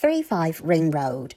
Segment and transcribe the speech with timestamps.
[0.00, 1.34] 35 Ring Road.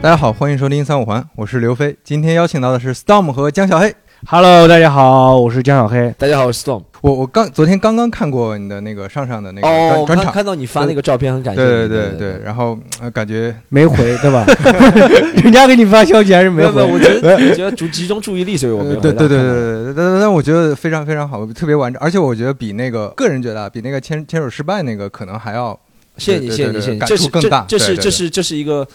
[0.00, 1.94] 大家好，欢迎收听三五环，我是刘飞。
[2.04, 3.92] 今天邀请到的是 Storm 和江小黑。
[4.26, 6.14] Hello，大家好，我是江小黑。
[6.16, 6.84] 大家好，我是 Storm。
[7.00, 11.88] 我我刚昨天刚刚看过你的那个上上的那个哦，我看专专场，看到你发那个照片，很感谢对。
[11.88, 14.46] 对对对，然后呃感觉没回 对吧？
[15.42, 16.80] 人家给你发消息还是没回。
[16.80, 25.76] 我觉得我觉得集集中注意力，所以我没有呃对对对对对对，但但我觉得非常非常好，特别完整，而且我觉得比那个个人觉得啊，比那个牵牵手失败那个可能还要
[26.18, 28.86] 谢谢你，谢谢你，谢谢你，感这是触更大这这是这是这是一个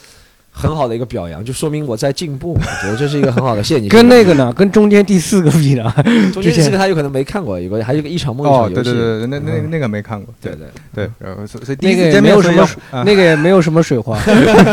[0.56, 2.54] 很好的一个表扬，就说明我在进步。
[2.54, 3.90] 我觉得这是一个很好的，谢谢你。
[3.90, 5.92] 跟那个呢，跟中间第四个比呢？
[6.32, 8.84] 中间之前这个他有可能没看过，有个还有一个一场梦一哦场，游戏。
[8.84, 14.18] 对对对对，那那那个没看过，对对，对，然后所以第一那个也没有什么啊那个也没有什么水花。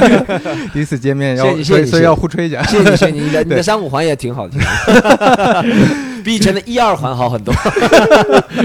[0.73, 4.61] 第一次见面要谢谢你所以要互吹一下，谢谢你，谢谢你，你的 你的三五环也挺好听，
[6.25, 7.55] 比以前的一二环好很多。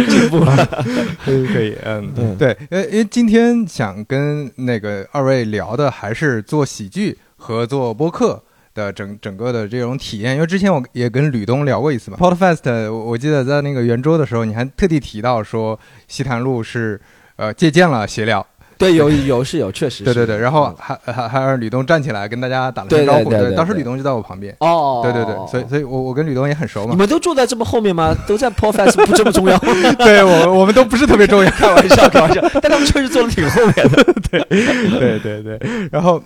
[0.10, 0.56] 进步了。
[1.24, 8.42] 可以可以，嗯，嗯对，呃，因为今天想跟那个二位聊的还是做喜剧和做播客
[8.74, 12.18] 的整整个的这种体验，因为之前我也跟吕东聊过一次嘛。
[12.20, 17.00] Podfest，我我记得在那个圆桌的时候，你还特地提到说西坛路是
[17.38, 18.46] 呃借鉴了闲聊，
[18.80, 20.04] 对，有有是有，确实是。
[20.06, 28.16] 对对对，然后嗯还还还让吕东站起来跟大家打了对声招呼，对当时吕东就在我旁边，哦，对对对，所以所以我我跟吕东也很熟嘛，你们都坐在这么后面吗？
[28.28, 29.58] 都在 p r o f e s s 不这么重要？
[29.98, 34.04] 对我我们都不是特别重要， 开玩笑，开玩笑，但他们确实坐的挺后面的。
[34.30, 36.22] 对对对对，然后，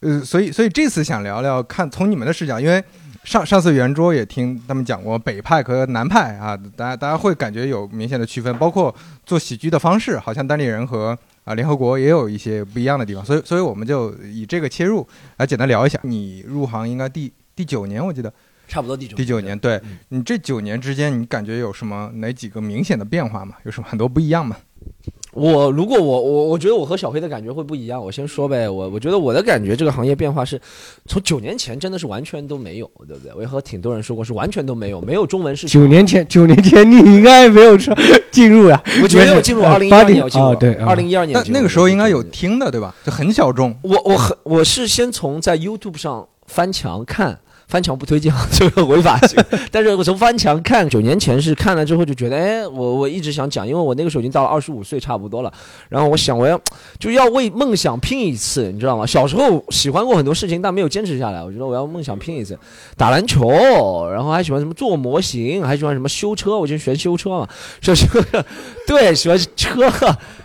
[0.00, 2.82] 呃，所以所以这次想聊聊看从你们的视角，因为
[3.24, 15.06] 上上次圆桌也听他们讲过北派和南派啊，大家大家会感觉有明显的区分，包括做喜剧的方式，好像单立人和啊联合国也有一些不一样的地方，所以所以我们就以这个切入
[15.38, 15.98] 来简单聊一下。
[16.02, 18.30] 你入行应该第第九年，我记得
[18.66, 23.54] 差不多第九第九年，对嗯你这九年之间，你感觉有什么哪几个明显的变化吗？
[23.64, 24.56] 有什么很多不一样吗？
[25.36, 28.66] 我如果我我我觉得我和小黑的感觉会不一样，我先说呗。
[28.68, 30.58] 我我觉得我的感觉，这个行业变化是
[31.04, 33.32] 从九年前真的是完全都没有，对不对？
[33.36, 35.82] 我也和挺多人说过，是完全都没有，没有中文市场。
[35.82, 37.94] 九年前，九年前你应该没有上
[38.30, 38.82] 进入呀。
[39.02, 41.52] 我觉得我进入二零一二年，进入哦对啊二零一二年但。
[41.52, 42.94] 那个时候应该有听的，对吧？
[43.04, 43.76] 就很小众。
[43.82, 47.38] 我我很我是先从在 YouTube 上翻墙看，
[47.68, 49.42] 翻墙不推荐，这个违法性。
[49.72, 55.52] 但是我从翻墙看，九年前是看了之后就觉得，哎，我我一直想讲，因为我那个时候已经到了二十五岁差不多了，
[55.88, 56.60] 然后我想我要
[56.98, 59.04] 就要为梦想拼一次，你知道吗？
[59.04, 61.42] 小时候喜欢过很多事情，但没有坚持下来。
[61.42, 62.58] 我觉得我要梦想拼一次，
[62.96, 67.48] 打篮球，然后还喜欢什么做模型，还喜欢什么修车，我就学修车嘛，
[67.80, 68.22] 修车，
[68.86, 69.90] 对，喜欢车。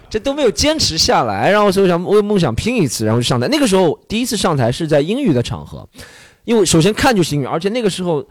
[0.09, 3.47] 这都没有坚持下来，然后所以想为梦想拼一次，然后就上台。
[3.47, 5.87] 那个时候第一次上台是在英语的场合，
[6.51, 8.21] 因为首先看就是英语，而且那个时候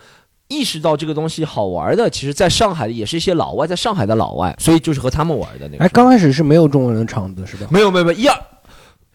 [0.49, 5.83] 意识到这个东西好玩的，其实在上海也是一些老外，在上海的老外，所以就是和他们玩的那个。
[5.83, 7.67] 哎，刚开始是没有中文的场子是吧？
[7.71, 8.39] 没有没有没有一二，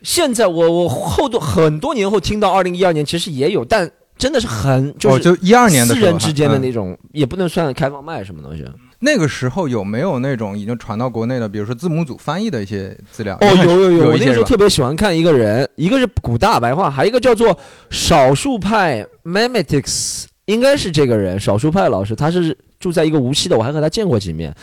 [0.01, 8.65] 现在我我后多很多年后听到二零一二年其实也有，但真的是很就哦，是就一二年的私人之间的嗯那种，也不能算开放麦什么东西。
[9.05, 13.37] 那个时候有没有那种已经传到国内的，比如说字母组翻译的一些资料？
[13.39, 17.55] 哦，有 有有，我那个时候特别喜欢看一个人，一个是古大白话，还有一个叫做
[17.91, 24.53] 少数派 Memetics，应该是这个人，少数派老师，他是住在一个无锡的，我还和他见过几面。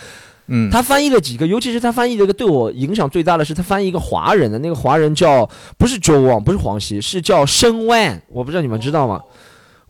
[0.48, 5.48] 嗯，他翻译了几个，尤其是他翻译了一个对我影响最大的是，他翻译一个华人的，那个华人叫
[5.78, 9.20] 不是周旺，不是黄西，是叫申万，我不知道你们知道吗？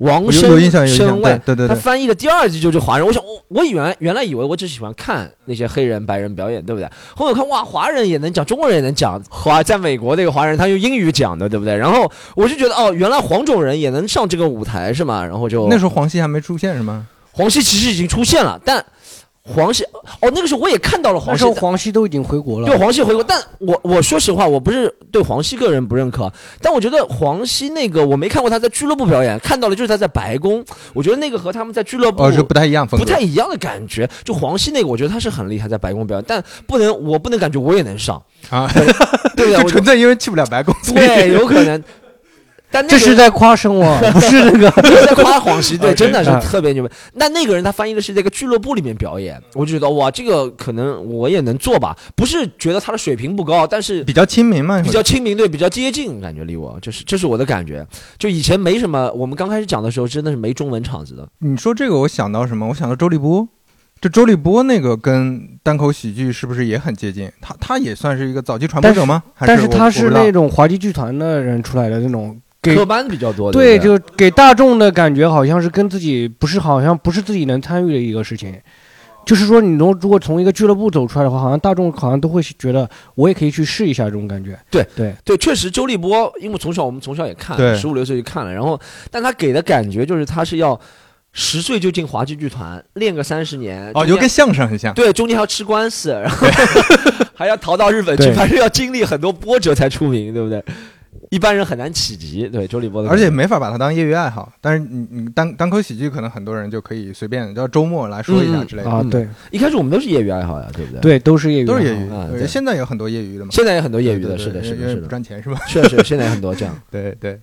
[0.02, 0.70] 王有申有印
[1.44, 6.88] 对对对他，翻译的第二季就是华人，我想我我原来原来以为我只喜欢看那些黑人白人表演，对不对？
[7.14, 11.76] 后面我看哇，华人也能讲，中国人也能讲，华在美国那个华人他用英语讲的，对不对？
[11.76, 15.24] 然后我就觉得哦，原来黄种人也能上这个舞台是吗？
[15.24, 17.06] 然后就那时候黄西还没出现是吗？
[17.32, 18.84] 黄西其实已经出现了，但
[19.44, 19.82] 黄西
[20.20, 22.66] 哦，那个时候我也看到了黄西那时候，黄西都已经回国了。
[22.66, 32.86] 对黄西回国，但我我说实话，我不是对黄西个人不认可，但我觉得黄西那个我没看过他在俱乐部表演，看到了就是他在白宫，我觉得那个和他们在俱乐部哦，是不太一样。
[32.86, 34.08] 不太一样的感觉。
[34.22, 39.54] 就黄西那个，我觉得他是很厉害，在白宫表演，但不能，我不能感觉我也能上，啊，对不对？
[39.58, 41.82] 我就纯粹因为去不了白宫，对，有可能。
[42.72, 44.70] 但那个这是在夸声我， 不是那个。
[44.82, 46.92] 这是在夸黄西，对， 真的是啊特别牛逼。
[47.12, 51.96] 那那个人他翻译的是在一个俱乐部里面表演，我就觉得哇，这个可能我也能做吧。
[52.16, 57.86] 不是觉得他的水平不高，但是比较亲民嘛，比较亲民，对，比较接近，感觉离我，就是这是我的感觉。
[58.18, 61.28] 就以前没什么，我们刚开始讲的时候真的是没中文场子的。
[61.38, 62.68] 你说这个，我想到什么？
[62.68, 63.46] 我想到周立波。
[64.00, 67.30] 这周立波那个跟单口喜剧是不是也很接近？
[67.40, 69.22] 他他也算是一个早期传播者吗？
[69.32, 78.54] 还但是他是那种滑稽剧团的人出来的那种，给科班比较多，对，对就给大众的感觉好像是跟自己不是，好像不是自己能参与的一个事情。
[79.24, 84.58] 就是说，你从如果从一个俱乐部走出来的话，好像大众好像都会觉得我也可以去试一下这种感觉。
[84.68, 88.76] 对对，对，确实周立波，因为从小我们从小也看，对十五六岁就看了，然后
[89.12, 90.78] 但他给的感觉就是他是要
[91.32, 94.92] 十岁就进滑稽剧团练个三十年，哦，就跟相声很像。
[94.92, 96.48] 对，中间还要吃官司，然后
[97.32, 100.62] 还要逃到日本去，对反正要经历很多波折才出名，对不对？
[101.32, 102.46] 一般人很难企及。
[102.48, 112.06] 对，周立波的，而且没法把它当业余爱好，但是你你单单口喜剧可能很多人就可以随便，叫周末来说一下嗯之类的，啊，对一开始我们都是业余爱好呀，对不对？，对，都是业余，都是业余。
[112.06, 115.58] 对，啊对现在有很多业余的嘛，现在有很多业余的，是的，是的，是的，赚钱是吧？
[115.68, 116.78] 确实现在有很多这样。
[116.90, 117.40] 对 对。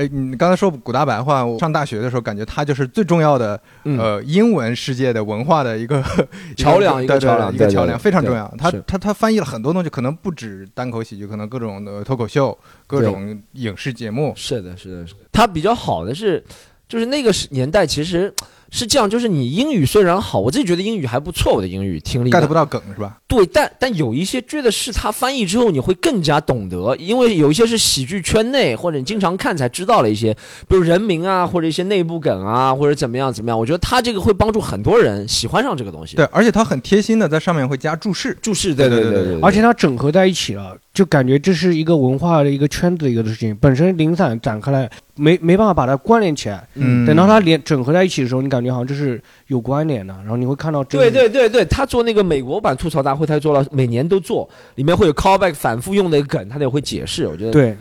[0.00, 6.02] 哎，你刚才说古大白话，我上大学的时候感觉他就是最重要的嗯，呃英文世界的文化的一个
[6.56, 8.50] 桥梁一个桥梁一个桥梁，非常重要。
[8.56, 12.56] 他是他他翻译了很多东西，可能不止单口喜剧，可能各种的脱口秀、
[12.86, 14.32] 各种影视节目。
[14.34, 15.20] 是的，是的，是的。
[15.30, 16.42] 他比较好的是，
[16.88, 18.32] 就是那个年代其实
[18.70, 23.18] 是这样，就是你英语虽然好，我自己觉得英语还不错，我的英语听力 get 不到梗是吧？
[23.26, 30.32] 对，但但有一些觉得是他翻译之后你会更加懂得，因为有一些是喜剧圈内或者你经常看才知道了一些，
[30.68, 33.58] 比如人名啊，或者一些内部梗啊，或者怎么样怎么样。
[33.58, 36.16] 我觉得他这个会帮助很多人喜欢上这个东西。
[36.16, 38.36] 对，而且他很贴心的在上面会加注释。
[38.40, 43.56] 注释，对对对对对对，而且它整合在一起了，就感觉这是一个文化的一个圈子的一个事情。
[43.56, 46.66] 本身零散展开来，没没办法把它关联起来。
[46.74, 57.26] 嗯，等到它连整合在一起的时候，你感觉好像这是有关联的，然后你会看到这对对对对，他做那个美国版吐槽大会，他做了每年都做，里面会有 callback 反复用的梗，他得会解释。
[57.26, 57.76] 我觉得对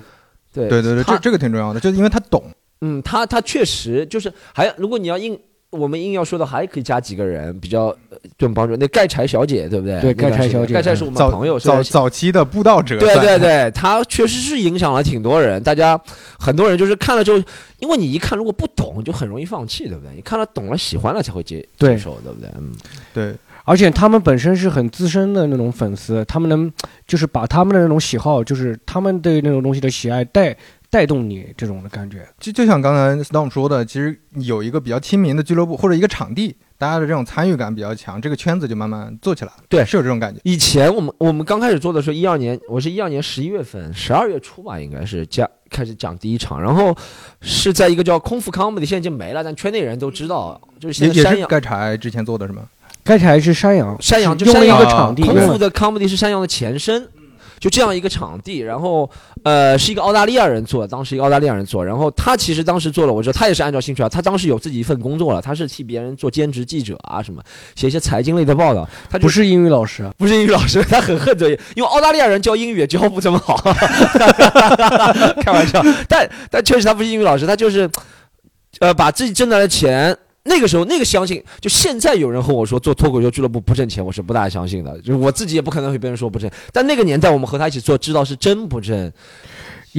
[0.53, 2.43] 对对对对，这这个挺重要的，就是因为他懂。
[2.81, 5.39] 嗯，他他确实就是还如果你要硬。
[5.71, 8.75] 我们硬要说的，还可以加几个人比较呃这种帮助。
[8.75, 10.01] 那盖柴小姐，对不对？
[10.01, 15.61] 对盖柴小姐盖柴是我们早朋友，早是早期的布道者，对对对，他确实是影响了挺多人。
[15.61, 15.99] 大家
[16.39, 17.43] 很多人就是看了之后，
[17.77, 20.11] 因为你一看如果不懂，就很容易放弃，对不对？
[20.15, 22.49] 你看了懂了，喜欢了才会接接受，对不对？
[22.57, 22.71] 嗯，
[23.13, 26.71] 对而且他们本身是很资深的那种粉丝，他们能
[27.05, 30.57] 就是把他们的那种喜好，就是他们对那种东西的喜爱带
[30.89, 32.27] 带动你这种的感觉。
[32.39, 39.57] 就就像刚才 Storm 说的，其实有一个比较亲民的俱乐部或者一个场地，大家的这种参与感比较强，这个圈子就慢慢做起来了。
[39.69, 40.39] 对是有这种感觉。
[40.43, 46.95] 以前我们我们刚开始做的时候，一二年，我是一二年十一月份，十二月初吧，应该是讲开始讲第一场，然后
[47.41, 51.49] 是在一个叫空腹 comedy，现在已经没了，但圈内人都知道，就是也也是现在山羊。
[51.49, 52.63] 盖柴之前做的是吗？
[53.03, 57.07] 盖柴是山羊，山羊就用了一山羊个场地，空腹的 comedy 是山羊的前身，
[57.59, 59.09] 就这样一个场地，然后
[59.43, 67.43] 呃是一个澳大利亚人做的，当时一个澳大利亚人做，然后他其实当时做了，我知道他也是按照兴趣啊，他当时有自己一份工作了，他是替别人做兼职记者啊什么，
[67.75, 73.57] 写一些财经类的报道，他不是英语老师，啊不是英语老师，他很恨这，因为澳大利亚人教英语也教不怎么好，
[75.43, 77.89] 开玩笑，但但确实他不是英语老师，他就是
[78.79, 80.17] 呃把自己挣来的钱。
[80.43, 84.99] 那个时候，那个相信，就现在有人和我说做脱口秀俱乐部不挣钱，我是不大相信的。
[85.01, 89.11] 就我自己也不可能和别人说不挣，但那个年代我们和他一起做，知道是真不挣。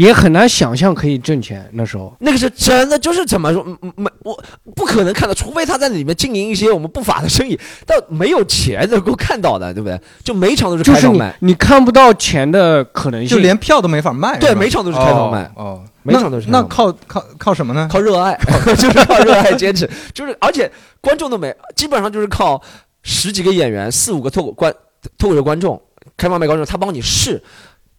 [0.00, 1.68] 也很难想象可以挣钱。
[1.72, 4.42] 那时候那个是真的，就是怎么说，嗯嗯没我
[4.74, 10.00] 不可能看到，除非他在里面经营一些我们不法的生意，但没有钱能够看到的，对不对？
[10.24, 14.38] 就每场都是就是你开放卖，你看不到钱的可能性，就连票都没法卖。
[14.38, 17.88] 对每场都是开放卖哦，哦每场都是那那靠靠靠什么呢？
[17.92, 18.38] 靠热爱，
[18.76, 22.60] 就是靠热爱坚持，就是而且观众都没，基本上就是靠
[23.02, 24.72] 十几个演员、四五个脱口观
[25.18, 25.80] 脱口秀观众、
[26.16, 27.42] 开放麦观众，他帮你试。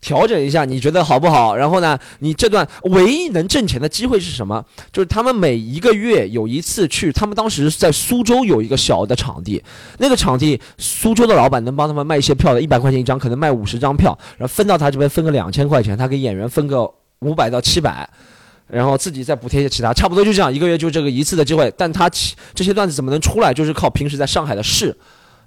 [0.01, 1.55] 调整一下，你觉得好不好？
[1.55, 4.65] 然后呢，你这段唯一能挣钱的机会是什么？
[4.91, 9.63] 就是他们每一个月有一次去，他们当时在苏州有一个小的场地，
[9.99, 18.09] 那个场地苏州的老板能帮他们卖一些票的，一百块钱一张，可能卖五十张票，然后分到他这边分个两千块钱，他给演员分个五百到七百，
[18.67, 21.71] 然后自己再补贴一些其他，差不多就这样，一个月就这个一次的机会。
[21.77, 22.09] 但他
[22.55, 23.53] 这些段子怎么能出来？
[23.53, 24.97] 就是靠平时在上海的试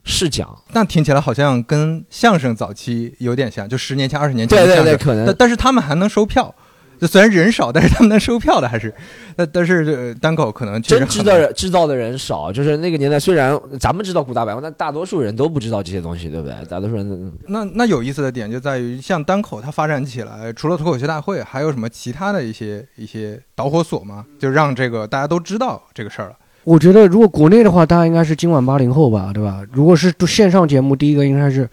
[0.04, 0.56] 试讲。
[0.72, 4.96] 那听起来好像跟相声早期有点像，就十年前、二十年前对对对。
[4.96, 6.54] 可能但但是他们还能收票，
[7.00, 8.94] 就虽然人少，但是他们能收票的还是，
[9.34, 16.54] 但但是呃单口可能真很知道人知道的人少，就是那个年代，虽然咱们知道古大白话，但大多数人都不知道这些东西，对不对？
[16.68, 24.24] 大多数人那那有意思的点就在于，像单口它发展起来，除了脱口秀大会，还有什么其他的一些一些导火索吗？
[24.38, 26.36] 就让这个大家都知道这个事儿了。
[26.64, 29.62] 我觉得如果国内的话，大家应该是今晚八零后吧，对吧？
[29.72, 31.68] 如果是线上节目，第一个应该是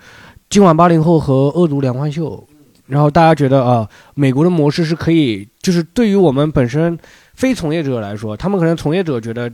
[0.50, 2.46] 今晚八零后和恶毒两欢秀。
[2.88, 6.98] 然后大家觉得啊，美国的模式是可以，就是对于我们本身
[7.34, 9.50] 非从业者来说，他们可能从业者觉得，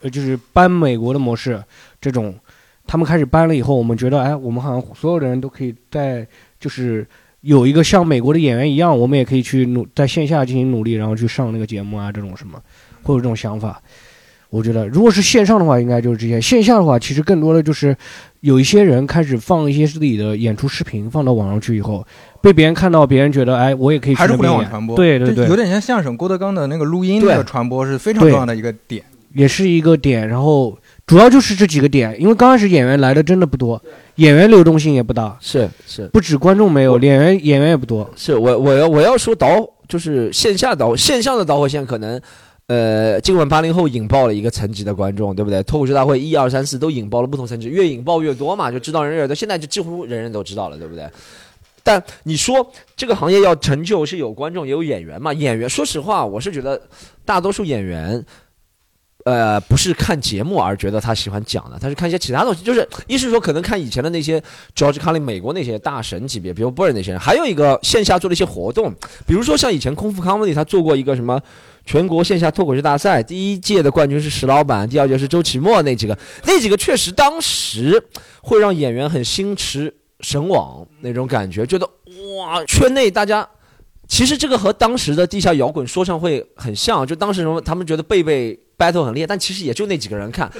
[0.00, 1.60] 呃，就是搬美国的模式
[2.00, 2.32] 这种，
[2.86, 6.24] 他们开始搬了以后，我们觉得，哎，我们好像所有的人都可以在
[6.60, 7.04] 就是
[7.40, 12.62] 有一个像美国的演员一样，我们也可以去努在线下进行努力，然后去上那个节目啊，这种什么，
[13.02, 13.82] 会有这种想法。
[14.50, 17.94] 我觉得，如果是线上的话，应该就是这些；线下的话，其实更多的就是
[18.40, 22.06] 有一些人开始放一些自己的演出视频放到网上去以后，
[22.40, 29.04] 被别人看到，别人觉得，哎，我也可以去还是互联网传播，对对对，有点像相声郭德纲的那个录音的传播是非常重要的一个点。
[29.34, 30.26] 也是一个点。
[30.26, 30.76] 然后
[31.06, 33.80] 主要就是这几个点，因为刚开始演员来的真的不多，
[34.14, 38.10] 演员流动性也不大，是是不止观众没有，演员演员也不多。
[38.16, 39.46] 是，我我要我要说导
[39.86, 42.18] 就是线下导线上的导火线可能。
[42.68, 45.62] 呃，今晚八零后引爆了一个层级的观众，对不对？
[45.62, 49.34] 脱口秀大会一二三四都引爆了不同层级，越引爆越多嘛，就知道人越多。
[49.34, 51.08] 现在就几乎人人都知道了，对不对？
[51.82, 55.32] 但你说这个行业要成就是有观众也有演员嘛？
[55.32, 56.78] 演员，说实话，我是觉得
[57.24, 58.22] 大多数演员，
[59.24, 62.62] 呃，不是看节目而觉得他喜欢讲的，他是看一些其他东西。
[62.62, 64.38] 就是一是说可能看以前的那些
[64.76, 68.94] George Carlin 美国那些大神级别，比如 Burr 那些人，还有一个线下做了一些活动，
[69.26, 71.40] 比如说像以前空腹 comedy 他做过一个什么。
[71.88, 78.04] 全国线下脱口秀大赛，第一届的冠军是石老板，第二届是周奇墨，那几个那几个确实当时
[78.42, 81.88] 会让演员很心驰神往那种感觉，觉得
[82.36, 83.48] 哇，圈内大家
[84.06, 90.50] 其实这个和当时的地下摇滚说唱会很像，就当时什么他们觉得贝贝 battle 很厉害，但其实也就那几个人看，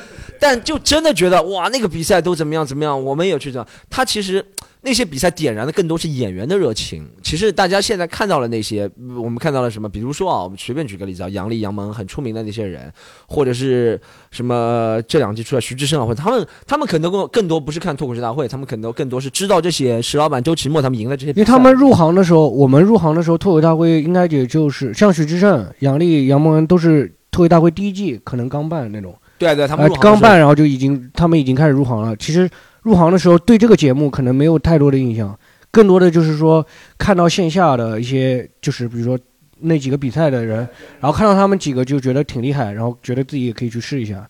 [0.40, 3.66] 但就真的觉得哇，那个比赛都怎么样怎么样，我们也去这样。
[3.88, 4.44] 他其实
[4.80, 7.08] 那些比赛点燃的更多是演员的热情。
[7.22, 9.88] 其实大家现在看到了那些，我们看到了什么？
[9.88, 12.92] 比如说啊，我们随便举个例子啊，杨笠、杨蒙很出名的那些人，
[13.28, 21.30] 或者是什么这两季出来徐志胜啊，或者他们他们可能更更多不是看脱口秀大会，他们可能更多是知道这些石老板、周奇墨他们赢了这些。
[21.30, 32.16] 因为他们入行的时候，我们入行的时候，脱口大会应该也就是像徐志胜、杨笠、杨蒙都是脱口大会第一季可能刚办那种，对对，他们刚办，然后就已经他们已经开始入行了。
[32.16, 32.50] 其实
[32.82, 35.38] 入行的时候对这个节目可能没有太多的印象，
[35.70, 36.66] 更多的就是说
[36.98, 39.16] 看到线下的一些，就是比如说
[39.60, 40.68] 那几个比赛的人，
[40.98, 44.28] 然后看到他们几个就觉得挺厉害，然后觉得自己也可以去试一下。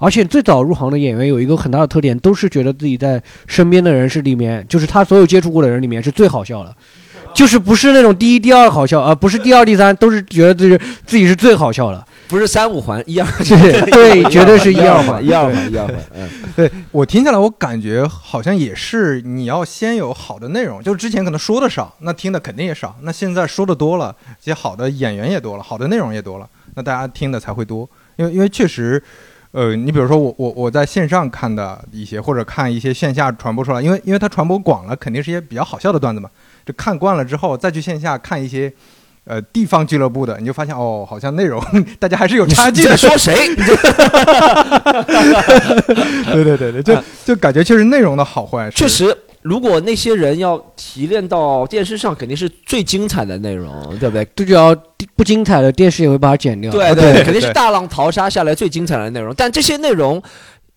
[0.00, 6.74] 而且最早入行的演员有一个很大的特点，都是觉得自己在身边的人是里面，就是他所有接触过的人里面是最好笑的，
[7.34, 12.04] 就是不是那种第一、第二好笑啊、不是第二、第三，都是觉得自己自己是最好笑的。
[12.28, 16.28] 不是三五环，一二对对， 绝对是一二环，一二环，一二环， 嗯。
[16.54, 22.94] 对我听下来，我感觉好像也是你要先有好的内容，就是之前可能说的少，那听的肯定也少。
[23.00, 27.88] 那现在说的多了，这些好的演员也多了，好的内容也多了，那大家听的才会多。
[28.16, 29.02] 因为因为确实，
[29.52, 36.28] 呃，你比如说我我我在线上看的一些，或者看一些线下传播出来，因为因为它传播广了，肯定是一些比较好笑的段子嘛。
[36.68, 38.70] 就看惯了之后，再去线下看一些。
[39.30, 41.62] 呃，地方俱乐部的，你就发现哦，好像内容
[41.98, 42.92] 大家还是有差距的。
[42.92, 43.34] 你在说谁？
[46.32, 46.96] 对对对对，就
[47.26, 54.26] 就感觉确实内容的好坏确实，如果那些人要提炼到电视上，肯定是最精彩的内容，对不对？
[54.34, 54.74] 这就要
[55.14, 56.72] 不精彩的电视也会把它剪掉。
[56.72, 59.34] 对对肯定是大浪淘沙下来最精彩的内容。
[59.36, 60.22] 但这些内容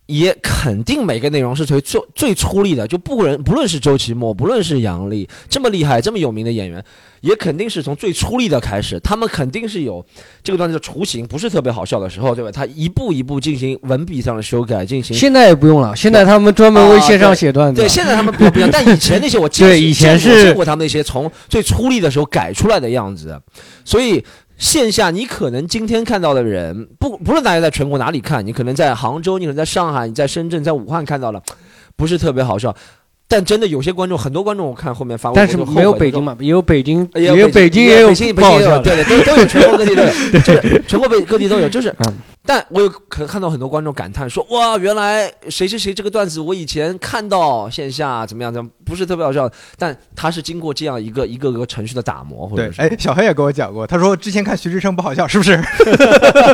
[0.07, 6.83] 也肯定每个内容是最最最出力的，就不论不论是周奇墨，不论是杨笠，这么厉害、这么有名的演员，
[7.21, 8.99] 也肯定是从最出力的开始。
[8.99, 10.05] 他们肯定是有
[10.43, 12.51] 这个段子的雏形，不是特别好笑的时候，对吧？
[12.51, 15.15] 他一步一步进行文笔上的修改，进行。
[15.15, 17.79] 现在也不用了，现在他们专门为线上写段子。
[17.81, 23.39] 对，现在他们不不一样，但以前那些我 见对以前是见过他们那些从最出力的时候改出来的样子，
[23.85, 24.21] 所以
[24.61, 31.41] 线下你可能今天看到的人，不不论大家在全国哪里看，你可能在杭州，你可能在上海，你在深圳，在武汉看到了，
[31.95, 32.73] 不是特别好笑。
[33.27, 38.81] 但真的有些观众，很多观众我看后面发微博就后但是没有北京嘛，也有北京，也有有北京，也有北京，不北京也有。
[38.83, 42.13] 对对，都都有， 全国各地都有，就是全国北各地都有，就是嗯
[42.45, 55.53] 但我有可看到很多观众感叹说：“哇，原来谁谁谁这个段子我以前看到线下怎么样怎么样不是特别好笑，但他是经过这样一个一个个程序的打磨，或者，是对哎，小黑也跟我讲过，他说之前看徐志胜不好笑，是不是？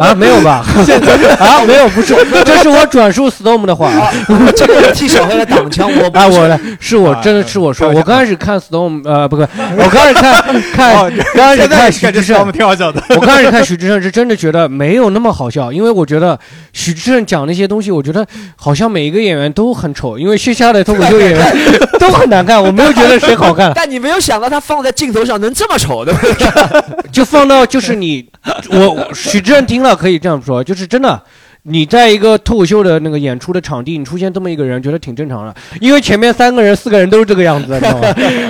[0.02, 0.66] 啊，没有吧？
[1.40, 2.16] 啊，没有，不是，
[2.46, 3.90] 这是我转述 Storm 的话。
[3.90, 4.12] 啊
[4.56, 13.02] 这个替小黑来挡枪，我不啊，我来，是我啊真的是我说，我刚开始看 Storm，呃，不不，我刚开始看看哦，刚开始看徐志胜挺好笑的。
[13.12, 16.38] 我刚开始看徐志胜是真的觉得没有那么好笑，因为我觉得
[16.74, 21.58] 许志胜讲那些东西，我觉得好像每一个演员都很丑，因为线下的脱口秀演员
[22.00, 27.12] 都很难看，我没有觉得谁好看，但你没有想到他放在镜头上能这么丑，对不对？
[27.12, 28.28] 就放到就是你，
[28.72, 31.22] 我我许志胜听了可以这样说，就是真的。
[31.70, 38.08] 你在一个脱口秀的那个演出的场地，你出现这么一个人，觉得挺正常的，因为前面三个人、四个人都是这个样子的，你知道吗？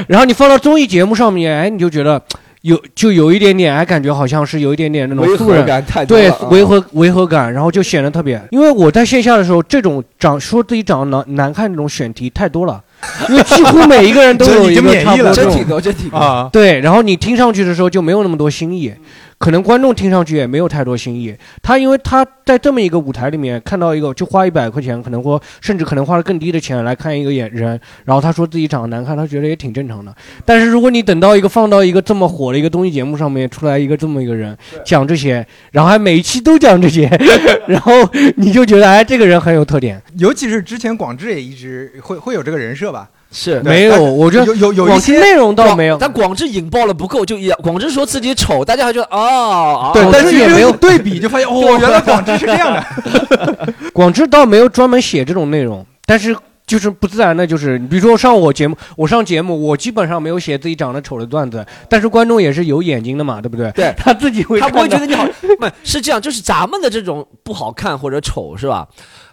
[0.08, 2.22] 然后你放到综艺节目上面，哎，你就觉得
[2.62, 8.42] 有就有一点点，还，感觉好像是有一点点那种素人感太多对违和违和感，然后就显得特别。
[8.50, 12.82] 因为我在线下的时候，这种长说自己长得难难看这种选题太多了，
[13.30, 16.18] 因为几乎每一个人都 有已一个经免疫了差不多这种真挺多，真挺多。
[16.18, 18.92] 啊，对，然后你听上去的时候就没有那么多新意，
[19.40, 21.36] 可能观众听上去也没有太多新意。
[21.62, 30.14] 他因为他在这么一个舞台里面看到一个，就花一百块钱，可能说甚至可能花了更低的钱来看一个演人，然后他说自己长得难看，他觉得也挺正常的。
[30.44, 37.08] 但是如果你等到一个放到一个这么火的一个综艺节目上面出来一个这么一个人讲这些，然后还每一期都讲这些，
[37.68, 37.92] 然后
[38.38, 40.02] 你就觉得哎，这个人很有特点。
[40.18, 43.10] 尤其是之前广智也一直会会有这个人设吧？
[43.32, 45.98] 是没有，我觉得有有有一些内容倒没有。
[45.98, 53.74] 但广智引爆了不够，就也广智说自己丑，大家还觉得哦，对哦但是也没有对比，就发现哦，原来广智是这样的。
[53.94, 63.70] 广智倒没有专门写这种内容，但是就是不自然的，就是你比如说上我节目，我上节目，我基本上没有写自己长得丑的段子，但是观众也是有眼睛的嘛，对不对？
[63.72, 65.26] 对他自己会他不会觉得你好，
[65.60, 68.88] 不是这样，就是咱们的这种不好看或者丑是吧？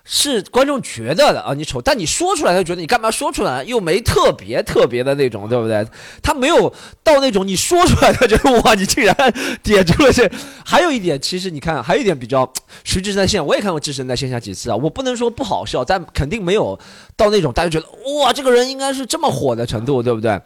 [0.06, 5.87] 是观众觉得的啊，你丑，但你说出来，他觉得你干嘛说出来，又没特别特别的那种，对不对？
[6.23, 6.70] 他没有
[7.02, 9.16] 到那种你说出来，他觉得哇，你竟然
[9.62, 10.30] 点出了这。
[10.62, 12.46] 还有一点，其实你看，还有一点比较，
[12.84, 16.78] 徐志胜在线，我也看过志胜在线下几次啊，我不能说不好笑，但肯定没有
[17.16, 17.87] 到那种大家觉得
[18.20, 20.38] 哇，这个人应该是这么火的程度，对不对？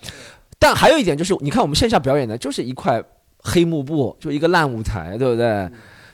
[0.61, 3.03] 但还有一点就是，你看我们线下表演的就是一块
[3.39, 5.69] 黑幕布，就一个烂舞台，对不对？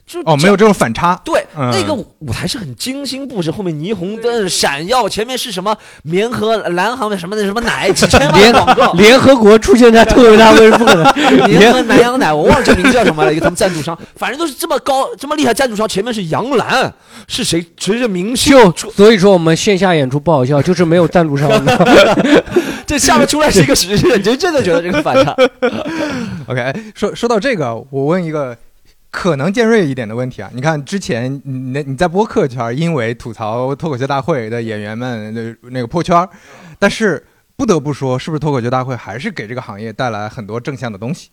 [0.07, 1.19] 就哦，没有这种反差。
[1.25, 11.49] 对，嗯那个舞台是很精心布置，后面霓虹灯闪耀，前面是什么棉和蓝航的什么的什么奶，几千万联广告，联合国出现在特别大会是不可能。
[11.49, 16.93] 联合南洋奶，我忘了这名字叫什么了，一个他们赞助商，反正都是这么高这么厉害赞助商，前面是杨澜，
[17.27, 17.65] 是谁？
[17.79, 18.53] 谁是明星？
[18.53, 21.51] 就所以说我们线下演出不好笑，就是没有赞助商。
[22.87, 25.35] 这下面出来是一个实人，就真的觉得这个反差。
[26.47, 28.55] OK，哎说说到这个，我问一个
[29.15, 30.51] 可能尖锐一点的问题啊。
[30.53, 36.29] 你看之前你那你在播客圈，因为吐槽脱口秀大会的演员们的那个破圈，
[36.81, 37.25] 但是
[37.55, 41.31] 不得不说，是不是脱口秀大会还是给这个行业带来很多正向的东西？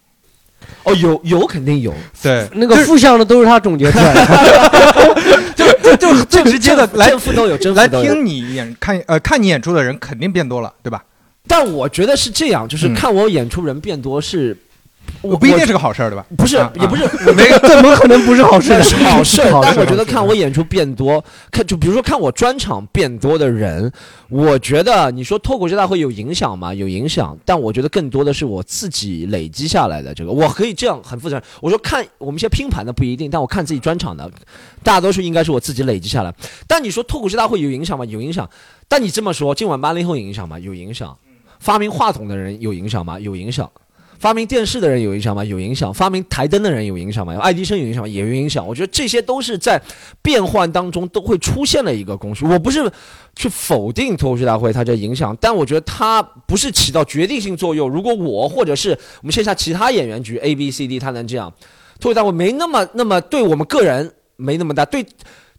[0.83, 1.91] 哦，有有肯定有，
[2.21, 5.51] 对，那个负向的都是他总结出来的。
[5.55, 7.87] 就就最直接的来正负都有，正负来。
[7.87, 11.03] 听你演看呃看你演出的人肯定变多了，对吧？
[11.47, 14.55] 但我觉得是这样，就是嗯看我演出人变多是，
[15.21, 16.25] 我不一定是个好事儿，对吧？
[16.37, 17.03] 不是啊也不是
[17.33, 18.83] 没怎么可能不是好事这呢？
[18.83, 23.91] 是好事， 好事但我觉得看我演出变多，看就比如说看我专场变多的人，
[24.29, 26.73] 我觉得你说脱口秀大会有影响吗？
[26.73, 31.43] 有影响，但我觉得更多的是我自己累积下来的这个，我可以这样很负责任。
[31.61, 34.29] 我说看我们一些拼盘的不一定，但我看自己专场的，
[34.83, 36.33] 大多数应该是我自己累积下来。
[36.67, 38.05] 但你说脱口秀大会有影响吗？
[38.05, 38.49] 有影响。
[38.87, 40.57] 但你这么说，今晚八零后有影响吗？
[40.59, 41.15] 有影响。
[41.59, 43.19] 发明话筒的人有影响吗？
[43.19, 43.69] 有影响。
[44.21, 45.43] 发明电视的人有影响吗？
[45.43, 45.91] 有影响。
[45.91, 47.35] 发明台灯的人有影响吗？
[47.39, 48.07] 爱迪生有影响吗？
[48.07, 48.65] 也有影响。
[48.65, 49.81] 我觉得这些都是在
[50.21, 52.45] 变换当中都会出现的一个工序。
[52.45, 52.87] 我不是
[53.35, 57.89] 去否定脱口秀大会它这影响，但我觉得它不是起到决定性作用。
[57.89, 61.51] 如果我或者是我们线下其他演员局 A、B、C、D，他能这样，
[61.99, 65.03] 脱口秀大会没那么那么对我们个人没那么大对。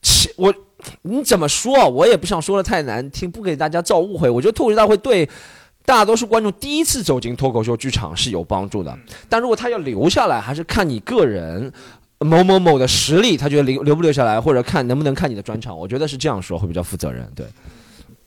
[0.01, 0.55] 其我
[1.03, 1.89] 你怎么说？
[1.89, 4.31] 我也不想说的太难听，不给大家造误会。
[4.31, 5.29] 我觉得脱口秀大会对
[5.85, 8.97] 大多数观众第一次走进脱口秀剧场是有帮助的，
[9.29, 11.73] 但如果他要留下来，还是看你个人
[12.21, 15.77] 某某某的实力，他觉得留留不留下来，或者看能不能看你的专场。
[15.77, 17.29] 我觉得是这样说会比较负责任。
[17.35, 17.45] 对，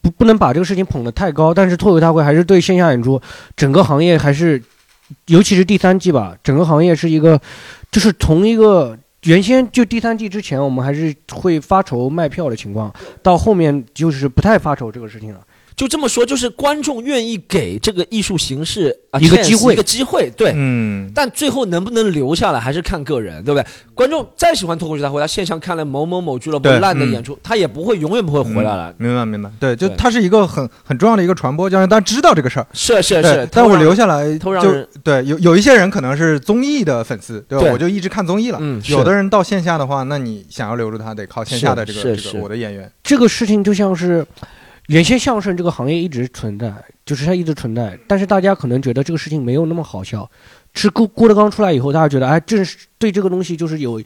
[0.01, 3.19] 不不能把这个事情捧得太高，但是脱口大会还是对线下演出
[3.55, 4.61] 整个行业还是，
[5.27, 7.39] 尤其是第三季吧，整个行业是一个，
[7.89, 15.39] 就是从一个原先就第三季之前我们还是会发愁卖票的情况，到后面就是不太发愁这个事情了。
[15.75, 20.53] 就这么说，就是观众愿意给这个艺术形式啊一个机会一个机会，对。
[20.55, 23.67] 嗯，但最后能不能留下来，还是看个人，对不对？
[23.93, 28.93] 观众再喜欢脱口秀大会，他线上看了某某某俱乐部烂的演出，他也不会永远不会回来了。
[28.97, 32.67] 明白明白，对，就对它是一个很很重要的一个传播，就让大家知道这个事儿。
[32.73, 37.63] 是是是，但我留下来就对有有一些人可能是综艺的粉丝，对吧？
[37.63, 38.57] 对我就一直看综艺了。
[38.61, 42.89] 嗯有的人到线下的话，那你想要留住他，得靠线下的这个这个我的演员。
[43.03, 44.25] 这个事情就像是
[44.87, 46.71] 原先相声这个行业一直存在，
[47.05, 50.29] 就是它一直存在，但是大家可能觉得这个事情没有那么好笑。
[50.73, 54.01] 是郭郭德纲出来以后，大家觉得哎，这是对这个东西就是有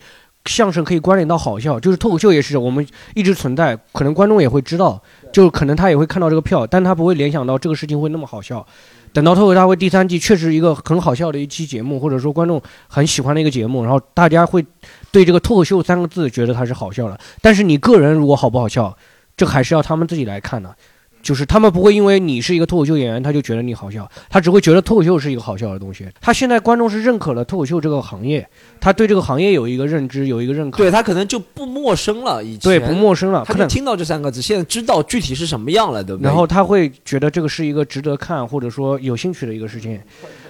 [0.46, 5.02] 相声可以关联到好笑，就是脱口秀也是我们一直存在，可能观众也会知道，
[5.34, 8.66] 就可能他也会看到这个票，但他不会联想到这个事情会那么好笑。
[9.12, 14.64] 等到脱口大会第三季，确实一个很好笑的一期节目，或者说观众很喜欢的一个节目，然后大家会
[15.12, 17.20] 对这个脱口秀三个字觉得它是好笑的。
[17.42, 18.96] 但是你个人如果好不好笑，
[19.40, 20.76] 这还是要他们自己来看的。
[21.22, 26.08] 就是他们不会因为你是一个脱口秀演员，他就觉得你好笑，他只会觉得脱口秀是一个好笑的东西。
[26.22, 28.48] 他现在观众是认可了脱口秀这个行业，
[28.80, 32.60] 他对这个行业有一个认知，有一个认可，对他可能就不陌生了，以前。
[32.60, 33.68] 对不陌生了，可能。
[33.68, 36.28] 他听到这三个字，现在知道具体是什么样了，对不对？
[36.28, 40.00] 然后他会觉得这个是一个值得看或者说有兴趣的一个事情，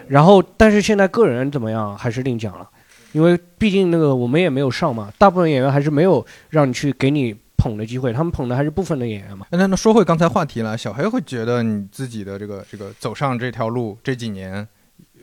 [0.07, 2.69] 然后但是现在个人怎么样还是另讲了，
[3.13, 9.45] 因为毕竟那个我们也没有上嘛，大部分演员还是没有让你去给你捧的机会，他们捧的还是部分的演员嘛。
[9.51, 14.65] 那那说回刚才话题了，小黑会觉得你自己的这个这个走上这条路这几年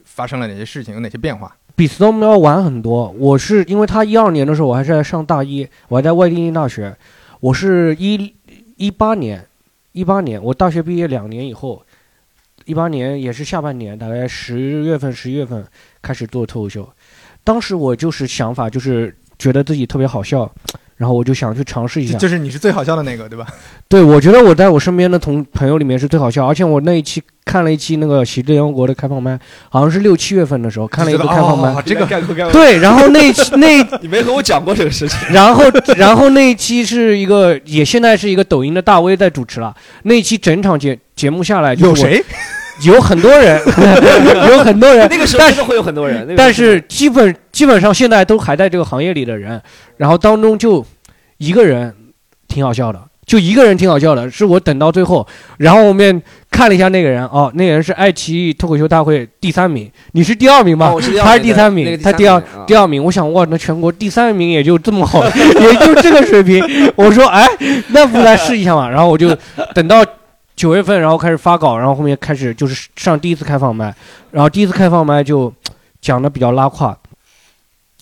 [0.05, 1.57] 发生了哪些事情，有哪些变化？
[1.75, 3.09] 比 Storm 要晚很多。
[3.19, 6.97] 我是因为他一二年的时候，我还是在上大一，我还在外地念大学。
[7.41, 8.35] 我是一
[8.77, 9.45] 一八年，
[9.93, 11.85] 一八年我大学毕业两年以后，
[12.65, 15.67] 一八年也是下半年，大概十月份、十一月份
[16.01, 16.89] 开始做脱口秀。
[17.45, 20.51] 当时我就是想法就是觉得自己特别好笑，
[20.97, 22.19] 然后我就想去尝试一下。
[22.19, 23.47] 就是你是最好笑的那个，对吧？
[23.89, 31.69] 对，我觉得我在我身边的同朋友里面是最好笑，而且我那一期看了一期那个喜剧联合国的开放麦，好像是六七月份的时候看了一个开放麦。
[31.69, 35.19] 哦这个概括概括，对，然后那一期 那你没和我讲过这个事情。
[35.31, 35.63] 然后，
[35.97, 39.75] 然后那一期是一个，也现在是一个抖音的大 V 在主持了。
[40.03, 42.03] 那一期整场节节目下来，就是？
[42.03, 42.25] 有谁？
[42.83, 43.61] 有很多人，
[44.51, 49.61] 有很多人，那个时候但是会有很多人，但是基本基本上现在都还在这个行业里的人，
[49.97, 50.85] 然后当中就
[51.39, 51.95] 一个人
[52.49, 55.27] 挺好笑的，就一个人挺好笑的，是我等到最后，
[55.59, 60.89] 然后我们看了一下那个人，哦，那个人是爱奇艺脱口秀大会第三名，你是第二名吧？
[60.91, 63.03] 哦我是第二他是第三名，那个他第二第二名。
[63.03, 66.63] 我想，哇，那全国第三名也就这么好， 也就这个水平。
[66.95, 67.47] 我说，哎，
[67.89, 68.89] 那不来试一下嘛？
[68.89, 69.35] 然后我就
[69.75, 70.05] 等到
[70.57, 73.95] 九月份，然后开始发稿，然后后面开始就是上第一次开放麦，
[74.31, 75.53] 然后第一次开放麦就
[76.01, 76.99] 讲的比较拉胯，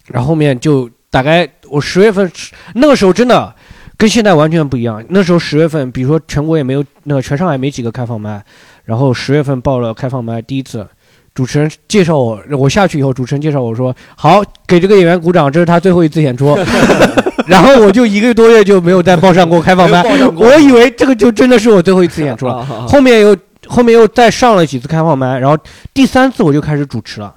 [0.06, 2.30] 然后后面就大概我十月份
[2.74, 3.54] 那个时候真的
[3.98, 5.04] 跟现在完全不一样。
[5.08, 8.42] 那时候十月份，比如说全国也没有那个全上海没几个开放麦，
[8.84, 10.88] 然后十月份报了开放麦第一次。
[11.34, 16.56] 主持人介绍我，我下去以后，主持人介绍我说：“好，给这个演员鼓掌，这是他最后一次演出。”
[17.46, 22.64] 然后我就一个多月就没有再报上过开放麦没有报上，过我以为这个就真的是我最后一次演出了。
[22.88, 25.58] 后面又后面又再上了几次开放班，然后
[25.92, 27.34] 第三次我就开始主持了。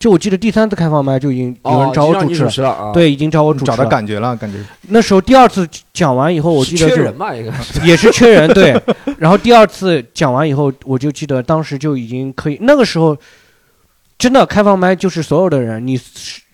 [0.00, 3.90] 就我记得第三次开放麦就已经有人找我主持了，持了啊，，对，已经找我主持找到了。
[3.90, 4.58] 感觉了，感觉
[4.88, 8.74] 那时候第二次讲完以后，我记得缺人嘛，应该是 也是缺人，对。
[9.18, 13.14] 然后第二次讲完以后，我就记得当时就已经可以，那个时候
[14.18, 16.00] 真的开放麦就是所有的人，你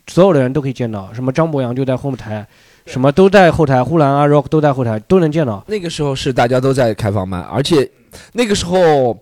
[0.08, 2.44] 所有的人都可以见到，什么张博洋就在后台，
[2.84, 5.64] 什么都在后台，呼兰啊 Rock 都在后台，都能见到。
[5.68, 7.88] 那个时候是大家都在开放麦，而且
[8.32, 9.16] 那个时候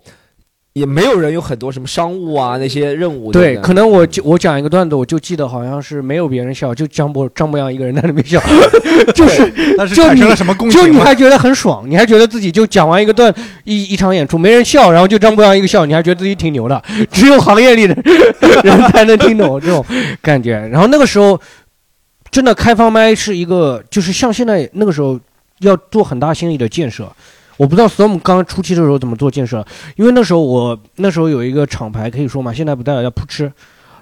[0.74, 3.30] 也没有人有很多什么商务啊那些任务。
[3.30, 8.42] 对，可能我就我讲一个段子，我就记得好像是没有别人笑，就张博张博洋一个人在那边笑，
[9.14, 10.98] 就是但是产生了什么共就情吗？
[10.98, 13.32] 你还觉得很爽，你还觉得自己就讲完一个段
[13.62, 16.82] 一一场演出没人笑，然后就张博洋一个笑，你还觉得自己挺牛的，
[17.12, 17.94] 只有行业里的
[18.64, 19.84] 人才能听懂这种
[20.20, 20.58] 感觉。
[20.72, 21.40] 然后那个时候
[22.32, 25.20] 真的开放麦是一个，就是像现在那个时候
[25.60, 27.08] 要做很大心理的建设。
[27.56, 29.64] 我不知道 Storm 刚初期的时候怎么做建设，
[29.96, 33.50] 因为那时候我那时候有一个厂牌可以说嘛，现在不在了，叫扑哧。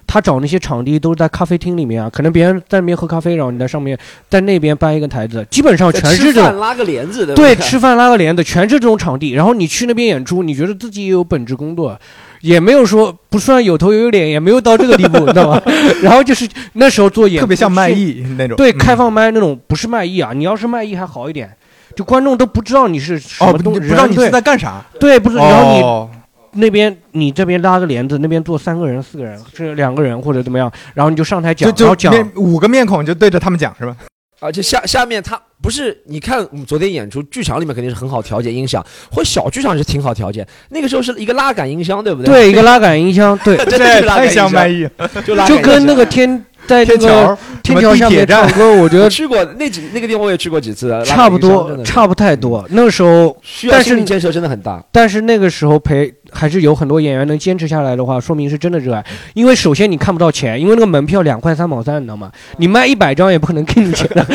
[0.05, 3.97] 他找那些场地都是在咖啡厅里面啊，可能别人在那边喝咖啡，然后你在上面
[4.29, 9.31] 在那边搬一个台子，基本上全是这种吃饭拉个帘子的，对， 吃饭拉个帘子，全是这种场地。
[9.31, 11.97] 然后你去那边演出，你觉得自己也有本职工作，
[12.41, 15.61] 也没有说不算有头有脸，也没有到这个地步，你 知道吗？
[16.01, 18.57] 然后就是那时候做演特别像卖艺那种。
[18.57, 21.49] 对，嗯开放麦那种不是卖艺啊，你要是卖艺还好一点，
[21.95, 24.83] 就观众都不知道你是什哦，么东西，不不知道你是在干啥。
[24.99, 26.09] 对，不是，然后你哦，
[26.53, 33.95] 那边你这边拉个帘子，那边坐三个人、四个人，是两个人或者怎么样，然后你就上台讲，就就然后讲，五个面孔就对着他们讲是吧？
[34.39, 40.45] 而且下下面他不是你看我们昨天演出，剧场里面肯定是很好调节音响，或小剧场是挺好调节。
[40.69, 42.33] 那个时候是一个拉杆音箱，对不对？
[42.33, 44.85] 对，一个拉杆音箱，对， 真的是拉杆太音箱像麦艺，
[45.25, 52.65] 就就跟那个天在那个天桥天桥下面唱歌，我觉得去过那几那个地方，我也去过几次，差不多差不太多。
[52.69, 54.83] 那个时候，需要但是心理建设真的很大。
[54.91, 59.03] 但是那个时候陪还是有很多演员能坚持下来的话，说明是真的热爱。
[59.33, 62.31] 因为首先你看不到钱，因为那个门票两块三毛三，你知道吗？
[62.57, 64.25] 你卖一百张也不可能给你钱的。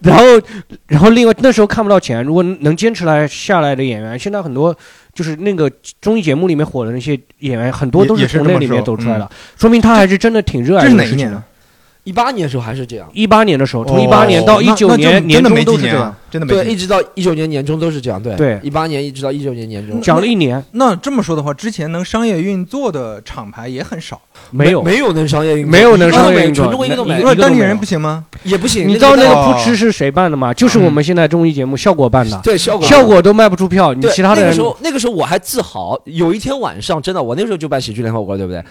[0.00, 0.24] 然后，
[0.86, 4.74] 然后另外那时候看不到钱，如果能坚持来下来的演员，现在很多
[5.14, 5.70] 就是那个
[6.00, 11.44] 综艺节目里面火的那些演员，很多都是从那里面走出来的，说明他还是真的挺热爱这是个事情的哪一年啊？？
[12.04, 24.20] 一八年的时候还是这样，一八年的时候，从哦一八年到一九年年中都是这样真的没对，一直到一九年年中都是这样，对对一八年一直到一九年年中，讲了一年，那这么说的话，之前能商业运作的厂牌也很少。
[24.50, 24.82] 没有。
[24.82, 28.24] 没有能商业运作，没有能商业运作全中国一个都没当地人不行吗？
[28.42, 28.88] 也不行。
[28.88, 30.52] 你知道那个哦扑哧是谁办的吗？
[30.52, 35.96] 就是我们现在综艺节目效果办的，对效果效果都卖不出票，你其他的人那个时候，那个时候我还自豪。
[36.06, 38.62] 有一天晚上，真的，我那时候就办喜剧联合国，对不对？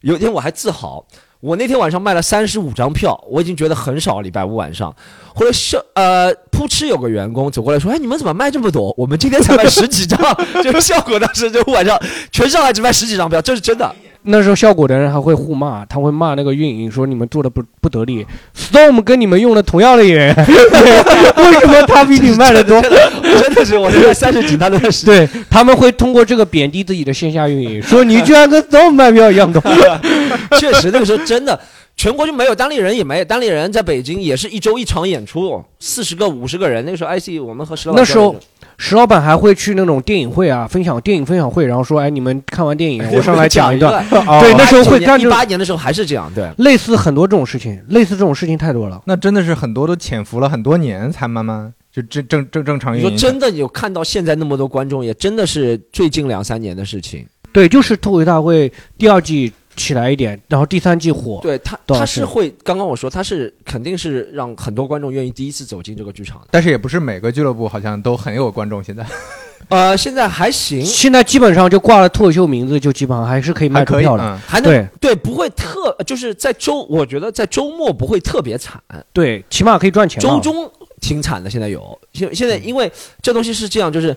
[0.00, 1.04] 有一天我还自豪，
[1.40, 4.20] 我那天晚上卖了三十五张票，我已经觉得很少。
[4.20, 4.94] 礼拜五晚上，
[5.34, 8.94] 后来是呃扑哧有个员工走过来说：“哎，你们怎么卖这么多？
[8.96, 10.18] 我们今天才卖十几张。
[10.62, 11.98] ”就效果当时就晚上
[12.30, 13.94] 全上海只卖十几张票，这是真的。
[14.26, 22.80] 那时候效果的人还会互骂，他会骂那个运营说你们做的不不得力，Storm 跟你们用了同样的演员， 为什么他比你卖的多？
[22.82, 29.62] 真的，是我在三十几，他都是对，他们会通过这个贬低自己的线下运营，说你居然跟 Storm 卖票一样多。
[30.58, 31.58] 确实，那个时候真的，
[31.96, 36.84] 全国就没有单立人，也没有单立人在北京也是一周一场演出，四十个五十个人。
[36.84, 38.36] 那个时候 IC 我们和石老板那时候
[38.76, 44.06] 石老板还会去那种电影会啊，分享电影分享会，然后说，哎，你们看完电影， 我上来讲一段。
[44.10, 44.24] 段。
[44.40, 46.50] 对，那时候会干一八年的时候还是这样，对。
[46.58, 49.00] 类似很多这种事情，类似这种事情太多了。
[49.06, 53.10] 那真的是很多都潜伏了很多年，才慢慢就正正正正常你运营。
[53.10, 57.26] 说真的有看到现在那么多观众，也真的是最近两三年的事情。
[57.52, 61.38] 对，就是脱口大会第二季起来一点，然后第三季火。
[61.42, 66.48] 对他，是他是会，刚刚我说他是肯定是让很多观众愿意第一次走进这个剧场的。
[66.50, 69.06] 但是也不是每个俱乐部好像都很有观众，现在
[69.68, 74.22] 呃，现在还行，现在基本上就挂了脱口秀名字，就基本上还是可以卖票的。
[74.24, 78.82] 嗯，还能对对，不会特，就是在周，我觉得在周末不会特别惨。
[79.12, 80.20] 对，起码可以赚钱。
[80.20, 84.16] 周中挺惨的，现在有现现在因为这东西是这样，就是。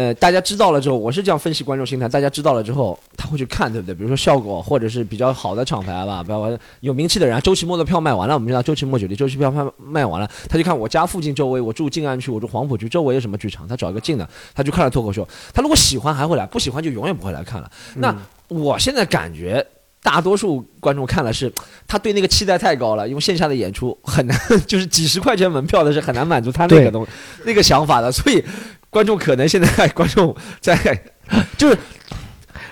[0.00, 2.08] 呃，大家知道了之后，我是这样分析观众心态。
[2.08, 3.94] 大家知道了之后，他会去看，对不对？
[3.94, 7.38] 比如说效果，或者是比较好的厂牌吧，不要有名气的人。
[7.42, 15.28] 周奇墨的票卖完了，我们知道周奇墨酒店周期票卖卖完了，他就看我家附近周围，我住静安区，我住黄浦区，周围有什么剧场，他找一个近的，他就看了脱口秀。
[15.52, 17.70] 他如果喜欢还会来，不喜欢就永远不会来看了。
[17.96, 18.16] 那
[18.48, 19.66] 我现在感觉。
[20.02, 21.52] 大多数观众看了是，
[21.86, 24.34] 他对那个期待太高了，因为线下的演出很难，
[24.66, 27.06] 就是几十块钱门票的是很难满足他那个对东
[27.44, 28.42] 那个想法的，所以
[28.90, 30.76] 观众可能现在观众在
[31.56, 31.78] 就是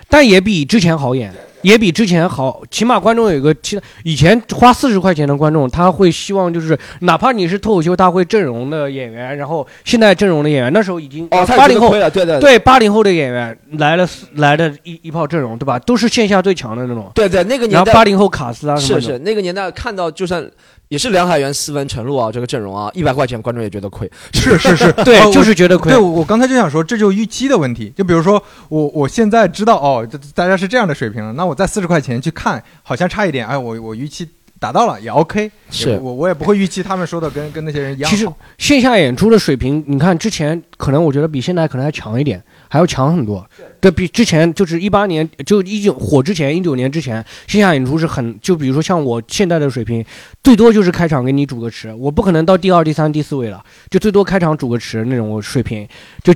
[0.08, 3.82] 但也比之前好演，也比之前好，起码观众有一个期待。
[4.04, 15.78] 以前花四十块钱的观众，他会希望就是，哪怕你是脱口秀大会阵容的演员，然后现在阵容的演员，那时候已经哦，八零后对对对八零后的演员来了来了一一炮阵容，对吧？
[15.80, 17.10] 都是线下最强的那种。
[17.14, 20.50] 对对，那个年代八零后卡斯啊什么的，是是那个年代看到就算
[20.88, 26.00] 也是梁海源、斯文、陈露啊这个阵容啊，一百块钱观众也觉得亏，是是是， 对哦，就是觉得亏对，。
[26.00, 27.92] 我我刚才就想说，这就预期的问题。
[27.94, 38.16] 就比如说，我我现在知道哦，大家是这样的水平了，那我在四十块钱去看，好像差一点，哎，我我预期达到了也 OK，也是我我也不会预期他们说的跟跟那些人一样好。
[38.16, 43.44] 其实线下演出的水平，你看之前可能我觉得比现在可能还强一点，还要强很多。
[43.80, 50.04] 对比之前就是一八年就一九火之前一九年之前，线下演出是很就比如说像我现在的水平，
[50.42, 55.88] 最多就是开场给你主个持，我不可能到第二、第三、第四位了，就最多开场主个持那种水平，
[56.22, 56.34] 就。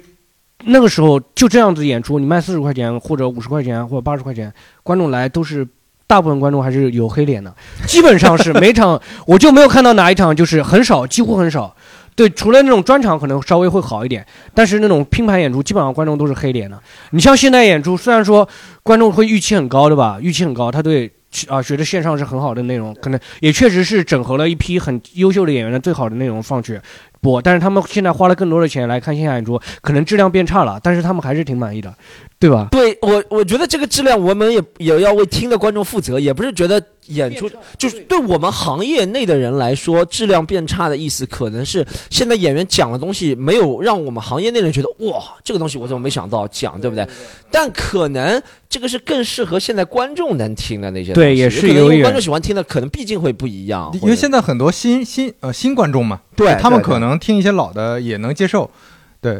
[0.64, 4.52] 那个时候就这样子演出，你卖四十块钱或者五十块钱或者八十块钱，
[4.84, 5.66] 观众来都是
[6.06, 7.52] 大部分观众还是有黑脸的，
[7.84, 11.74] 基本上是每场我就没有看到哪一场就是很少，几乎很少。
[12.14, 16.78] 对，除了那种专场可能稍微会好一点，但是那种拼盘演出基本上观众都是黑脸的。
[17.10, 18.46] 你像现在演出，虽然说
[18.82, 20.18] 观众会预期很高，对吧？
[20.20, 21.10] 预期很高，他对
[21.48, 26.78] 啊觉得线上是很好的内容，可能也确实是整合了一批很优秀的演员的最好的内容放去
[27.22, 31.94] 播，但是他们现在花了更多的钱来看线下演出，可能质量变差了，但是他们还是挺满意的。
[32.42, 32.66] 对吧？
[32.72, 47.06] 对我，我觉得这个质量我们也也要为听的观众负责，也不是觉得演出就是对我们行业内的人来说质量变差的意思，可能是现在演员讲的东西没有让我们行业内人觉得哇，这个东西我怎么没想到讲，对不对？
[47.48, 58.64] 但可能这个是更适合现在观众能听的那些东西，对也是因为观众喜欢听的，可能毕竟会不一样，因为现在很多新新呃新观众嘛，对对他们可能听一些老的也能接受。
[58.64, 58.70] 对，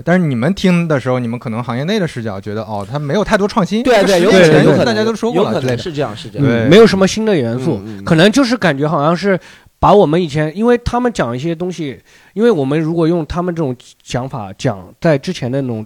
[0.04, 3.82] 但是你们听的时候，你们可能行业内的视角觉得，哦，他没有太多创新。
[3.82, 5.60] 对对，有可能对对有可能大家都说过有可。
[5.60, 6.48] 能是这样，是这嗯样。
[6.48, 9.38] 对没有什么新的元素，可能就是感觉好像是
[9.80, 12.00] 把我们以前，因为他们讲一些东西，
[12.34, 15.84] 因为我们如果用他们这种讲法讲，在之前的那种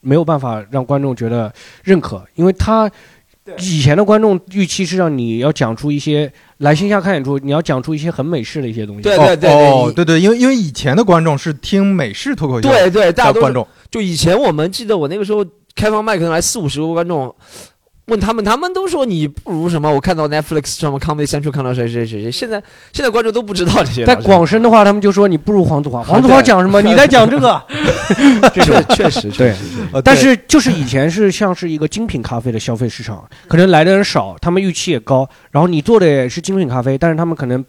[0.00, 1.52] 没有办法让观众觉得
[1.82, 2.88] 认可，因为他
[3.58, 9.02] 以前的观众预期是让你要讲出一些来线下看演出，你要讲出一些很美式的一些东西。
[9.02, 15.44] 对对对哦，对对，因为因为以前的观众是听美式脱口秀对对，大家都是的观众，就以前我们记得我那个时候
[15.74, 17.34] 开放麦可能来四五十个观众，
[18.12, 19.90] 问他们，他们都说你不如什么？
[19.90, 24.04] 我看到 Netflix 上面 Comedy Central 看到谁谁谁谁，现在现在观众都不知道这些。
[24.04, 26.80] 在广深的话，他们就说你不如黄子华，黄子华讲什么？
[26.84, 27.60] 你在讲这个。
[28.54, 29.60] 这 种确 确实确对实，
[29.92, 37.64] 呃但是就是以前是像是一个精品咖啡的消费市场，可能来的人少，他们预期也高，然后你做的也是精品咖啡，但是他们可能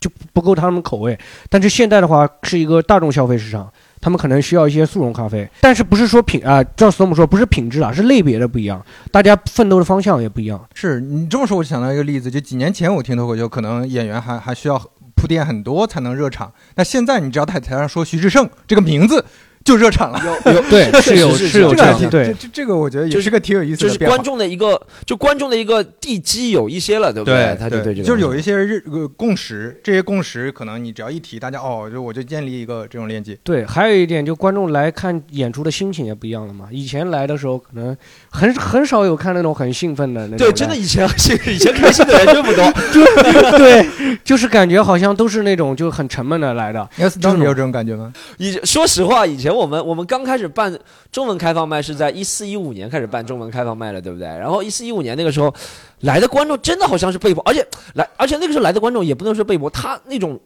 [0.00, 1.18] 就不够他们口味。
[1.48, 10.60] 但是现在的话是一个大众消费市场，他们可能需要一些速溶咖啡，但是不是说品啊，照 Storm 说不是品质啊，是类别的不一样，大家奋斗的方向也不一样。
[10.74, 14.78] 是你这么说，我就想到一个例子，就几年前我听脱口秀，可能演员还还需要
[15.14, 19.24] 铺垫很多才能热场，那现在你只要在台上说徐志胜这个名字
[19.68, 20.20] 就热场了。
[20.24, 24.16] 有 有对，确是有实是有这样对这这这个我觉得也是个挺有意思就是的变化。
[24.16, 33.38] 观众的一个，就观众的一个地基有一些了，对不对，他就对这个就是有一些日呃共识，这些共识可能你只要一提，大家哦，就我就建立一个这种链接。
[33.44, 36.68] 对，还有一点就观众来看演出的心情也不一样了嘛。
[36.70, 37.94] 以前来的时候可能
[38.30, 41.06] 很很少有看那种很兴奋的那种，对，真的以前
[41.46, 42.64] 以前开心的人真不多。
[43.58, 43.86] 对，
[44.24, 46.88] 就是感觉好像都是那种就很沉闷的来的。
[46.96, 48.12] 你当时有这种感觉吗？
[48.38, 50.78] 以说实话，以前我们我们刚开始办
[51.12, 54.26] 中文开放麦是在一四一五年开始办中文开放麦了，对不对？
[54.26, 55.52] 然后一四一五年那个时候
[56.00, 60.40] 来的观众真的好像是被迫，而且来而且那个时候来的观众也不能说被迫，他那种。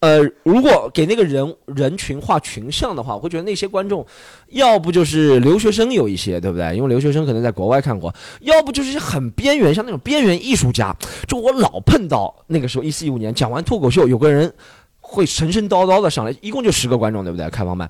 [0.00, 4.04] 呃，如果给那个人人群画群像的话，我会觉得那些观众，
[4.48, 6.76] 要不就是留学生有一些，对不对？
[6.76, 10.94] 因为留学生可能在国外看过，要不就是很边缘，像那种边缘艺术家。
[11.26, 14.52] 就我老碰到那个时候一四一五年讲完脱口秀，有个人
[15.00, 17.48] 会神神叨叨的上来，一共就十个观众，对不对？
[17.48, 17.88] 开放麦。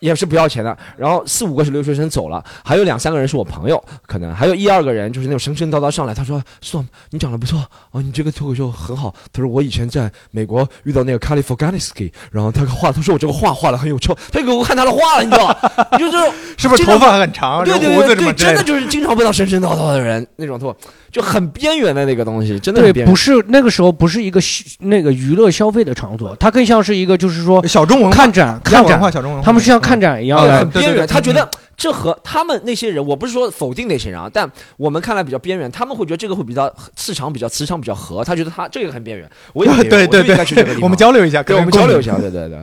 [0.00, 15.88] 也是不要钱的，然后四五个是留学生走了，还有两三个人是我朋友，可能还有一二个人就是那种神神叨叨上来，他说：“Storm，你长得不错哦，你这个脱口秀很好。”他说：“我以前在美国遇到那个 Kali Forganisky，然后他画，他说我这个画画的很有臭，他给我看他的画了，你知道吧？
[15.92, 18.32] 你 就这种是不是头发很长，对对留胡子对对？
[18.32, 20.76] 真的就是经常碰到神神叨叨的人那种脱，
[21.10, 23.14] 就很边缘的那个东西，真的对不。
[23.14, 24.40] 是那个时候不是一个
[24.80, 30.70] 那个娱乐消费的场所，它更像是一个就是说小众文化，看展看展，小众文化，他们是像看展一样对，的很。
[30.70, 31.06] 边缘。
[31.06, 42.58] 他觉得这和他们那些人，我不是说否定那些人啊，但我们看来比较边缘，他们会觉得这个会比较磁场比较磁场比较合，他觉得他这个很边缘，我也对对对，我们交流一下，对，我们交流一下，对对对。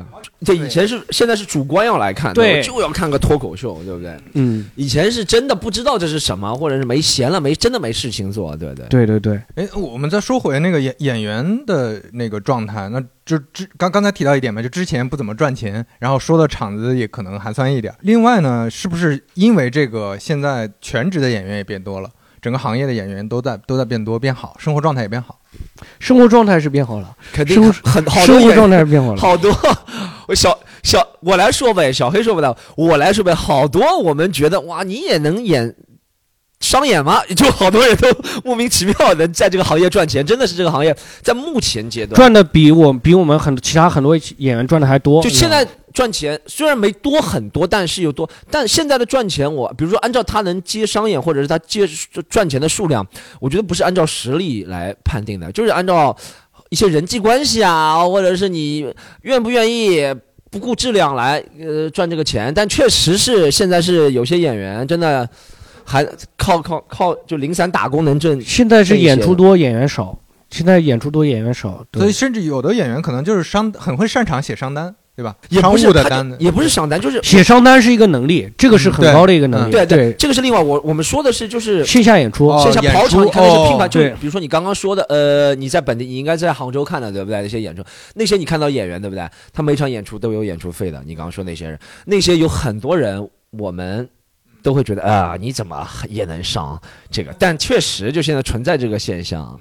[0.45, 4.15] 这，以前是现在是主观要来看，对就要看个脱口秀，对不对？
[4.33, 8.85] 嗯，以前是真的不知道这是什么，或者是没闲了，没真的没事情做，对对。
[8.89, 17.91] 对对对，哎，我们再说回那个演演员的那个状态，那就之刚刚才提到一点嘛，就之前不怎么赚钱，然后说的场子也可能寒酸一点。
[18.01, 22.09] 另外呢，是不是因为这个现在全职的演员也变多了，
[22.39, 25.39] 整个行业的演员都在都在变多变好，生活状态也变好？
[25.99, 29.17] 生活状态是变好了，肯定很好多生活状态是变好了。
[29.21, 29.51] 好多，
[30.27, 35.75] 我小小我来说呗，小黑说不到，我来说呗，好多我们觉得哇，你也能演
[36.65, 37.21] 商演吗？
[37.35, 38.07] 就好多人都
[38.43, 45.21] 莫名其妙能在这个行业赚钱，真的是这个行业在目前阶段，赚的比我比我们很其他很多演员赚的还多。
[45.21, 51.87] 就现在赚钱虽然没多很多，但是有多，但现在的赚钱我，比如说按照他能接商演或者是他接
[52.29, 53.05] 赚钱的数量，
[53.39, 56.15] 我觉得不是按照实力来判定的，就是按照
[56.69, 60.03] 一些人际关系啊，或者是你愿不愿意。
[60.51, 65.29] 不顾质量来呃赚这个钱，但确实是现在是有些演员真的
[65.85, 70.17] 还靠靠靠就零散打工能挣，现在是演出多演员少，
[70.49, 75.35] 现在演出多演员少，对所以甚至有的演员可能就是商很会擅长写商单，对吧？
[75.49, 79.71] 商也不是他务的单子，也不是商单，就是写商单是一个能力，这个是很高的一个能力。
[79.71, 87.41] 嗯对对，这个是另外我我们说的是就是线下演出，哦线下跑场，你看那些拼哦盘，就比如说你刚刚说的，呃，你在本地，你应该在杭州看的，对不对？
[87.41, 87.83] 那些演出，
[88.15, 89.27] 那些你看到演员，对不对？
[89.53, 91.01] 他每场演出都有演出费的。
[91.05, 94.07] 你刚刚说那些人，那些有很多人，我们
[94.65, 97.31] 都会觉得啊，你怎么也能上这个？
[97.37, 99.57] 但确实就现在存在这个现象，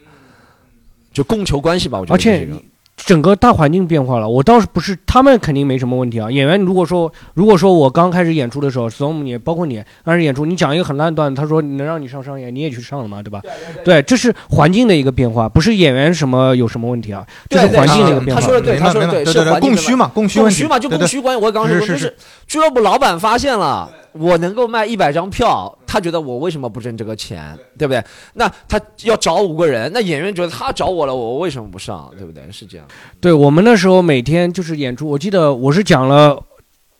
[1.13, 2.49] 就供求关系吧，我觉得而且
[2.97, 6.31] 整个大环境变化了，我倒是不是他们肯定没什么问题啊。
[6.31, 13.43] 演员如果说如果说我刚开始演出的时候，storm 也包括你刚开始演出，你讲一个很烂的段子，他说能让你上商演，你也去上了嘛，对吧？
[13.85, 18.55] 对，这是环境的一个变化，不是演员什么有什么问题啊，这是环境的一个变化他说。
[18.55, 21.45] 的对，他说的对，是供需嘛，供需供需嘛，就供需关系。
[21.45, 28.03] 我刚刚说就是是俱乐部老板发现了我能够卖一百张票，他觉得我为什么不挣这个钱，对不对？
[28.35, 32.43] 那他要找五个人，那演员觉得他找我了，我为什么不上，对不对？
[32.53, 32.87] 是这样。
[33.21, 36.41] 对我们那时候每天就是演出，我记得我是讲了，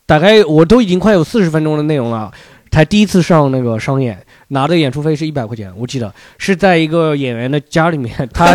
[0.05, 2.29] 大概我都已经快有四十分钟的内容了，
[2.69, 8.51] 才第一次上那个商演，拿的演出费是一百块钱，我记得是在一个演员的家里面， 他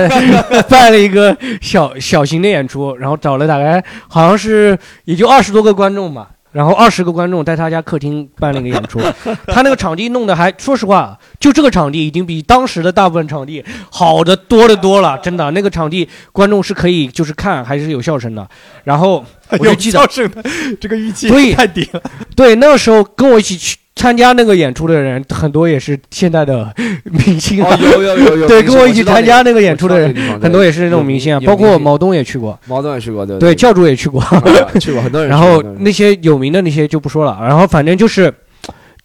[0.68, 6.32] 办了一个小小型的演出，然后找了大概好像是也就二十多个观众吧。
[6.52, 9.00] 然后二十个观众在他家客厅办了一个演出，
[9.46, 18.48] 他那个场地弄得还，说实话，就这个场地已经比当时的大部分场地好的多得多了，真的，那个场地观众是可以就是看还是有笑声的。
[18.84, 20.42] 然后我就记得有笑声的
[20.80, 22.02] 这个预期太低了。
[22.34, 26.74] 对，那个时候跟我一起去参加那个演出的人，很多也是现在的
[27.04, 27.68] 明星啊。
[27.70, 34.18] 哦，有有有有，对，跟我一起参加那个演出的人，很多也是那种明星啊，包括毛东也去过，毛东也去过，对对，教主也去过。
[34.24, 34.42] 啊
[34.80, 35.28] 去过很多人。
[35.28, 38.32] 然后那些有名的那些就不说了，然后反正就是，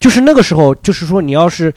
[0.00, 1.70] 就是那个时候，就是说你要是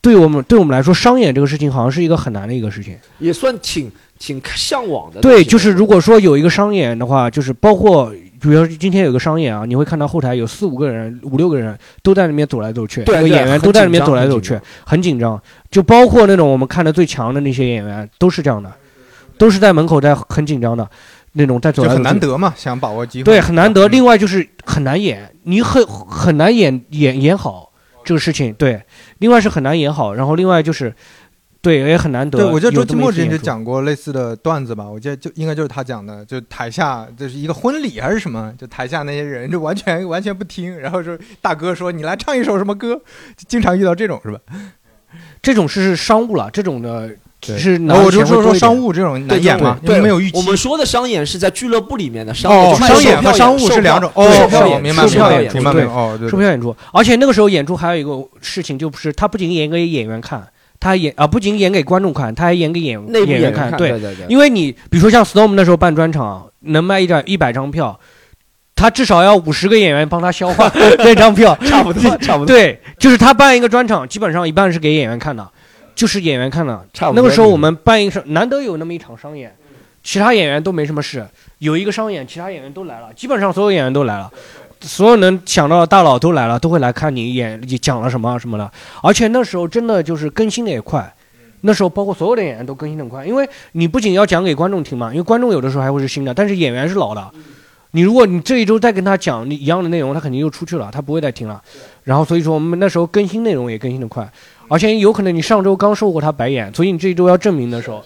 [0.00, 2.96] 对我们对我们来说，商演这个事情好像是一个很难的一个事情。
[3.18, 5.20] 也算挺挺向往的。
[5.20, 8.10] 对，就是如果说有一个商演的话，就是包括。
[8.42, 15.40] 比如说今天有个商演啊，你会看到后台有四五个人、五六个人都在那边走来走去，对演员都在那边走来走去很紧张。
[15.70, 18.68] 就包括那种我们看的最强的那些演员，都是这样的，
[19.38, 20.90] 都是在门口在很紧张的
[21.34, 21.96] 那种在走来走去。
[21.98, 23.24] 很难得嘛，想把握机会。
[23.24, 23.86] 对，很难得。
[23.86, 27.70] 嗯另外就是很难演，你很很难演演演好
[28.04, 28.52] 这个事情。
[28.54, 28.82] 对，
[29.18, 30.92] 另外是很难演好，然后另外就是，
[31.62, 32.38] 对，也很难得。
[32.38, 42.96] 对，我记得周奇墨之前就讲过类似的段子吧，我记得就应该就是他讲的，就台下就是一个婚礼还是什么，就台下那些人就完全完全不听，然后说大哥说你来唱一首什么歌，
[43.36, 44.40] 就经常遇到这种是吧？
[45.40, 47.08] 这种是商务了，这种的
[47.40, 50.36] 只是拿我就说说商务这种难演嘛，因对为没有预期。
[50.36, 54.10] 我们说的商演是在俱乐部里面的商哦演，就，商演和商务是两种。
[54.14, 60.42] 哦，售票明白售票演明白明白出对明白哦，对售票演出，而且那个时候演出还有一个事情，就是他不仅演给演员看，
[60.82, 63.78] 他演啊不仅演给观众看，他还演给演演员看，看。
[63.78, 67.96] 对，对对对，因为你比如说像 Storm 那时候办专场，能卖一张一百张票，
[68.74, 70.68] 他至少要五十个演员帮他消化
[70.98, 71.56] 那张票。
[71.64, 75.48] 差不多差不多，对，就是他办一个专场，基本上一半是给演员看的，
[75.94, 76.84] 就是演员看的。
[76.92, 77.22] 差不多。
[77.22, 79.54] 那个时候我们办一场，难得有那么一场商演，
[80.02, 81.24] 其他演员都没什么事，
[81.58, 84.28] 有一个商演，其他演员都来了，基本上所有演员都来了。
[84.82, 88.70] 所有能想到的大佬都来了，都会来看你演你讲了什么什么的。
[89.02, 91.14] 而且那时候真的就是更新的也快，
[91.62, 97.30] 那时候包括所有的演员都更新的快，因为你不仅要讲给观众听嘛，因为观众有的时候还会是新的，但是演员是老的。
[97.94, 101.60] 你如果你这一周再跟他讲你一样的内容，他肯定又出去了，他不会再听了。
[102.04, 104.26] 然后所以说我们那时候更新内容也更新的快，
[104.68, 108.02] 而且有可能你上周刚受过他白眼，所以你这一周要证明的时候，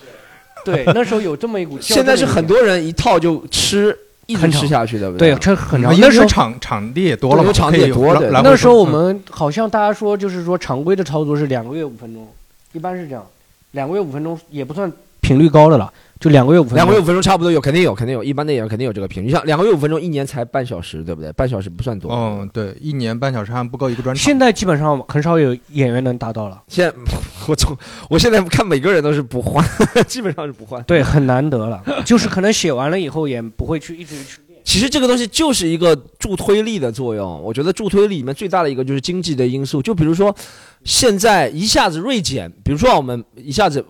[0.65, 1.79] 对，那时候有这么一股。
[1.81, 3.97] 现在是很多人一套就吃，
[4.27, 5.39] 一直吃下去，的对，对？
[5.39, 5.99] 这很长。
[5.99, 12.27] 那时候场场地也多了场地也多对来来回那时候我嗯们好像大家说就是说常规的操作是两个月五分钟，
[12.73, 13.25] 一般是这样，
[13.73, 16.77] 两个月五分钟也不算频率高的了，就两个月五分钟。
[16.77, 18.25] 两个月五分钟差不多有，肯定有，肯定有。
[18.25, 19.27] 一般的演员肯定有这个频率。
[19.27, 21.31] 你像两个月五分钟，一年才半小时，对不对？
[21.33, 22.11] 半小时不算多。
[22.13, 24.25] 嗯，对，一年半小时还不够一个专场。
[24.25, 26.97] 现在基本上很少有演员能达到了，现在
[27.47, 27.77] 我从
[28.09, 29.65] 我现在看每个人都是不换，
[30.09, 30.83] 基本上是不换。
[30.85, 31.83] 对，很难得了。
[32.05, 34.61] 就是可能写完了以后也不会去一直去练。
[34.65, 37.41] 其实这个东西就是一个助推力的作用。
[37.43, 39.81] 我觉得助推力里面最大的一个就是经济的因素。
[39.81, 40.35] 就比如说，
[40.83, 43.85] 现在一下子锐减，比如说我们一下子，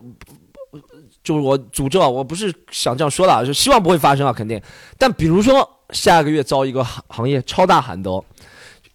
[1.27, 4.63] 就是我诅咒，我不是想这样说的啊，就希望不会发生啊，肯定。
[4.97, 8.25] 但比如说下个月遭一个行行业超大寒冬。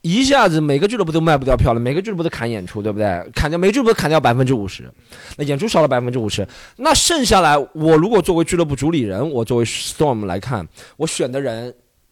[0.04, 3.06] 一下子每个俱乐部都卖不掉票了，每个俱乐部都砍演出，对不对？
[3.36, 4.90] 砍掉每个俱乐部砍掉百分之五十，
[5.38, 10.68] 那演出少了百分之五十，那剩下来，我如果作为俱乐部主理人，我作为 Storm 来看，
[10.98, 11.72] 我选的人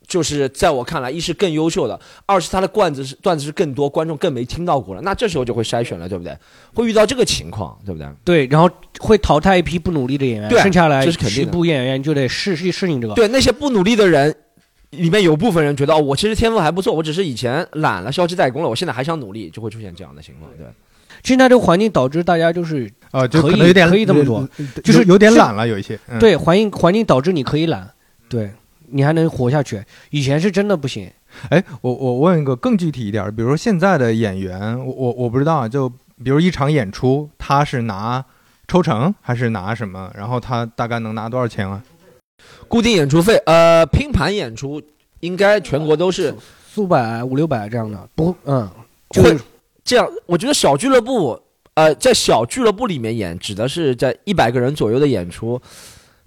[0.10, 6.36] 就是在我看来，一是更优秀的，二是他的段子是段子是更多，观众更没听到过了，那这时候就会筛选了，对不对？
[6.74, 8.10] 会遇到这个情况，对不对？
[8.26, 8.68] 对，然后
[9.00, 13.14] 会淘汰一批不努力的演员，对剩下来这是肯定的一部演员就得适适适应这个。
[13.14, 14.36] 对那些不努力的人，
[14.90, 20.66] 里面有部分人觉得哦，我其实天赋还不错，我只是以前懒了，消极怠工了，我现在还想努力，就会出现这样的情况，对。
[21.22, 26.00] 现在这个环境导致大家就是呃，就可以能有点可以这么做呃，就是有有点懒了，有一些。
[26.08, 27.92] 嗯，对环境环境导致你可以懒，
[28.30, 28.50] 对，
[28.92, 29.84] 你还能活下去。
[30.10, 31.10] 以前是真的不行。
[31.50, 35.88] 哎，我我问一个更具体一点儿，比如说现在的演员，我我我不知道啊，就
[36.24, 38.24] 比如一场演出，他是拿
[38.68, 40.12] 抽成还是拿什么？
[40.16, 41.84] 然后他大概能拿多少钱啊？
[42.68, 44.82] 固定演出费，呃，拼盘演出
[45.20, 46.34] 应该全国都是
[46.74, 48.68] 四五百、五六百这样的，不，嗯，
[49.10, 49.38] 就会
[49.84, 50.08] 这样。
[50.26, 51.40] 我觉得小俱乐部，
[51.74, 55.62] 呃，在小俱乐部里面演，指的是在一百个人左右的演出，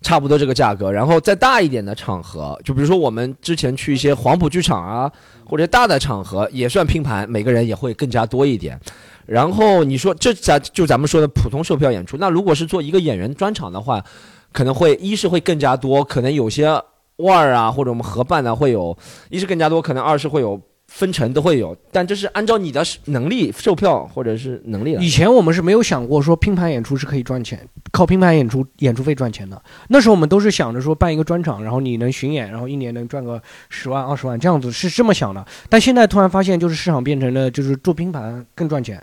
[0.02, 0.90] 差不多这个价格。
[0.90, 5.10] 然后再大一点的场合，就比如说我们之前去一些黄埔剧场啊，
[5.46, 8.78] 或者大的场合，也算拼盘，每个人也会更加多一点。
[9.24, 14.04] 然后你说这咱就咱们说的普通售票演出，那如果是做一个演员专场的话，
[14.52, 16.68] 可能会一是会更加多，可能有些
[17.16, 18.96] 腕儿啊或者我们合办的会有，
[19.30, 20.60] 一是更加多，可能二是会有
[20.94, 29.60] 分成都会有，但这是按照你的能力售票或者是能力以前我们是没有想过说拼盘演出是可以赚钱，靠拼盘演出演出费赚钱的。
[29.88, 35.44] 那时候我们都是想着说办一个专场，然后你能巡演，然后一年能赚个十万二十万这样子是这么想的。
[35.70, 39.02] 但现在突然发现，就是市场变成了就是做拼盘更赚钱，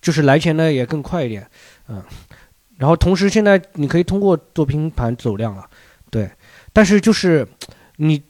[0.00, 1.46] 就是来钱呢也更快一点，
[1.88, 2.02] 嗯。
[2.78, 5.64] 然后同时现在你可以通过做拼盘走量了，
[6.10, 6.28] 对。
[6.72, 7.46] 但是就是
[7.96, 8.20] 你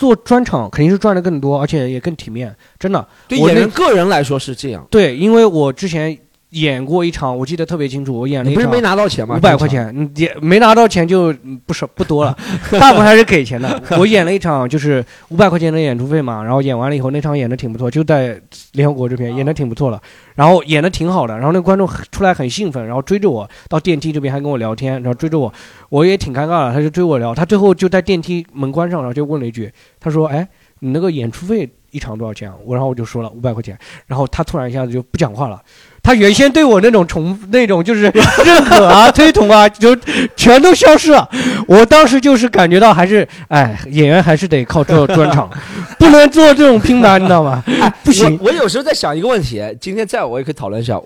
[0.00, 3.06] 做专场肯定是赚的更多，而且也更体面，真的。
[3.28, 6.16] 对演员个人来说是这样，对，因为我之前
[6.50, 9.36] 演过一场，我记得特别清楚，我演了一场不是没拿到钱吗？
[9.36, 12.36] 五百块钱，嗯也没拿到钱就嗯不少不多了，
[12.80, 13.80] 大部分还是给钱的。
[13.98, 18.40] 我演了一场就是五百块钱的演出费嘛，然后演完了以后那场演的挺不错，就在
[18.72, 20.00] 联合国这边演的挺不错了，
[20.34, 25.52] 然后演的挺好的，然后那观众出来很兴奋，然后追着我到电梯这边还跟我聊天，然后追着我，
[25.88, 30.48] 我也挺尴尬的，他就追我聊，他最后就在电梯门关上，然后就问了一句，他说：“哎，
[30.80, 35.62] 你那个演出费一场多少钱啊？”我然后我就说了五百块钱，然后他突然一下子就不讲话了。
[36.02, 39.96] 他原先对我那种崇 那种就是认可啊、推崇啊，就
[40.36, 41.28] 全都消失了。
[41.66, 45.48] 我当时就是感觉到还是，哎，演员还是得靠做专场，
[45.98, 47.62] 不能做这种拼盘，你知道吗？
[48.02, 48.38] 不行。
[48.40, 51.00] 我我有时候在想一个问题，今天在我也可以讨论一下，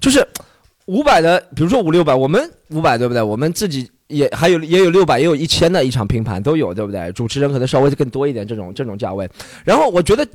[0.00, 0.26] 就是
[0.86, 3.22] 五百的，比如说五六百，我们五百对不对？
[3.22, 7.10] 我们自己也还有也有六百，也有一千的一场拼盘都有，对不对？
[7.12, 9.28] 主持人可能稍微更多一点这种这种价位。
[9.64, 10.26] 然后我觉得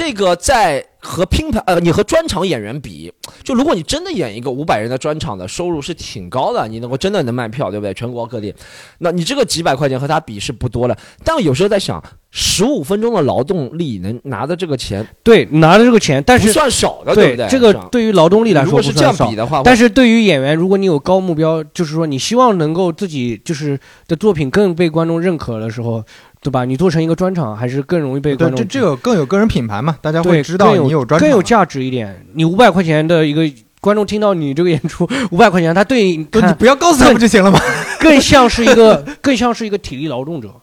[0.00, 3.12] 这个在和拼盘呃，你和专场演员比，
[3.44, 7.92] 就如果你真的演一个五百人的专场的收入是挺高的，你能够真的能卖票，对不对？
[7.92, 8.54] 全国各地，
[9.00, 10.96] 那你这个几百块钱和他比是不多了。
[11.22, 17.46] 但有时候在想，十五分钟的劳动力能拿的这个钱对，拿的这个钱，但不是算少的，对不对？
[17.48, 23.78] 这个对于劳动力来说如果是这样比的话，但是对于演员，如果你有高目标，就是说你希望能够自己就是
[24.08, 26.02] 的作品更被观众认可的时候，
[26.40, 26.64] 对吧？
[26.64, 32.26] 你做成一个专场，还是更容易被观，众这这个更有个人品牌嘛，大家会知道你有专场更有价值一点。
[32.34, 33.42] 你五百块钱的一个
[33.80, 37.60] 观众听到你这个演出五百块钱，他对你对你不要告诉他不就行了吗？
[38.00, 40.54] 更像是一个 更像是一个体力劳动者，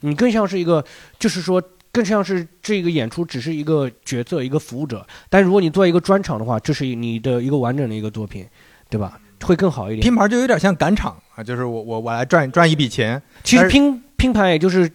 [0.00, 0.84] 你更像是一个
[1.18, 1.62] 就是说。
[1.94, 5.06] 更像是这个演出只是一个角色，一个服务者。
[5.30, 8.44] 但如果你做一个专场的话，这是你的一个完整的一个作品，
[8.90, 9.16] 对吧？
[9.44, 10.02] 会更好一点。
[10.02, 14.90] 拼盘就有点像赶场啊，就是我我我来赚赚一笔钱，其实拼拼盘也就是，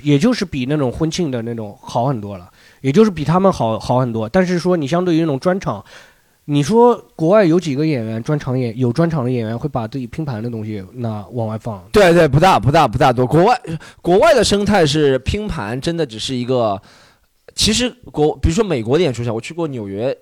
[0.00, 4.28] 也就是比那种婚庆的那种好很多了，也就是比他们好好很多。
[4.28, 5.84] 但是说你相对于那种专场，
[6.46, 11.82] 你说国外有几个演员专场演有专场的演员会把自己拼盘的东西那往外放？
[11.92, 13.26] 对对，不大不大不大多。
[13.26, 13.60] 国外
[14.00, 16.80] 国外的生态是拼盘，真的只是一个。
[17.54, 20.16] 其实国，比如说美国的演出上，我去过纽约、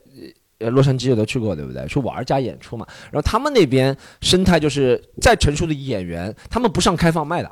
[0.59, 1.87] 洛杉矶，我都去过，对不对？
[1.87, 2.85] 去玩儿加演出嘛。
[3.12, 7.49] 然后他们那边生态就是再成熟的演员，他们不上开放麦的。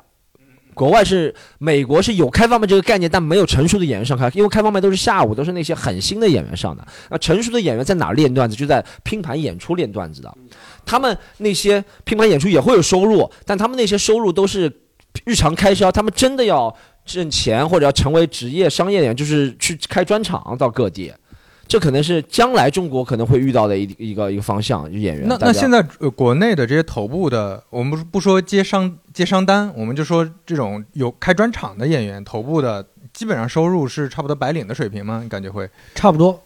[0.79, 6.87] 国外是美国是有开放麦这个概念，但没有成熟的演员上开，因为开放麦都是下午，都是那些很新的演员上的。
[7.09, 8.55] 那成熟的演员在哪练段子？
[8.55, 10.33] 就在拼盘演出练段子的。
[10.85, 14.71] 他们那些拼盘演出也会有收入，但他们那些收入都是
[15.25, 15.91] 日常开销。
[15.91, 16.73] 他们真的要
[17.05, 21.11] 挣钱或者要成为职业商业演员，就是去开专场到各地。
[21.69, 25.27] 这可能是将来中国可能会遇到的一一个一个方向，就演员。
[25.27, 35.19] 那那现在呃国内的这些头部的，我们不不说接商接商单，我们就说这种有开专场的演员，头部的基本上收入是差不多白领的水平吗？
[35.21, 35.69] 你感觉会？
[35.93, 36.41] 差不多，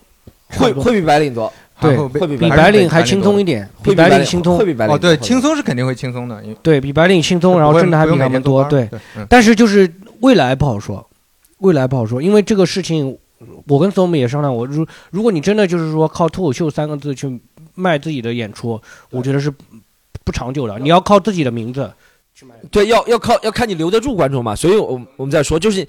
[0.49, 4.65] 会多会比白领多，对会会比白领还轻松一点，比白会白领轻松会。
[4.65, 8.61] 比白领哦，对，轻松是肯定会轻松的，对比白领轻松，然后挣的还比他们多。
[8.65, 11.09] 对，对，嗯但是就是未来不好说，
[11.59, 13.17] 未来不好说，因为这个事情，
[13.67, 17.41] 我跟 Storm 也商量我，如如果你真的就是说靠脱口秀三个字去
[17.75, 19.53] 卖自己的演出，我觉得是
[20.23, 20.77] 不长久的。
[20.79, 21.91] 你要靠自己的名字
[22.33, 22.55] 去卖。
[22.71, 24.55] 对，要要靠要看你留得住观众嘛。
[24.55, 25.87] 所以我我们在说，就是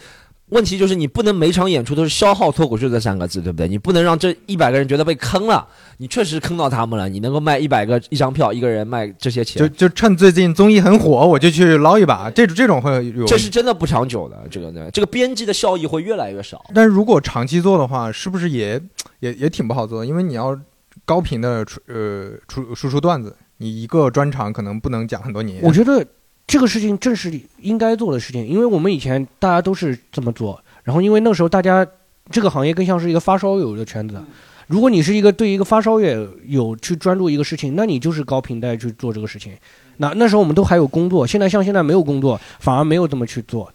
[0.55, 3.67] 问题就是你不能每场演出都是消耗脱口秀这三个字，对不对？
[3.67, 5.67] 你不能让这一百个人觉得被坑了，
[5.99, 13.27] 你确实坑到他们了，你能够卖一百个一张票，一个人卖这些钱，就就趁最近综艺很火，我就去捞一把，这种这种会有。
[13.27, 16.65] 这是真的不长久的，这个呢，这个边际的效益会越来越少。
[16.73, 18.81] 但是如果长期做的话，是不是也
[19.19, 20.07] 也也挺不好做的？
[20.07, 20.57] 因为你要
[21.05, 25.59] 高频的出呃出输出段子，你一个专场可能不能讲很多年。
[25.65, 26.07] 我觉得
[26.47, 31.87] 这个事情正是应该做的事情，因为我们以前大家都是这么做，然后因为那时候大家
[32.31, 34.23] 这个行业更像是一个发烧友的圈子。
[34.67, 39.53] 如果你是一个对一个发烧友有去专注一个事情，那你就是高频带去做这个事情。
[39.99, 43.71] 那那时候我们都还有工作，现在像现在没有工作，反而没有这么去做，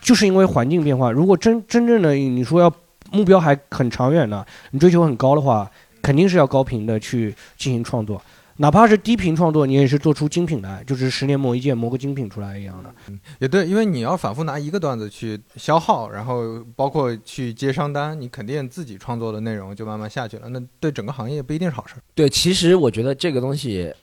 [0.00, 1.10] 就是因为环境变化。
[1.10, 2.72] 如果真真正的你说要
[3.10, 5.68] 目标还很长远的，你追求很高的话，
[6.00, 8.22] 肯定是要高频的去进行创作。
[8.60, 12.92] 哪怕是低频创作，你也是做出精品来，就是十年磨一剑，磨个精品出来一样的。
[13.38, 20.48] 也对，因为你要反复拿一个段子去消耗，然后包括去接商单，你肯定自己创作的内容就慢慢下去了。
[20.48, 21.94] 那对整个行业不一定是好事。
[22.16, 23.94] 对，其实我觉得这个东西，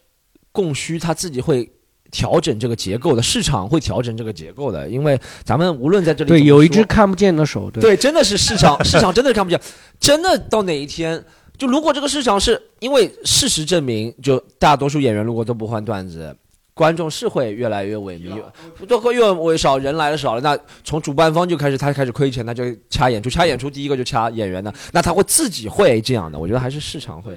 [0.54, 1.70] 供需它自己会
[2.10, 4.88] 调整这个结构的，市场会调整这个结构的。
[4.88, 9.60] 因为咱们无论在这里 对，有一只看不见的手，对，对，真的是市场，市场真的是看不见，
[10.00, 11.22] 真的到哪一天。
[11.58, 16.36] 就如果这个市场是因为事实证明，就大多数演员如果都不换段子，
[16.74, 18.42] 观众是会越来越萎靡，
[18.86, 27.36] 都会越萎少，人来的少了，那从主办方就开始他开始亏钱，他就掐演出，掐演出第一个就掐演员的，那他会自己会这样的，我觉得还是市场会。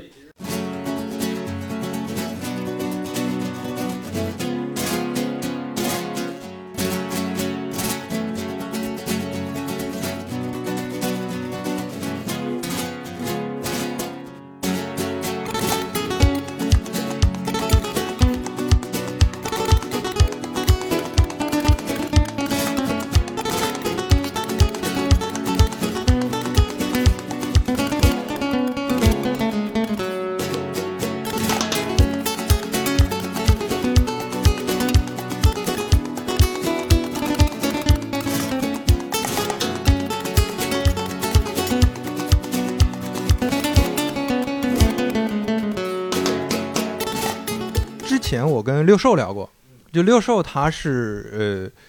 [48.75, 49.49] 跟六兽聊过，
[49.91, 51.83] 就六兽他是呃，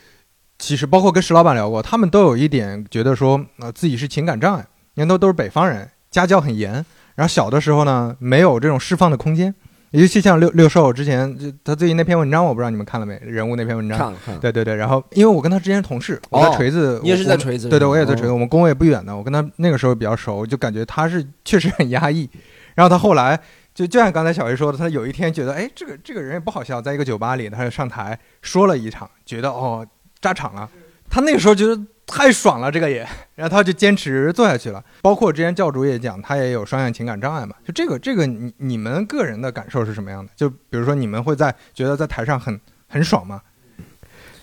[0.57, 6.73] 其实包括跟石老板聊过，他们都有一点觉得说，呃，自己是情感障碍，因为都都是北方人，家教很严，
[7.15, 9.53] 然后小的时候呢，没有这种释放的空间。
[9.91, 13.19] 尤其像六六兽之前，就他最近那篇文章，我不知道你们看了没？
[13.25, 14.75] 人物那篇文章，看了看了，对对对。
[14.75, 19.17] 然后因为我跟他之前是同事，我在锤子，你也是在锤子，对对，我也在锤子，哦我们工位不远的。
[19.17, 22.29] 我跟他那个时候比较熟，就感觉他是确实很压抑。
[22.75, 23.39] 然后他后来
[23.79, 29.87] 就就像刚才小黑说的，他有一天觉得，哎，这个这个人也不好笑，在一个酒吧里，他就上台说了一场，觉得哦
[30.19, 30.69] 炸场了。
[31.09, 34.83] 他那个时候觉得太爽了，这个也，然后他就坚持做下去了。
[35.01, 37.55] 包括之前教主也讲，他也有双向情感障碍嘛。
[37.65, 40.29] 就这个这个，你你们个人的感受是什么样的？
[40.35, 42.59] 就比如说你们会在觉得在台上很
[42.89, 43.41] 很爽吗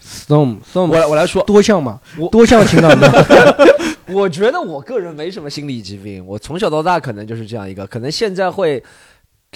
[0.02, 2.00] ？storm storm 我来我来说，多项嘛，
[2.32, 3.76] 多项情感的。
[4.08, 8.80] 我觉得我个人没什么心理疾病，我从小到大可能就是这样一个，可能现在会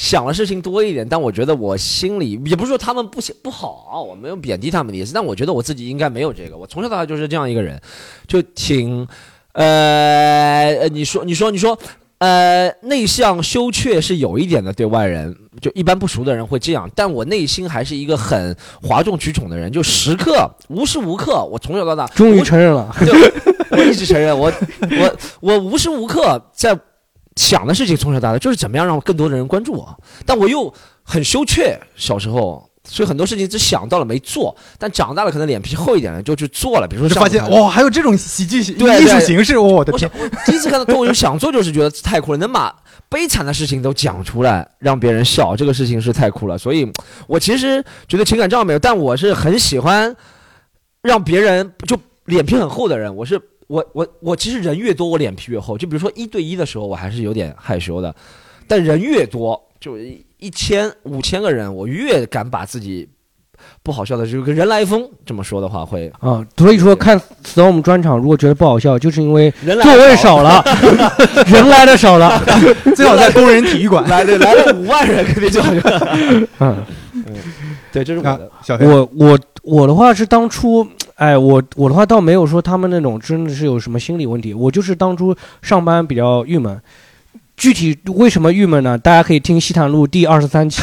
[0.01, 7.79] 想的事情多一点，但我觉得我心里也不是说他们不行不好，我没有贬低他们的意思，但我觉得我自己应该没有这个，我从小到大就是这样一个人，
[8.27, 9.07] 就挺
[9.53, 11.79] 呃，呃你说你说你说。
[12.21, 23.11] 呃，内向羞怯是有一点的，对外人就一般不熟的人会这样，但我内心还是一个很哗众取宠的人，就时刻无时无刻，我从小到大终于承认了，就
[23.71, 24.53] 我一直承认，我
[25.01, 26.79] 我我无时无刻在
[27.41, 30.73] 想的事情，从小到大就是怎么样让更多的人关注我，但我又
[31.03, 32.69] 很羞怯，小时候。
[32.83, 36.89] 所以很多事情只想到了没做，但长大了可能脸皮厚一点了，就去做了。
[36.89, 40.11] 比如说就发现哇，还有这种喜剧艺对艺术形式，我的天！
[40.19, 42.75] 我第一次看到脱口秀想做就是觉得太酷了，能把
[43.11, 46.57] 悲惨的事情都讲出来，让别人笑，这个事情是太酷了。
[46.57, 46.91] 所以，
[47.29, 50.17] 我其实觉得情感障碍没有，但我是很喜欢
[51.03, 53.15] 让别人就脸皮很厚的人。
[53.15, 55.79] 我是我我我其实人越多，我脸皮越厚。
[55.79, 58.13] 就比如说一对一的时候，我还是有点害羞的，
[58.67, 59.97] 但人越多，就
[60.39, 63.09] 一千五千个人，我越敢把自己
[63.85, 66.11] 不好笑的，就跟人来疯这么说的话会。
[66.19, 69.49] 啊，所以说看 storm 专场，如果觉得不好笑，就是因为
[69.83, 70.65] 座位少了，
[71.47, 72.43] 人来的少了。
[72.97, 74.05] 最好在工人体育馆。
[74.09, 75.63] 来对来了五万人，肯定就
[76.59, 76.77] 嗯，
[77.93, 80.85] 对，这是我小黑，我我我的话是当初，
[81.21, 86.81] 哎，我我的话倒没有说他们那种真的是有什么心理问题，我就是当初上班比较郁闷，
[87.59, 88.97] 具体为什么郁闷呢？
[88.97, 90.81] 大家可以听《西坦路》第二十三期，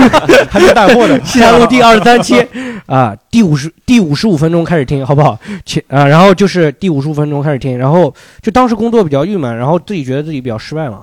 [0.48, 2.34] 还没带货的《西坦路》第二十三期
[2.86, 5.38] 啊，第五十第五十五分钟开始听，好不好？
[5.66, 11.02] 前啊，然后就是第五十五分钟开始听，然后就当时工作比较郁闷，然后自己觉得自己比较失败嘛，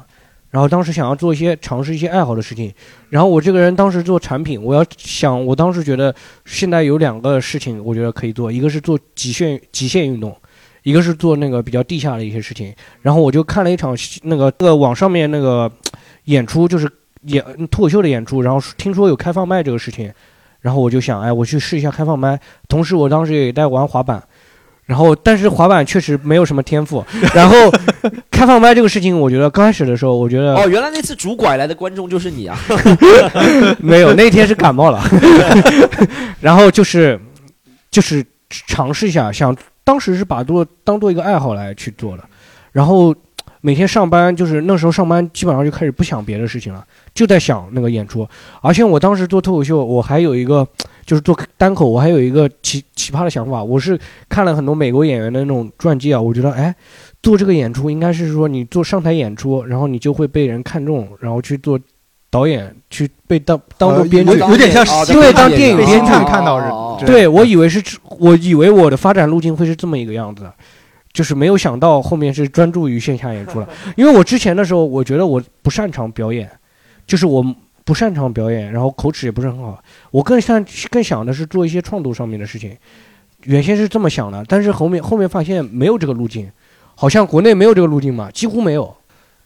[0.52, 2.72] 然后当时想要做一些尝试一些爱好的事情，
[3.10, 6.14] 然后我这个人当时做产品，我要想，我当时觉得
[6.46, 10.36] 现在有两个事情，我觉得可以做，一个是做极限极限运动。
[10.84, 12.74] 一个是做那个比较地下的一些事情，
[13.04, 15.72] 然后我就看了一场那个那个网上面那个
[16.24, 16.92] 演出，就是
[17.26, 20.12] 演脱口秀的演出，然后听说有开放麦这个事情，
[20.60, 22.40] 然后我就想，哎，我去试一下开放麦。
[22.68, 24.24] 同时，我当时也在玩滑板，
[24.92, 27.02] 然后但是滑板确实没有什么天赋。
[27.34, 27.56] 然后
[28.30, 32.60] 开放麦这个事情，我觉得刚开始的时候，我觉得哦，原来那次拄拐来的观众就是你啊！
[33.80, 35.02] 没有，那天是感冒了。
[36.42, 37.18] 然后就是
[37.90, 38.22] 就是
[38.68, 39.56] 尝试一下，想。
[39.84, 42.24] 当时是把做当做一个爱好来去做的，
[42.72, 43.14] 然后
[43.62, 46.84] 每天上班就是那时候上班基本上就开始不想别的事情了，
[47.14, 48.28] 就在想那个演出。
[48.62, 50.68] 而且我当时做脱口秀，我还有一个
[51.06, 53.64] 就是做单口，我还有一个奇奇葩的想法。
[53.64, 53.98] 我是
[54.28, 56.76] 看了很多美国演员的那种传记啊，我觉得哎，
[57.22, 61.80] 做这个演出应该是说你做上台演出，然后你就会被人看中，然后去做
[62.32, 65.96] 导演，去被当当做编剧，有点像因为当电影编剧
[66.26, 66.72] 看到人。
[67.06, 67.84] 对，我以为是，
[68.20, 70.50] 我以为我的发展路径会是这么一个样子，
[71.14, 73.70] 就是没有想到后面是专注于线下演出了。
[73.96, 76.50] 因为我之前的时候，我觉得我不擅长表演，
[77.06, 77.44] 就是我
[77.84, 79.84] 不擅长表演，然后口齿也不是很好。
[80.12, 82.78] 我更擅更想的是做一些创作上面的事情，
[83.44, 86.50] 原先是这么想的，但是后面后面发现没有这个路径，
[86.96, 88.96] 好像国内没有这个路径嘛，几乎没有，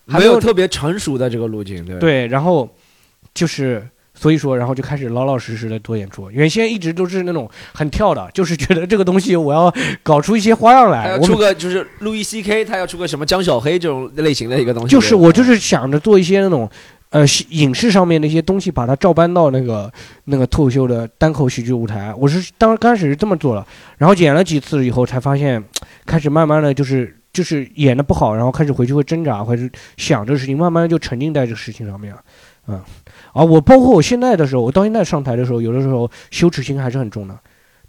[0.06, 2.70] 没有特别成熟的这个路径，对对，然后
[3.34, 3.88] 就是。
[4.16, 6.32] 所以说，然后就开始老老实实的做演出。
[6.32, 11.20] 原先一直都是那种很跳的，就是觉得这个东西我要搞出一些花样来。
[11.20, 14.88] 出个就是路易 C K，他要出个什么江小黑这种类型的一个东西。
[14.90, 16.70] 就是我就是想着做一些那种，
[17.10, 19.92] 呃，影视上面的一些东西，把它照搬到那个
[20.24, 22.14] 那个脱口秀的单口喜剧舞台。
[22.18, 23.66] 我是当刚开始是这么做了，
[23.98, 25.64] 然后演了几次以后才发现，
[26.06, 29.64] 开始慢慢的就是 就是演的不好，然后开始回去会挣扎，或者
[29.98, 32.22] 想这个事情，慢慢就沉浸在这个事情上面了，
[32.68, 32.82] 嗯。
[33.34, 37.38] 啊，我包括我现在的时候，我到现在上台的时候，有的时候羞耻心还是很重的，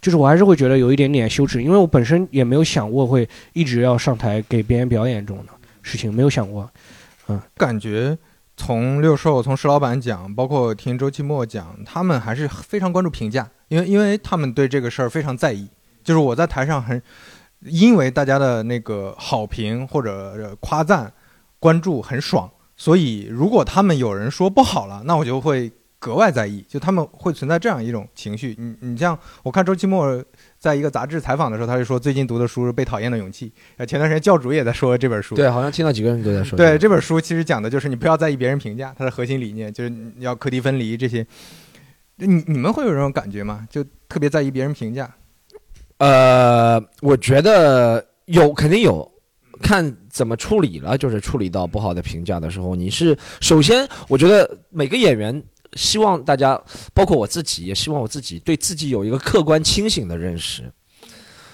[0.01, 6.69] 就是我还是会觉得有一点点羞耻，因为我本身也没有想过会一直要上台给别人表演这种的事情，没有想过。
[7.29, 8.17] 嗯，感觉
[8.55, 15.67] 从六兽、从石老板讲，包括听周奇墨讲，他们还是非常关注评价，因为因为他们对这个事儿非常在意。
[16.03, 17.01] 就是我在台上很
[17.61, 21.11] 因为大家的那个好评或者夸赞、
[21.59, 22.49] 关注很爽。
[22.79, 28.55] 所以，如果他们有人说不好了，那我就会格外在意，就他们会存在这样一种情绪。
[28.59, 30.23] 你你像我看周奇墨
[30.59, 33.49] 在一个杂志采访的时候，他就说最近读的书是《被讨厌的勇气》。
[33.77, 35.33] 呃，前段时间教主也在说这本书。
[35.33, 36.55] 对，好像听到几个人都在说。
[36.55, 41.25] 对，这本书其实讲的就是你不要在意别人评价，它的核心理念就是要课题分离这些。
[42.17, 43.67] 你你们会有这种感觉吗？
[43.67, 45.11] 就特别在意别人评价？
[45.97, 49.11] 呃，我觉得有，肯定有。
[49.59, 55.43] 看怎么处理了，就是处理到不好的评价的时候，你是首先，我觉得每个演员
[55.75, 56.59] 希望大家，
[56.91, 60.63] 包括我自己，也希望我自己对自己有一个客观清醒的认识，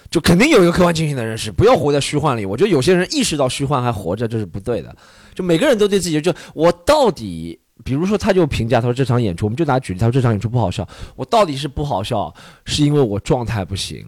[0.09, 2.45] 就肯定有一个客观清醒的认识，不要活在虚幻里。
[2.45, 4.95] 我觉得有些人意识到虚幻还活着，这是不对的。
[5.36, 10.88] 就每个人都对自己，就我到底，比如说他就评价他说这场演出，我们就拿举例，他说这场演出不好笑，
[11.18, 12.34] 我到底是不好笑，
[12.64, 14.05] 是因为我状态不行。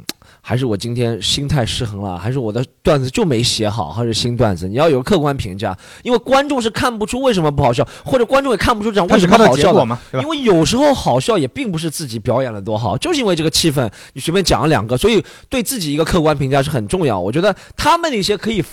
[0.47, 4.67] 还是我今天心态失衡了，还是我的段子就没写好，还是新段子？
[4.67, 9.97] 你要有客观评价，因为观众是看不出为什么不好笑，或者观众也看不出这样为什么好笑的。
[10.21, 17.19] 因为有时候好笑也并不是自己表演的多好，就是因为这个气氛，你随便讲了两个，所以对自己一个客观评价是很重要。
[17.19, 18.63] 我觉得他们那些可以。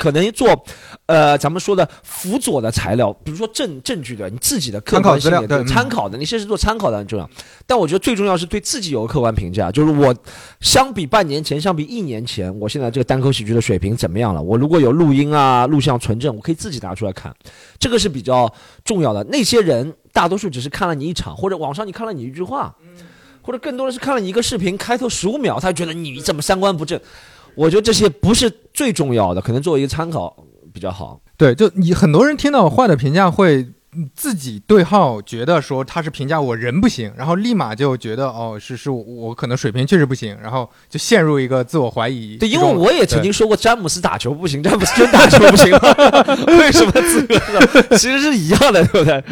[0.00, 0.48] 可能做，
[1.04, 7.28] 呃，咱们说的辅佐的材料，比如说证证据的，你自己的客观性的参考的，你先是做参考的很重要。
[7.66, 10.16] 但我觉得最重要是对自己有个客观评价，就是我
[10.62, 14.40] 相比半年前，相比一年前，我现在这个单口喜剧的水平怎么样了？
[14.40, 17.34] 我如果有录音啊、录像存证，我可以自己拿出来看，
[17.78, 18.50] 这个是比较
[18.82, 19.22] 重要的。
[19.24, 22.74] 那些人大多数只是看了你一场，或者网上你看了你一句话，
[23.42, 26.98] 或者更多的是看了你一个视频，开头十五秒，他觉得你怎么三观不正。
[27.60, 30.34] 我觉得这些不是最重要的，可能作为一个参考
[30.72, 31.20] 比较好。
[31.36, 33.68] 对，就你很多人听到坏的评价会
[34.14, 42.38] 自己对号，觉得说他是评价我人不行，然后立马就觉得哦，是是我可能水平确实不行，然后就陷入一个自我怀疑。
[42.38, 45.70] 对，因为我也曾经说过詹姆斯打球不行，詹姆斯真打球不行，
[46.58, 47.38] 为什么自个
[47.98, 49.22] 其实是一样的，对不对？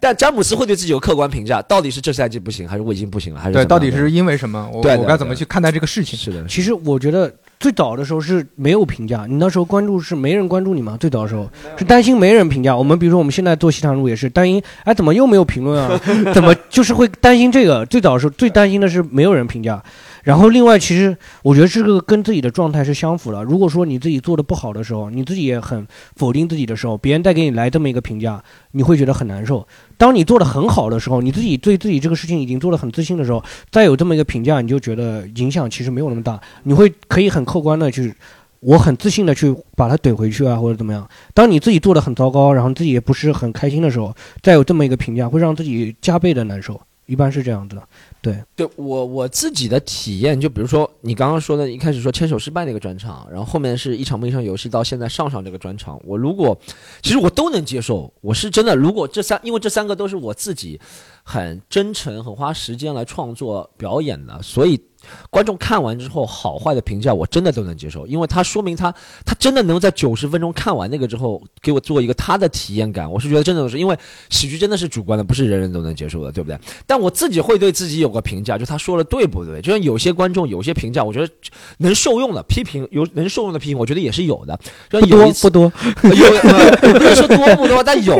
[0.00, 3.64] 但詹姆斯会对自己有客观评价，到底是这赛季不行，还是我已经不行了，还是对？
[3.64, 4.68] 到底是因为什么？
[4.72, 6.18] 我我该怎么去看待这个事情？
[6.18, 10.96] 是的，其实我觉得最早的时候是没有评价，你那时候关注是没人关注你吗？
[11.00, 12.76] 最早的时候是担心没人评价。
[12.76, 16.00] 我们比如说我们现在做西塘路也是担心，哎，怎么又没有评论啊？
[16.32, 17.84] 怎么就是会担心这个？
[17.86, 19.82] 最早的时候最担心的是没有人评价。
[20.24, 23.42] 然后另外，其实我觉得这个跟自己的状态是相符的。
[23.44, 25.86] 如果说你自己做的不好的时候，你自己也很
[26.16, 28.42] 否定自己的时候，别人再给你来这么一个评价，
[28.72, 29.66] 你会觉得很难受。
[29.98, 36.40] 当你做的很好的时候，你自己对自己这个事情已经做的很自信的时候，再有这么一个评价，你就觉得影响其实没有那么大。
[36.62, 38.14] 你会可以很客观的去，
[38.60, 41.06] 我很自信的去把它怼回去啊，或者怎么样。
[41.34, 46.80] 当你自己做的很糟糕，然后自己也不是很开心的时候，再有这么一个评价，会让自己加倍的难受。
[47.06, 47.82] 一般是这样子的。
[48.20, 56.58] 对，对我我自己的体验，就比如说你刚刚说的，一开始说牵手失败那个专场，然后后面是一场梦一场游戏，到现在上上这个专场，我如果
[57.00, 60.80] 其实我都能接受，我是真的，如果这三，因为这三个都是我自己
[61.22, 64.80] 很真诚、很花时间来创作表演的，所以。
[65.30, 68.92] 观众看完之后，好坏的评价我真的都能接受，因为他说明他
[69.24, 73.10] 他真的能在九十分钟看完那个之后，给我做一个他的体验感。
[73.10, 73.96] 我是觉得真的是，因为
[74.30, 76.58] 喜剧真的是主观的，不是人人都能接受的，对不对？
[76.86, 79.60] 但我自己会对自己有个评价，就他说的对不对？
[79.60, 81.32] 就像有些观众有些评价，我觉得
[81.78, 84.58] 能受用的批评，有能受用的批评，我觉得也是有的。
[84.90, 88.16] 不多不多， 有不 说多不多，但有。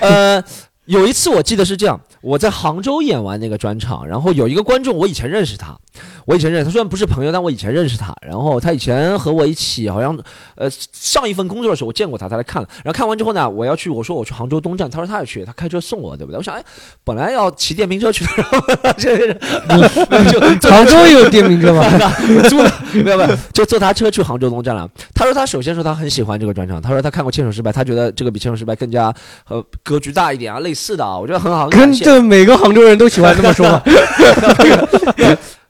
[0.00, 0.42] 呃，
[0.86, 2.00] 有一次我记得是这样。
[2.22, 5.76] 我在杭州演完那个专场，然后有一个观众，我以前认识他，
[6.24, 8.12] 我以前认识他，虽然不是朋友，但我以前认识他。
[8.20, 10.18] 然后他以前和我一起，好像
[10.56, 12.68] 呃上一份工作的时候我见过他，他来看了。
[12.82, 16.38] 然后看完之后呢，我要去，我说我去杭州东站，他说他也去，他开车送我，对不对？
[16.38, 16.64] 我想，哎，
[17.04, 18.30] 本来要骑电瓶车去的，
[19.68, 19.86] 然后
[20.30, 21.84] 就杭州有电瓶车吗？
[22.48, 24.90] 租的，没有没有，就坐他车去杭州东站了。
[25.14, 29.14] 他说他首先说他很喜欢这个专场，他说他看过《牵手失败》，他觉得这个比《牵手失败》更加
[29.48, 32.22] 呃格局大一点啊，类似的啊，我觉得很好，跟这。
[32.22, 33.66] 每个杭州人都喜欢这么说。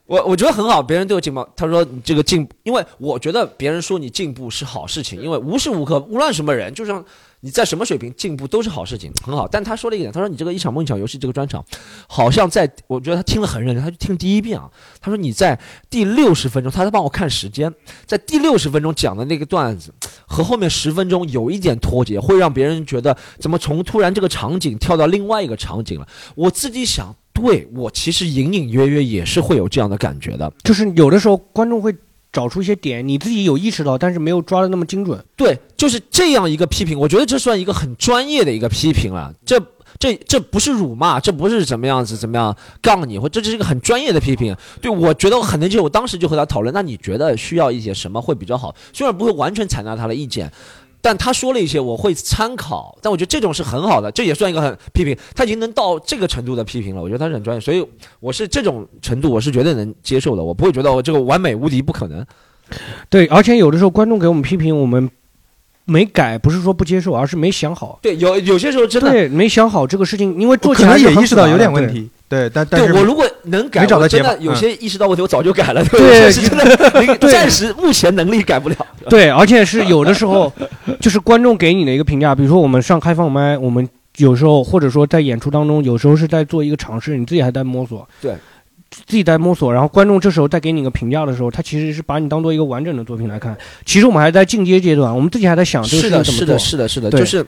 [0.06, 1.46] 我我觉得很好，别人都有进步。
[1.56, 7.04] 他说你这个进，因为我觉得别人说你进步是好事情，因为无时无刻无论什么人，就像
[7.40, 9.46] 你在什么水平进步都是好事情，很好。
[9.46, 11.64] 但他说了一点，他说你这个一场梦一场游戏这个专场，
[12.08, 14.70] 好像在我觉得他听了很认真，他就听第一遍啊。
[15.00, 15.58] 他说你在
[15.90, 17.72] 第六十分钟，他在帮我看时间，
[18.04, 19.92] 在第六十分钟讲的那个段子
[20.26, 26.08] 和后面十分钟有一点脱节，会让别人觉得怎么从突然这个场景跳到另外一个场景了。
[26.34, 27.14] 我自己想。
[27.36, 31.94] 对我其实隐隐约约也是会有这样的感觉的，就是有的时候观众会
[32.36, 35.24] 找出一些点，你自己有意识到，但是没有抓的那么精准。
[35.34, 39.32] 对，就是这样一个批评，我觉得这算一个很专业的一个批评了。
[39.46, 39.58] 这
[39.98, 44.54] 这这不是辱骂，这不是怎么样子怎么样杠你，或这是一个很专业的批评。
[44.82, 48.74] 对我觉得我很能接受，我当时就和他讨论，那你觉得需要一些什么会比较好？
[48.92, 50.52] 虽然不会完全采纳他的意见。
[51.06, 52.98] 但他说了一些，我会参考。
[53.00, 55.16] 但我觉得这种是很好的，这也算一个很批评。
[55.36, 57.60] 他已经能到这个程度的批评了，我觉得他是很专业。
[57.60, 57.86] 所以
[58.18, 60.42] 我是这种程度，我是绝对能接受的。
[60.42, 62.26] 我不会觉得我这个完美无敌，不可能。
[63.08, 65.08] 对，而且有的时候观众给我们批评，我们
[65.84, 68.00] 没改，不是说不接受，而是没想好。
[68.02, 72.10] 对，有有些时候真的没想好这个事情，因为做起来也意识到有点问题。
[72.28, 75.84] 对，但但是我如果能改，找到真的有些意识到问题，我早就改了。
[75.84, 78.76] 对， 是真的， 暂时目前能力改不了。
[79.08, 80.52] 对，而且是有的时候，
[81.00, 88.08] 就是观众给你的一个评价，比如说我们上开放麦，我们有时候或者说在演出当中，有时候是在做一个尝试，你自己还在摸索。
[88.20, 88.34] 对，
[88.90, 93.56] 自己在摸索，然后观众这时候再给你一个评价的时候，他其实是把你当做一个完整的作品来看。
[93.84, 97.46] 其实我们还在进阶阶段，我们自己还在想这个是的，是的，是的，是的，就是。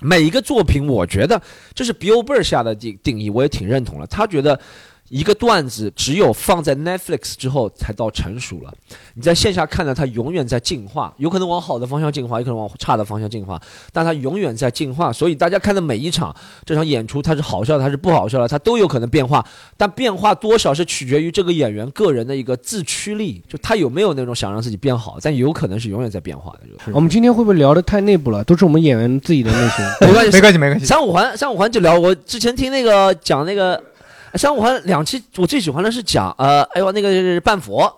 [0.00, 1.40] 每一个作品，我觉得
[1.74, 4.06] 这是 billber 下的定定义，我也挺认同了。
[4.06, 4.60] 他觉得。
[5.08, 8.72] 一个段子只有放在 Netflix 之后才到成熟了。
[9.14, 13.60] 你在线下看到它永远在进化，有可能往好的方向进化，有可能往差的方向进化，
[13.92, 15.12] 但它永远在进化。
[15.12, 16.34] 所以大家看的每一场
[16.64, 19.44] 这场演出，它是好笑的，它是不好笑的，它都有可能变化。
[19.76, 25.18] 但变化多少是取决于这个演员个人的一个自驱力，就他有没有那种想让自己变好。
[25.22, 26.92] 但有可能是永远在变化的。
[26.92, 28.44] 我们今天会不会聊的太内部了？
[28.44, 29.84] 都是我们演员自己的内心。
[30.00, 30.86] 没关系，没关系，没关系。
[30.86, 31.98] 三五环，三五环就聊。
[31.98, 33.82] 我之前听那个讲那个。
[34.34, 37.92] 三五环两期，我最喜欢的是讲呃，哎呦那个半佛，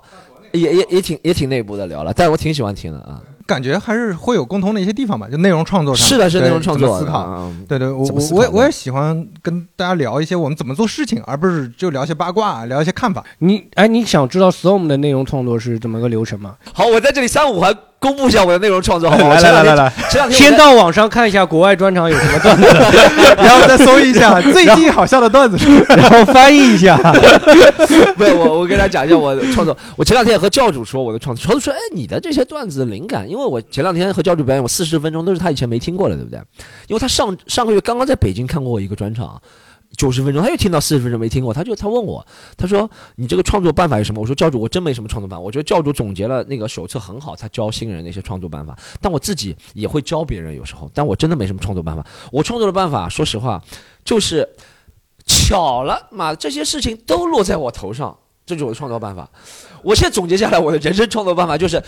[0.52, 3.20] 也也也挺也挺内部的聊了，但是我挺喜欢听的啊。
[3.46, 6.06] 感觉还是会有共同的一些地方吧，就内容创作上。
[6.06, 7.50] 是的，是内容创作思考。
[7.66, 13.24] 对对，我我我我也喜欢跟大家聊一些我们怎么做事情，而不是就聊一些八卦，聊一些看法。
[13.38, 16.54] 你哎，你想知道 Storm 的内容创作是怎么个流程吗？
[16.72, 17.76] 好，我在这里三五环。
[18.00, 19.34] 公布一下我的内容创作，好不好？
[19.40, 19.92] 来来来来，
[20.30, 22.62] 先到网上看一下国外专场有什么段子，
[23.36, 25.58] 然后再搜一下 最近好笑的段子，
[25.90, 26.96] 然后翻译一下。
[28.16, 29.76] 不，我我给大家讲一下我的创作。
[29.96, 36.40] 我前两天也和教主说我的创作，教主说：“哎，你的这些段子的灵感，因为我前两天和教主表演，我四十分钟都是他以前没听过的，对不对？
[36.88, 39.40] 因为他上上个月刚刚在北京看过我一个专场。”
[39.96, 42.26] 九十分钟，他又听到四十分钟没听过，他就他问我，
[42.56, 44.20] 他说你这个创作办法是什么？
[44.20, 45.40] 我说教主，我真没什么创作办法。
[45.40, 52.06] 我觉得教主总结了那个手册很好，他教新人那些创作办法，但我自己也会教别人有时候，但我真的没什么创作办法。
[52.32, 53.62] 我创作的办法，说实话，
[54.04, 54.48] 就是
[55.26, 58.16] 巧了，嘛，这些事情都落在我头上，
[58.50, 59.28] 这就是我的创造办法。
[59.82, 61.80] 我现在总结下来，我的人生创造办法就是，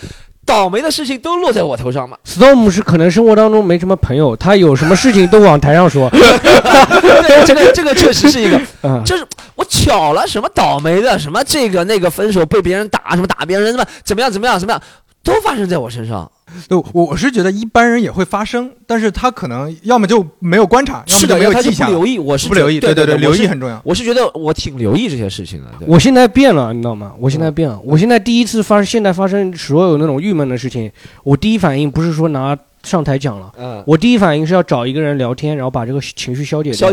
[0.45, 2.17] 倒霉的事情都落在我头上嘛。
[2.25, 6.09] Storm 是可能生活当中没什么朋友，他有什么事情都往台上说。
[6.15, 14.81] 对，这个这个确实是一个， 嗯，就是我巧了，什么倒霉的，什么这个那个分手被别人打，什么打别人，什么怎么样怎么样怎么样，
[15.23, 16.29] 都发生在我身上。
[16.67, 23.81] 对，我我是觉得一般人也会发生，但是他可能要么就没有观察，要么，就没有他就记下，不留意，我是不留意，对对对，留意很重要。
[23.83, 25.71] 我是觉得我挺留意这些事情的。
[25.87, 27.13] 我现在变了，你知道吗？
[27.17, 27.79] 我现在变了。
[27.83, 30.91] 我现在第一次发，现在发生所有那种郁闷的事情，
[31.23, 36.91] 我第一反应不是说拿上台讲了，嗯，我第一反应是要找一个人聊天，然后把这个情绪消解掉。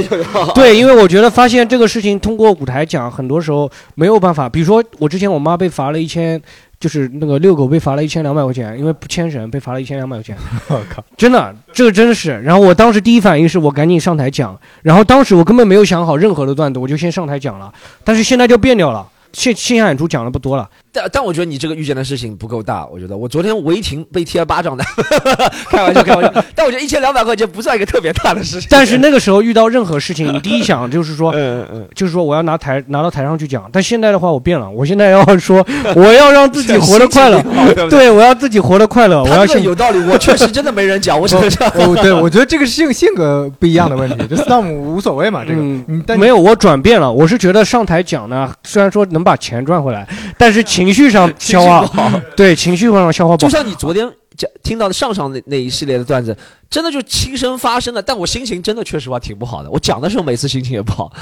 [0.54, 4.48] 对，因为我觉得发现这个事情通过舞台讲，很多时候没有办法。
[4.48, 6.40] 比如说，我之前我妈被罚了一千，
[6.78, 10.36] 就是那个遛狗被罚了一千两百块钱，因为不牵绳被罚了一千两百块钱。
[10.68, 12.40] 我靠，真的，这个真的是。
[12.40, 17.72] 然后我当时第一反应是我赶紧上台讲，然后当时我根本没有想好任何的段子，我就先上台讲了。
[18.04, 20.70] 但是现在就变掉了，线线下演出讲的不多了。
[20.92, 24.84] 但但我觉得你这个遇见的事情不够大，我觉得我昨天违停被贴了巴掌的，
[25.70, 26.44] 开玩笑开玩笑。
[26.54, 28.68] 但我觉得一千两百块钱不算一个特别大的事情。
[28.70, 33.68] 但是那个时候遇到任何事情，你第一想就是说， 嗯嗯，就是说我要拿台拿到台上去讲。
[33.72, 35.64] 但现在的话，我变了，我现在要说
[35.94, 37.40] 我要让自己活得快乐，
[37.88, 41.72] 对 我要自己活得快乐，我要先有道理，我确实真的没人讲，我只能这样。
[41.76, 47.10] 哦，对，我觉得这个是性性格不一样的问题，就 Storm 无所谓嘛，这个，嗯但没有，我转变了。
[47.10, 53.50] 我是觉得上台讲呢，虽然说能把钱赚回来，但是情绪上 消化， 对情绪上消化不好。
[53.50, 56.34] 就像你昨天讲听到的上上那那一系列的段子，
[56.70, 59.70] 真的就亲身发生的，但我心情真的确实话挺不好的。
[59.70, 61.12] 我讲的时候每次心情也不好，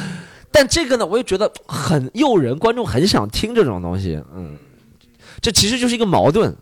[0.52, 4.22] 但这个呢，我也觉得很诱人，观众很想听这种东西。
[4.32, 4.56] 嗯，
[5.40, 6.54] 这其实就是一个矛盾。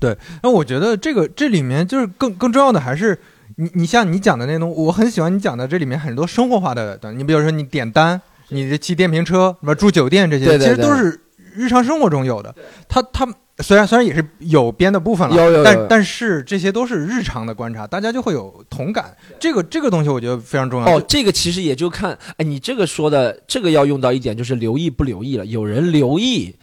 [0.00, 3.16] 对那我觉得这个这里面就是更更重要的还是
[3.56, 11.20] 你你像你讲的那种，我很喜欢你讲的这里面很多生活化的段，你比如说你点单，你这骑电瓶车，什么住酒店这些，对对其实都是
[11.54, 12.54] 日常生活中有的。
[12.88, 13.26] 他他
[13.60, 19.16] 虽然虽然也是有编的部分了，有有有但但是这些都是日常的观察，大家就会有同感。
[19.38, 20.86] 这个这个东西我觉得非常重要。
[20.86, 25.46] 哦，这个其实也就看，哎，你这个说的这个要用到一点，就是留意不留意了。
[25.46, 26.54] 有人留意，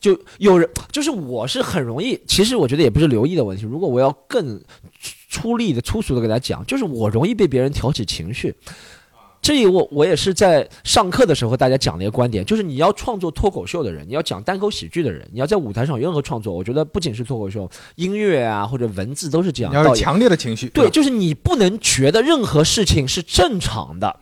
[0.00, 3.64] 就有人就是我是很容易，其实我觉得也不是留意的问题。
[3.64, 4.58] 如果我要更
[5.28, 8.52] 粗粗粝的、粗俗的给大家讲，就是我容易被别人挑起情绪。
[9.42, 19.72] 这里我我也是在上课的时候和大家讲的一个观点，就是你要创作脱口秀的人，你要讲单口喜剧的人，你要在舞台上有任何创作，我觉得不仅是脱口秀，音乐啊或者文字都是这样。
[19.72, 24.14] 要有强烈的情绪，对，就是你不能觉得任何事情是正常的，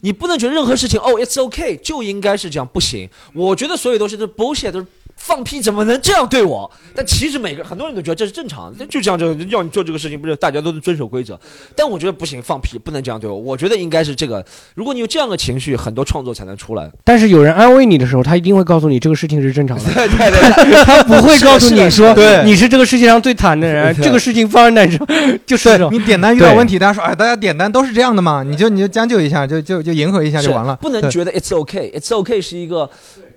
[0.00, 3.08] 你不能觉得任何事情哦，it's okay 就应该是这样，不行。
[3.34, 4.86] 我觉得所有东西都是 bullshit，都是
[5.16, 6.70] 放屁，怎么能这样对我？
[6.94, 11.38] 但其实每个很多人都觉得这是正常的，就这样就要你做这个事情，不是大家都是遵守规则。
[11.74, 13.36] 但我觉得不行，放屁不能这样对我。
[13.36, 14.44] 我觉得应该是这个，
[14.74, 16.90] 如果你有这样的情绪，很多创作才能出来。
[17.02, 30.76] 但是有人安慰你的时候，他一定会告诉你这个事情是正常的， 对对对，他不会告诉你说 对你是这个世界上最惨的人，这个事情发生在你身上就是你点单遇到问题，大家说哎，大家点单都是这样的嘛，你就你就将就一下，就就就迎合一下就完了。
[30.76, 32.88] 不能觉得 it's okay，it's okay 是一个。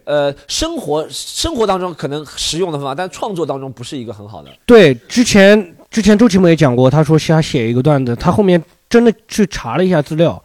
[0.10, 4.49] 呃，生活生活当中可能实用的方法，但创作当中不是一个很好的。
[4.66, 10.43] 对，之前之前周奇墨也讲过，他说他写一个段子，他后面真的去查了一下资料，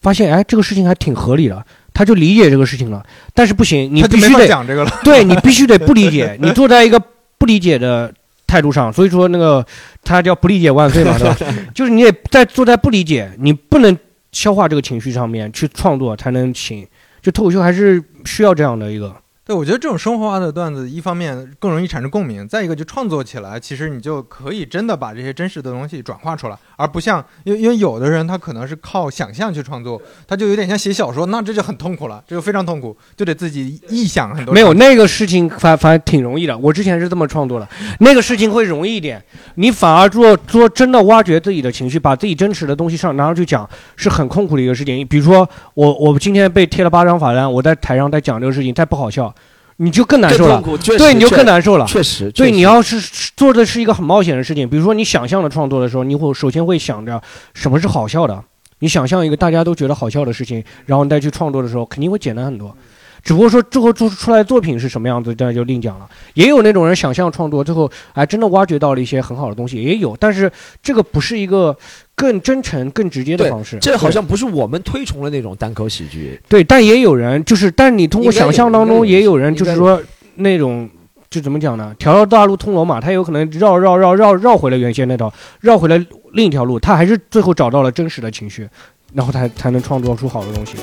[0.00, 3.04] 发现哎这个事情还挺合理的，他就理解这个事情了。
[3.34, 4.90] 但是不行，你必须得讲这个了。
[5.02, 7.02] 对你必须得不理解，你坐在一个
[7.36, 8.14] 不理解的
[8.46, 9.66] 态度上，所以说那个
[10.04, 11.36] 他叫不理解万岁嘛，对吧？
[11.74, 13.98] 就是你得在坐在不理解，你不能
[14.30, 16.86] 消化这个情绪上面去创作才能行。
[17.22, 19.14] 就脱口秀还是需要这样的一个。
[19.50, 34.54] 对，我觉得这种生活化的段子，一方面更容易产生共鸣，再一个就创作起来，其实你就可以真的把这些真实的东西转化出来，而不像因为因为有的人他可能是靠想象去创作，他就有点像写小说，那这就很痛苦了，这就非常痛苦，就得自己臆想很多。
[34.54, 39.20] 没有那个事情反反正挺容易的，我之前是这么创作的，那个事情会容易一点，
[39.56, 45.04] 你反而做做真的挖掘自己的情绪，把自己真实的东西上拿上去讲，是很痛苦的一个事情。
[45.08, 49.34] 比如说我我今天被贴了八张罚单，我在台上在讲这个事情，太不好笑，
[49.82, 50.62] 你就更难受了，
[50.98, 51.86] 对，你就更难受了。
[51.86, 53.00] 确实，对，你要是
[53.34, 57.18] 做的是一个很冒险的事情，比如说你想象的创作的时候，你会首先会想着
[57.54, 58.44] 什么是好笑的，
[58.80, 62.76] 你想象一个大家都觉得好笑的事情，然后你再去创作的时候，肯定会简单很多。
[63.22, 66.08] 只不过说最后做出来的作品是什么样子，那就另讲了。
[66.34, 70.16] 也有那种人想象创作，最后哎真的挖掘到了一些很好的东西，也有。
[70.18, 70.50] 但是
[70.82, 71.76] 这个不是一个
[72.14, 73.78] 更真诚、更直接的方式。
[73.80, 76.40] 这好像不是我们推崇的那种单口喜剧。
[76.48, 80.00] 对，但也有人就是，但你通过想象当中，也有人就是说
[80.36, 80.88] 那种。
[81.30, 81.94] 就怎么讲呢？
[81.96, 85.96] 条条大路通罗马，他有可能绕绕绕绕绕回了原先那条，绕回了
[86.32, 88.68] 另一条路，他还是最后找到了真实的情绪，
[89.12, 90.74] 然后才才能创作出好的东西。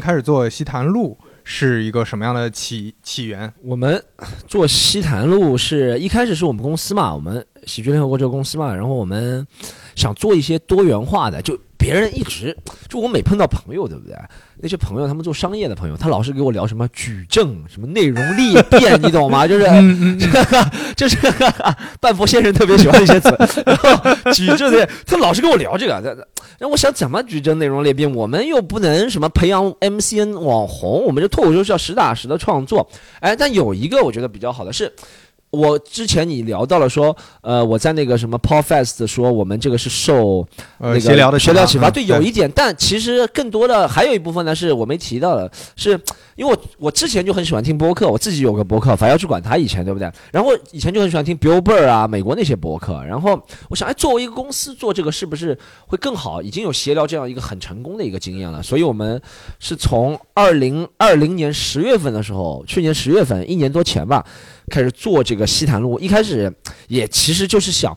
[0.00, 3.52] 们开始做西坛路是一个什么样的起起源？
[3.62, 4.02] 我们
[4.48, 9.46] 做西坛路是一开始是我们公司嘛，我们喜剧联合国这个公司嘛，然后我们
[9.94, 12.56] 想做一些多元化的，就别人一直
[12.88, 14.16] 就我每碰到朋友，对不对？
[14.62, 19.46] 那些朋友他们做商业的朋友，他老是给我聊什么矩阵、什么内容裂变，你懂吗？
[19.48, 21.16] 就是嗯嗯，就是
[22.00, 26.26] 半佛先生特别喜欢这些词，然后矩阵的，他老是跟我聊这个，
[26.62, 28.14] 那我想怎么举证内容裂变？
[28.14, 32.86] 我们又不能什么培养 MCN 网红，我们这脱口秀是要实打实的创作。
[33.20, 34.92] 哎，但有一个我觉得比较好的是。
[35.50, 40.46] 我之前你聊到了说，呃，我在那个什么 Podfest 说我们这个是受
[40.78, 45.90] 那呃，个闲聊的闲聊启发，嗯对，有一点，但其实更多的还有一部分呢是我没提到的，是
[46.36, 50.10] 因为我我之前就很喜欢听播客，我自己有个播客，反要去管他以前对不对？
[50.32, 56.40] 然后以前就很喜欢听 Bill Burr 啊，美国那些播客，然后我想，哎，作为一个公司做这个是不是会更好？
[56.40, 59.20] 已经有协聊这样一个很成功的一个经验了，所以我们
[59.58, 64.24] 是从二零二零年十月份的时候，去年十月份，一年多前吧，
[64.70, 66.50] 开始做这个西坛路，一开始
[66.88, 67.94] 也其实就是想。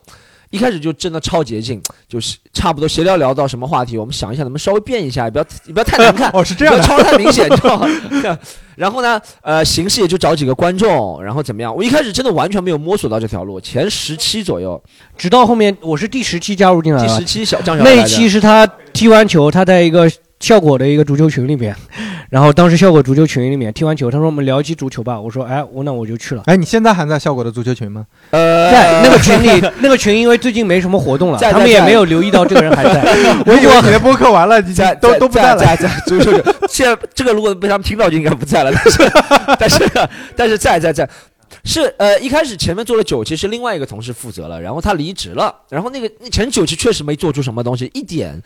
[0.50, 7.90] 一开始就真的超捷径，就是差不多闲聊聊到什么话题，我们想一下能不能稍微变一下，也不要也不要太难看， 哦，是这样的，不要抄得太明显，你知道吗？
[8.78, 11.76] 然后呢，呃，形式也就找几个观众，然后怎么样？
[11.76, 14.80] 我一开始真的完全没有摸索到这条路，前十期左右，
[15.18, 20.08] 直到后面我是第十期加入进来的第十，期小张小那一来的期是他踢完球，他在一个
[20.44, 21.74] 效果的一个足球群里面，
[22.30, 26.44] 然后当时效果足球群里面踢完球，他说我们聊一期足球吧，我说哎，我那我就去了。
[26.48, 28.06] 哎，你现在还在效果的足球群吗？
[28.32, 29.48] 呃，在那个群里，
[29.80, 33.02] 那个群因为最近没什么活动了，在在他们也没有留意到这个人还在。
[33.48, 35.58] 我以为你的播客完了，已经在都都不在了。
[35.58, 39.12] 在在足球群，现在这个如果被他们听到就应该不在了，但是
[39.58, 41.10] 但是但是在在在。
[41.66, 48.42] 是呃，一开始前面做了九期是另外一个同事负责了，然后他离职了，然后那个那前九期确实没做出什么东西，一点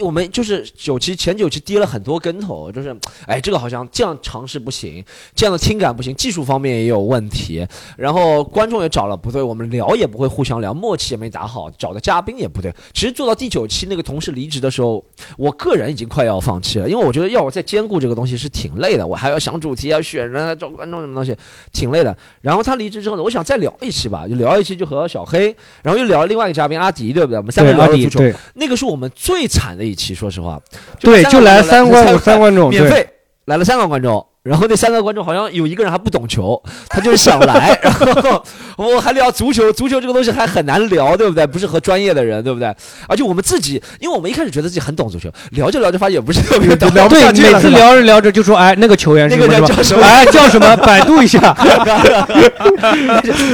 [0.00, 7.66] 我们就是九期前九期跌了很多跟头，就是哎，这个好像这样尝试不行，这样的听感不行，技术方面也有问题，
[7.98, 12.74] 然后观众也找了不对，我们聊也不会互相聊，默契也没打好，找的嘉宾也不对。
[12.94, 15.04] 其实做到第九期那个同事离职的时候，
[15.36, 21.36] 我个人已经快要放弃了，因为我觉得要我再兼顾这个东西是挺累的，我还要想主题，要选人，要找观众什么东西，
[21.70, 22.16] 挺累的。
[22.40, 27.36] 然后他离职之后呢，我想再聊一期吧，就聊一期就和小黑，然后又聊另外一个嘉宾阿迪，对不对？
[27.36, 30.60] 我们三个聊了足球，对那个是我们最惨的一期，说实话。
[31.00, 33.06] 对，就来了三观观三观众，对，免费
[33.46, 38.42] 来了三个观众，然后那三个观众好像有一个人还不懂球，他就是想来， 然后
[38.76, 41.46] 我还聊足球，足球这个东西还很难聊，对不对？
[41.46, 42.74] 不是和专业的人，对不对？
[43.08, 50.02] 而且我们自己，因为我们一开始觉得自己很懂足球，聊着聊着发现也不是特别懂，聊不 对，下去了是吧每次聊着聊着就说，哎，那个球员是那个叫什么？
[50.04, 50.76] 哎，叫什么？
[50.76, 51.56] 百度一下。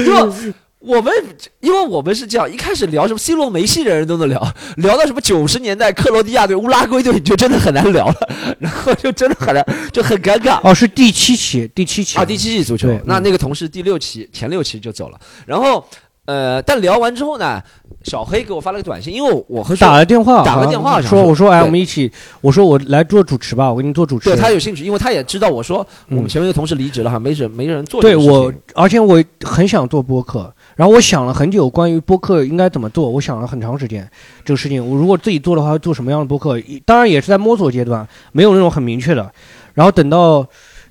[0.07, 1.12] 因为我们
[1.61, 4.41] 因为我们是这样，一开始聊什么 C 罗、梅西人人都能聊，
[4.79, 8.14] 聊到什么九十年代克罗地亚队、乌拉圭队，你就真的很难聊了，
[8.61, 10.61] 然后就真的很难，就很尴尬。
[10.62, 12.16] 哦，是第七期，第七期。
[12.16, 13.22] 啊，第七期足球，那嗯。
[13.24, 15.85] 那个同事第六期前六期就走了，然后
[16.26, 17.61] 呃，但聊完之后呢，
[18.05, 22.11] 小黑给我发了个短信，因为我和打了电话，打个电话想说说我说哎，我们一起，
[22.41, 24.29] 我说我来做主持吧，我给你做主持。
[24.31, 25.79] 对他有兴趣，因为他也知道我说
[26.11, 28.14] 我们嗯前面的同事离职了，哈，没人没人做对。
[28.14, 34.09] 我，而且我很想做播客，然后我想了很久关于播客应该怎么做，我想了很长时间
[34.45, 34.89] 这个事情。
[34.89, 36.57] 我如果自己做的话，做什么样的播客？
[36.85, 39.29] 当然也是在摸索阶段，没有那种很明确的。
[39.74, 40.47] 然后等到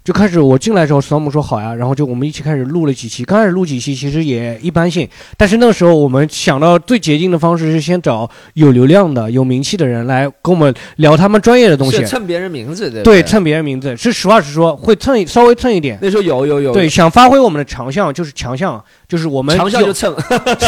[0.07, 3.25] 就开始我进来的时候，storm 说好呀，然后就我们一起开始录了几期。
[3.25, 5.05] 刚开始录几期其实也一般性，
[5.35, 12.07] 但是那个时候我们想到最捷径的方式是先找有流量的、有名气的人来跟我们聊他们专业的东西是。
[12.07, 15.99] 蹭别人名字对对，对，蹭别人名字是实话实说，会蹭稍微蹭一点。
[16.01, 20.15] 那时候有有有，对，想发挥我们的长项，就是强项，就是我们强项就蹭，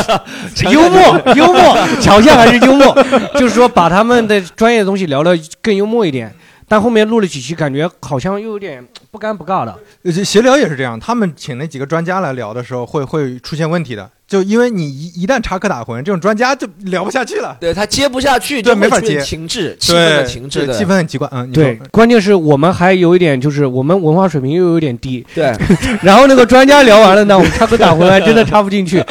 [0.69, 2.93] 幽默，幽默，强项还是幽默，
[3.35, 6.29] 就是说把他们的专业的东西聊得更幽默一点。
[6.69, 9.77] 但后面录了几期，感觉好像又有点不尴不尬的。
[10.03, 14.09] 呃闲聊也是这样，他们请那几个专家来聊的时候，会会出现问题的。
[14.27, 17.57] 就因为你一一旦插科打诨，这种专家就聊不下去了。
[17.59, 21.27] 对他接不下去，对就没法接停滞，气氛的停滞的，对气氛很奇怪。
[21.31, 25.25] 嗯，对，关键是我们还有一点，就是我们文化水平又有点低。
[25.33, 25.51] 对，
[26.03, 29.03] 然后那个专家聊完了呢，我们插科打诨还真的插不进去，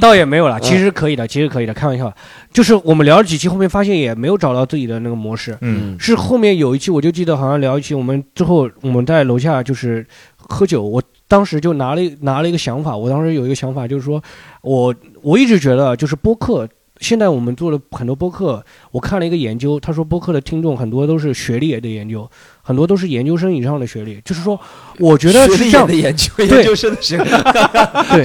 [0.00, 0.58] 倒也没有了。
[0.60, 2.10] 其实可以的，其实可以的，开玩笑。
[2.56, 5.54] 就是我们聊了几期，后面发现也没有找到自己的那个模式。
[5.60, 10.06] 嗯，是后面有一期，我就记得好像聊一期，我们之后我们在楼下就是
[10.38, 14.22] 喝酒，我当时就拿了拿了一个想法，我当时有一个想法，就是说
[14.62, 16.66] 我我一直觉得就是播客。
[16.98, 22.26] 现在我们做了很多播客，我看了一个研究，他说播客的听众很多都是学历的研究，
[22.62, 24.58] 很多都是研究生以上的学历，就是说，
[24.98, 25.86] 我觉得是这样。
[25.86, 26.46] 的，研究，对。
[26.48, 27.24] 研究生的学历，
[28.16, 28.24] 对，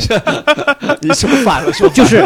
[1.03, 1.93] 你说反了，说反了。
[1.93, 2.25] 就是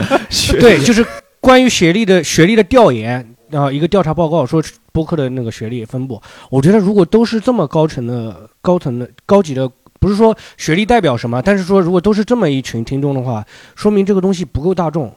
[0.60, 1.04] 对， 就是
[1.46, 6.20] 关于学历的学历的调研啊、一个调查报告说播客的那个学历分布，
[6.50, 9.70] 我觉得如果都是这么高层的、高层的、高级的，
[10.00, 13.46] 不是说学历代表什么，但是说如果都是这么一群听众的话，
[13.76, 15.14] 说明这个东西不够大众。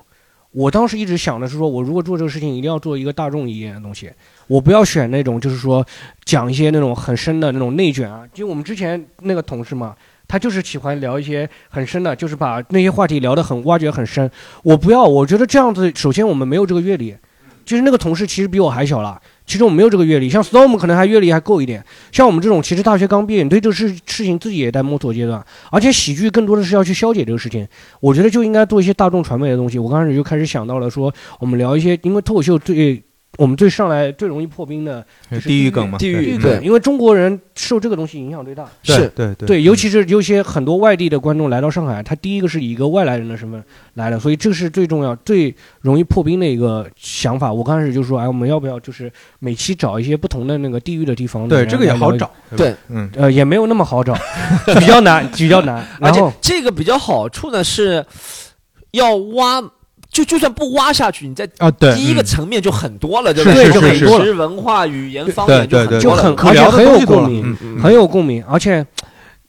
[0.50, 4.10] 我当时一直想的是说，我如果做这个事情，一定要做一个大众一点的东西，
[4.48, 5.82] 我不要选那种就是说
[6.26, 8.28] 讲一些那种很深的那种内卷啊。
[8.34, 9.96] 就我们之前那个同事嘛，
[10.28, 14.30] 他就是喜欢聊一些很深的，就是把那些话题聊得很挖掘很深。
[14.62, 17.16] 我不要，我觉得这样子，首先我们没有这个阅历。
[17.64, 20.26] 其实那个同事其实比我还小了，其实我没有这个阅历。
[20.30, 27.68] 像 Storm 可能还阅历还够一点，像我们这种其实大学刚毕业，你对这个事事情自己也在摸索阶段，而且喜剧更多的是要去消解这个事情。
[28.00, 29.78] 我觉得就应该做一些大众传媒的东西。
[29.78, 33.02] 我刚开始就开始想到了说，我们聊一些，因为脱口秀最
[33.36, 38.66] 我们最上来最容易破冰的就是地狱梗嘛，地狱对地狱对梗，因为中国人受这个东西影响最大。
[38.82, 43.62] 是对对对，尤其是有些很多外地的观众来到上海，他第一个是以一个外来人的身份
[43.94, 47.52] 来的，所以这是最重要、最容易破冰的一个想法。
[47.52, 52.28] 我刚开始就说，哎，我们要不要就是每期找一些不同的那个地域的地方对，这个也好找。
[52.56, 54.16] 对，嗯，呃，也没有那么好找，
[54.80, 55.86] 比较难，比较难。
[56.00, 58.04] 而且这个比较好处呢是
[58.90, 59.62] 要挖，
[60.18, 63.72] 就就算不挖下去，你在啊，对，第一个嗯层面就很多了，对是不对？
[63.72, 66.52] 就历是史文化、语言方对言对对，就很很多了。
[66.52, 68.84] 可聊的而且很有共鸣很有共鸣，而且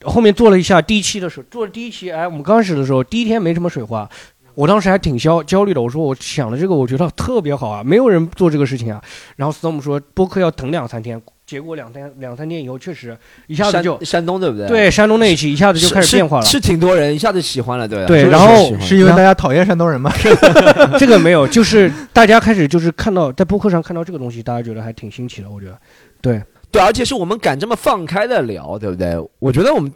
[0.04, 4.08] 后面做了一下第一期的时候，做了第一期，哎，我们刚开始的时候，第一天没什么水花。
[4.56, 9.02] 我当时还挺焦焦虑的，我说我想的这个，我觉得特别好啊，没有人做这个事情啊。
[9.38, 13.18] 然后 Storm 说播客要等两三天，结果两天两三天以后，确实
[13.48, 14.68] 一下子就山东对不对？
[14.68, 16.52] 对山东那一期一下子就开始变化了是。
[16.52, 20.14] 是挺多人一下子喜欢了，对是对然后是因为大家讨厌山东人吗？
[21.00, 25.76] 这个没有，就是大家开始就是看到在播客上看到这个东西，大家觉得还挺新奇的，我觉得。
[26.22, 26.40] 对，
[26.70, 29.18] 对，而且是我们敢这么放开的聊，对不对？
[29.40, 29.92] 我觉得我们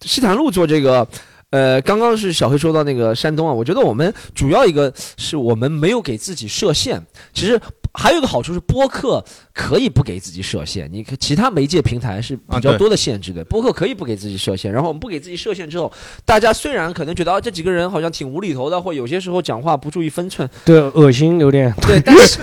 [0.00, 1.06] 西坛路做这个。
[1.50, 7.00] 呃，刚刚是小黑说到那个山东啊，我觉得我们主要一个是我们没有给自己设限。
[7.32, 7.58] 其实
[7.96, 9.24] 还有一个好处是，播客
[9.54, 14.70] 可以不给自己设限，你可其他媒介平台是比较多的限制的，播客可以不给自己设限。
[14.70, 15.90] 然后我们不给自己设限之后，
[16.24, 21.72] 大家虽然可能觉得啊这几个人好像挺无厘头的，或有些时候讲话不注意分寸，对，恶心有点。
[21.82, 22.38] 对，但是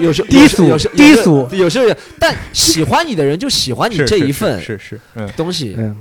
[0.00, 5.74] 有时候低俗有时低俗，有时候，但喜欢你的人就喜欢你这一份是是，嗯，东西。
[5.78, 5.96] 嗯，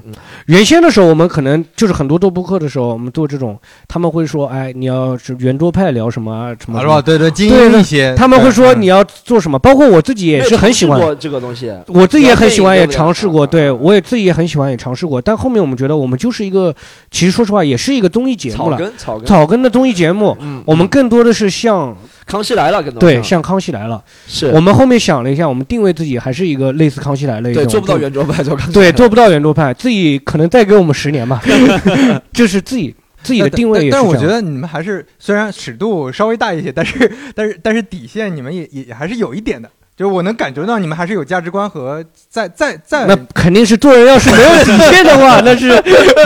[0.48, 7.02] 原先的时候，我们可能就是很多做播客的时候，我们做这种，他们会说，哎，你要是圆桌派聊什么啊什么啊是吧？
[7.02, 16.74] 对对，精对对英一些，他们会说对你要做什么，包括我自己也是很喜欢这个东西，我自己也很喜欢，也尝试过，啊对我也自己也很喜欢，也尝试过，但后面我们觉得我们就是一个，
[17.12, 19.26] 其实说实话，也是一个综艺节目草了，根草根。
[19.26, 20.36] 草根的综艺节目。
[20.40, 24.48] 嗯，我们更多的是像康熙来了，对像像康熙来了，是。
[24.52, 31.42] 我们后面想了一下，我们定位自己还是一个类似康熙来了一种对做不到圆桌派，做康熙对，做不到圆桌派，自己可能再给我们十年吧，
[32.34, 45.70] 就是自己自己的定位也是但我觉得你们还是虽然尺度稍微大一些，但是 但是但是底线你们也也还是有一点的，就是我能感觉到你们还是有价值观和在在在那肯定是做人要是没有底线的话， 那是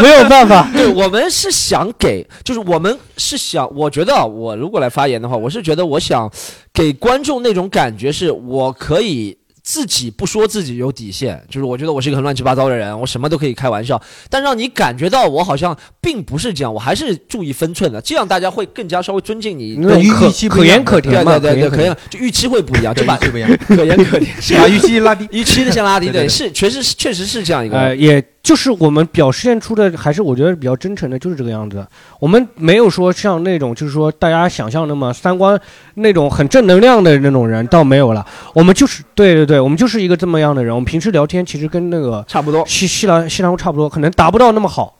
[0.01, 0.69] 没有办法。
[0.73, 6.29] 对，我们是想给，就是我们是想，我觉得啊我如果来发言的话，我是觉得我想
[6.73, 9.37] 给观众那种感觉，是我可以
[9.69, 19.75] 自己不说自己有底线，就是我觉得我是一个很乱七八糟的人，我什么都可以开玩笑，但让你感觉到我好像并不是这样，我还是注意分寸的，这样大家会更加稍微尊敬你。
[19.75, 25.27] 预那种可预期不一样可盐可对甜嘛，对对对，可盐可以，就预期会不一样，就把预期不一样，可盐可甜 是吧把预期拉低。
[25.29, 27.95] 预期的先拉低，对对对是确实确实是这样一呃，个。
[27.95, 31.85] 也就是我们表现出的，还是我觉得比较真诚的，就是这个样子。
[32.19, 35.59] 我们没有说像那种，就是说大家想象那么三观
[35.95, 38.25] 那种很正能量的那种人，倒没有了。
[38.53, 40.73] 我们就是对对对，我们就是一个这么样的人。
[40.73, 44.95] 我们平时聊天其实跟那个差不多，西西兰西兰路差不多，可能达不到那么好，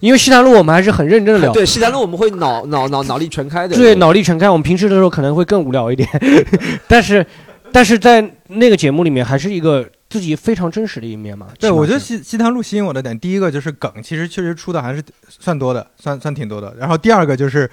[0.00, 1.52] 因为西兰路我们还是很认真的聊。
[1.52, 4.50] 对西南路我们会脑脑脑脑力全开的，对，脑力全开。
[4.50, 6.08] 我们平时的时候可能会更无聊一点，
[6.88, 7.24] 但是，
[7.74, 11.48] 但是在那个节目里面，还是一个自己非常真实的一面嘛。
[11.58, 16.72] 对，我觉得是西西塘路吸引我的点，第一个就是梗，其实确实出的还是算多的，算算挺多的。
[16.78, 17.68] 然后第二个就是，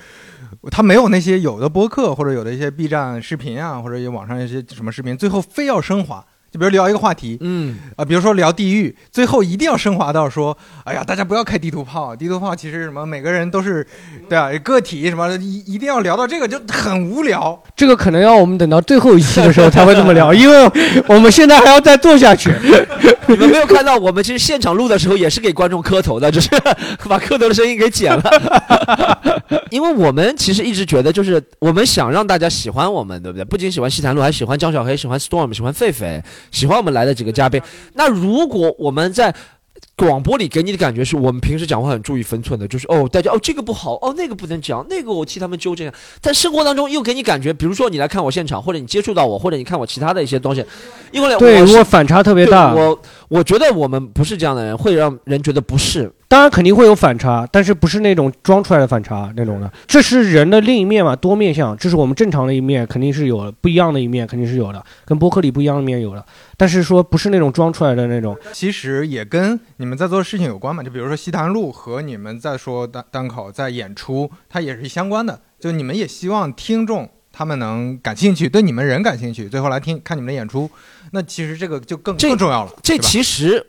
[0.72, 6.26] 他没有那些有的播客或者有的一些 B 站视频啊，或者有网上一些什么视频，最后非要升华。
[6.52, 13.88] 就比如聊一个话题嗯，啊、比如说聊地狱，最后一定要升华到说，哎呀，大家不要开地图炮，地图炮其实什么每个人都是，
[14.28, 17.57] 对啊，个体什么的，一一定要聊到这个就很无聊。
[17.73, 20.69] 这个可能要我们等到最后一期的时候才会这么聊，因为
[21.07, 22.53] 我们现在还要再做下去。
[23.28, 26.49] 你们没有看到我们其实现场录的时候也是给观众磕头的，就是
[27.07, 29.22] 把磕头的声音给剪了，
[29.72, 33.43] 因为我们其实一直觉得就是我们想让大家喜欢我们，对不对？
[33.45, 36.22] 不仅喜欢西坛路，还喜欢江小黑，喜欢 Storm，喜欢狒狒，
[36.52, 37.60] 喜欢我们来的几个嘉宾。
[37.93, 39.34] 那如果我们在
[39.95, 45.95] 广播里给你的感觉是我们平时讲话很注意分寸的，就是哦，大家哦这个不好，哦那个不能讲，那个我替他们纠正一下。
[46.19, 50.65] 但生活当中又给你感觉，比如说你来看我现场，或者你接触到我，或者你看我其他的一些东西，
[51.11, 52.99] 因为对，如果反差特别大，我
[53.31, 56.11] 我觉得我们不是这样的人，会让人觉得不是。
[56.27, 59.71] 当然肯定会有反差，但是不是那种装出来的反差那种的。
[59.87, 66.25] 这是人的另一面嘛，多面相，这是我们正常的一面，肯定是有的，不一样的一面肯定是有的，跟播客里不一样的一面有的。
[66.57, 75.39] 但是说不是那种装出来的那种，其实也跟你们在做的事情有关嘛，就比如说西坛路和你们在说单单口在演出，它也是相关的。
[75.57, 80.69] 就你们也希望听众他们能感兴趣，对你们人感兴趣，最后来听看你们的演出，
[81.11, 82.71] 那其实这个就更这更重要了。
[82.81, 83.65] 这其实，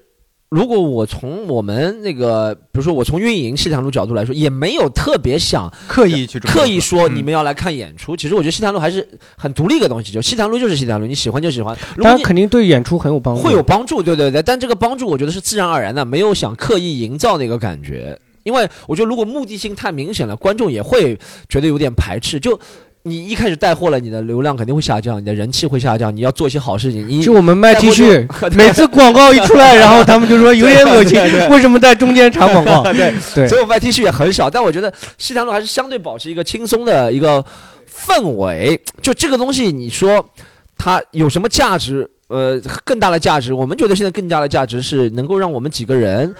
[0.48, 8.16] 如果我从我们那个，比如说我从运营西塘路角度来说，也没有特别想刻意去刻意说嗯你们要来看演出。
[8.16, 11.76] 其实我觉得西塘路还是很独立一个东西，就西塘路就是西塘路，你喜欢就喜欢。
[11.96, 13.42] 当然肯定对演出很有帮助。
[13.42, 18.18] 会有帮助，对对对，但这个帮助我觉得是自然而然的，没有想刻意营造那个感觉。
[18.44, 22.40] 因为我觉得如果目的性太明显了，观众也会觉得有点排斥。
[22.40, 22.58] 就
[23.04, 26.14] 你一开始带货了，你的流量肯定会下降，你的人气会下降。
[26.14, 28.26] 你要做一些好事情，你就我们卖 T 恤，
[28.56, 31.20] 每次广告一出来，然后他们就说有点恶心
[31.50, 32.82] 为什么在中间插广告？
[32.92, 34.48] 对，对所以我卖 T 恤也很少。
[34.48, 37.44] 但我觉得西塘路还是相对保持一个轻松的一个
[37.92, 38.80] 氛围。
[39.00, 40.24] 就这个东西，你说
[40.78, 42.08] 它有什么价值？
[42.28, 46.34] 呃，更大的价值，我们觉得现在更大的价值是能够让我们几个人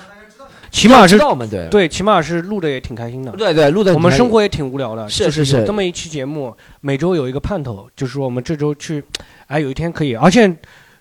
[0.72, 1.18] 起码是
[1.48, 1.68] 对。
[1.70, 3.30] 对，起码是录的也挺开心的。
[3.32, 9.04] 对对录的我们生活也挺无聊的，是是是这么一期节目，每周有一个盼头，就是说我们这周去，
[9.46, 10.50] 哎，有一天可以，而且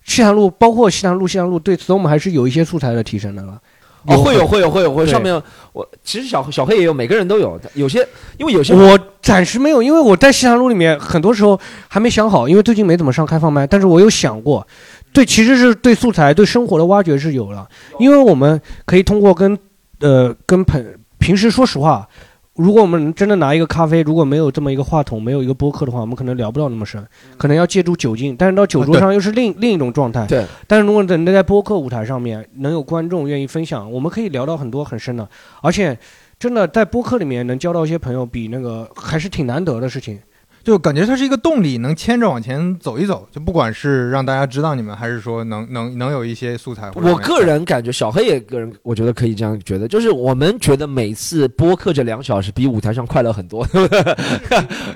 [0.04, 3.60] 西塘路包括西塘路、西塘路对 Storm 还是有一些素材的提升的了。
[4.08, 4.60] 哦，会有会。
[4.60, 5.40] 有会有会有，上面
[5.74, 8.06] 我其实小小黑也有，每个人都有，有些
[8.38, 14.68] 因为有些我暂时没有，因为我在西塘路里面很多时候还没想好，因为最近没怎么上开放麦，但是我有想过，
[15.14, 17.68] 对，其实是对素材、对生活的挖掘是有了，
[18.00, 19.58] 因为我们可以通过跟
[20.00, 20.84] 呃跟朋
[21.20, 22.08] 平时说实话，
[22.56, 27.06] 如果我们真的拿一个咖啡，如果没有这么一个话筒，没有一个播客的话，我们可能聊不到那么深，
[27.38, 30.26] 可能要借助酒精，但是到酒桌上又是另另一种状态。
[30.28, 35.28] 对，但是如果等在播客舞台上面，能有观众愿意分享，我们可以聊到很多很深的，
[35.62, 35.98] 而且
[36.40, 40.20] 真的在播客里面能交到一些朋友，比那个还是挺难得的事情。
[40.64, 43.28] 就感觉它是一个动力，能牵着往前走一走。
[43.32, 46.92] 就不管是让大家知道你们，还是说能能能有一些素材。
[46.96, 54.16] 我个人感觉，小黑也个人，我觉得可以这样觉得，就是我们觉得每次播客这两小时比舞台上快乐很多，对不对？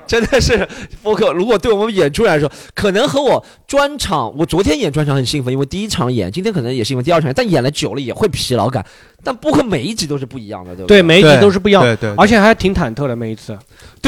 [0.05, 0.67] 真的是
[1.01, 8.85] 播客，如果对我们演出来说，可能和我专场，我昨天演专场很兴奋，因为第一场演，今天可能也是因为第二场演，但演了久了也会疲劳感。
[9.23, 11.01] 但播客每一集都是不一样的，对不对，对？
[11.01, 13.57] 每一集都是不一样，对对，而且还挺忐忑的每一次。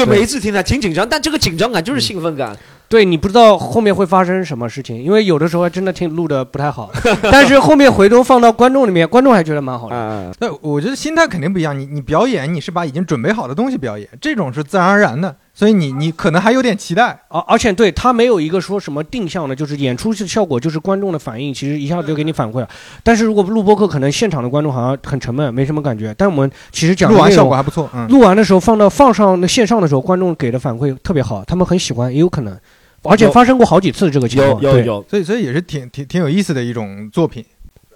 [0.04, 2.56] 对，每一次听起来挺紧张，但这个紧张感就是兴奋感。
[2.88, 6.90] 对你不知道后面会发生什么事情，因为有的时候还真的听录的不太好，
[7.30, 9.94] 但是后面回头放到观众里面，观众还觉得蛮好的。
[9.94, 11.78] 嗯，那我觉得心态肯定不一样。
[11.78, 17.20] 你你表演，你是把已经准备好的东西表演，这种是自然而然的，所以你你可能还有点期待。
[17.26, 22.68] 而而且对他没有一个说什么定向的，就是演出的效果，就是观众的反应，其实一下子就给你反馈了。
[23.02, 26.14] 但是如果录播课，可能现场的观众好像很沉闷，没什么感觉。
[26.16, 32.56] 但我们其实讲录完效果还不错，嗯，录完的时候放到放上那线上的时候，观众给的反馈特别好，他们很喜欢，也有可能
[33.02, 37.44] 而且发生过好几次这个情况，对有有有，所以所以也是挺挺挺有意思的一种作品。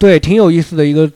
[0.00, 1.08] 对，挺有意思的一个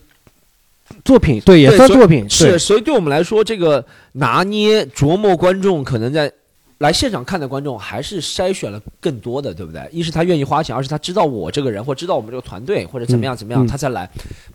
[1.06, 6.30] 作品，对，也算作品，是，所以对我们来说，这个拿捏琢磨观众可能在
[6.78, 9.88] 来现场看的观众还是筛选了更多的，对不对？
[9.90, 14.10] 一是他愿意花钱，二是他知道我这个人，或知道我们这个团队，或者怎么样怎么样，嗯他才来。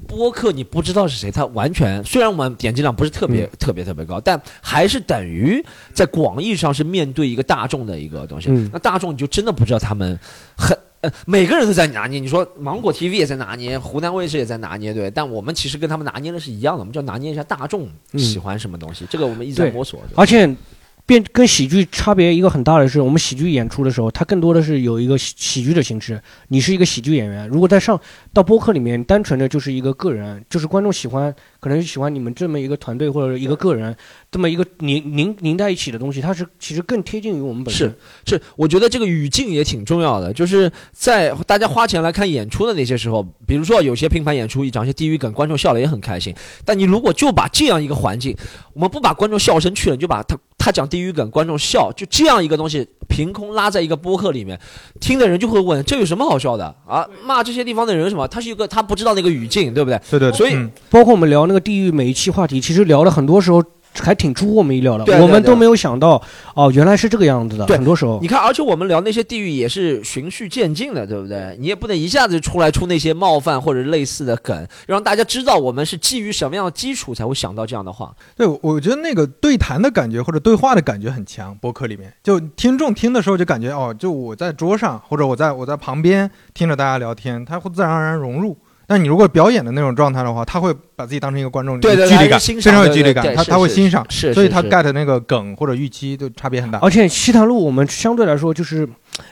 [0.08, 8.50] 播客你不知道是谁，他完全虽然我们点击量不是特别、嗯特别特别高，但还是等于在广义上是面对一个大众的一个东西。
[8.52, 10.20] 嗯那大众你就真的不知道他们
[10.56, 10.78] 很。
[11.02, 12.20] 呃，每个人都在拿捏。
[12.20, 15.10] 你说芒果 TV 也在拿捏，湖南卫视也在拿捏，对。
[15.10, 19.06] 但我们其实跟他们拿捏的是一样的，我们就拿捏一下大众嗯喜欢什么东西。
[19.10, 20.00] 这个我们一直在摸索。
[20.16, 20.56] 而且
[21.04, 26.22] 变跟喜剧差别一个很大的是，我们喜剧演出的时候，它更多的是有一个喜喜剧的形式。
[26.50, 28.00] 你是一个喜剧演员，如果在上
[28.32, 33.94] 到播客里面，单纯的就是一个个人，就是观众喜欢，可能喜欢你们这么一个团队或者一个个人，
[34.32, 37.94] 这么一个凝凝凝在一起的东西，它是其实更贴近于我们本身。
[38.26, 46.34] 是是，我觉得这个语境也挺重要的，就是在大家花钱来看演出的那些时候，比如说有些拼盘演出，讲一些地域梗，观众笑了也很开心。
[46.64, 48.34] 但你如果就把这样一个环境，
[48.74, 54.58] 我们不把观众笑声去了，你就把他他讲地域梗，观众笑，就这样一个东西凭空拉在一个播客里面，
[55.02, 57.06] 听的人就会问：这有什么好笑的啊？
[57.26, 58.26] 骂这些地方的人什么？
[58.30, 60.00] 他是一个他不知道那个语境，对不对？
[60.10, 63.62] 对对，对所以嗯包括我们聊那个地域每一期话题，其实聊了很多时候
[64.00, 66.22] 还挺出乎我们意料的，对对对我们都没有想到
[66.56, 67.68] 哦，原来是这个样子的。
[67.68, 71.56] 很多时候你看，而且我们聊那些地域也是循序渐进的，对不对？
[71.60, 78.14] 你也不能一下子出来出那些冒犯或者类似的梗，让大家知道我们是基于什么样的基础才会想到这样的话。
[78.36, 88.58] 对，我我觉得那个对谈的感觉或者对话的感觉很强，博客里面，就听众听的时候就感觉哦，就我在桌上或者我在我在旁边听着大家聊天，他会自然而然融入。
[88.92, 96.78] 但你如果表演的那种状态的话，他会把自己当成一个观众，对对距离感，非常有距离感他他会欣赏，是，所以他 get 那个梗或者预期就差别很大。
[96.80, 98.86] 而且西塘路我们相对来说就是，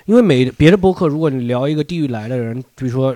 [0.06, 3.14] 因为每别的播客，如果你聊一个地域来的人，比如说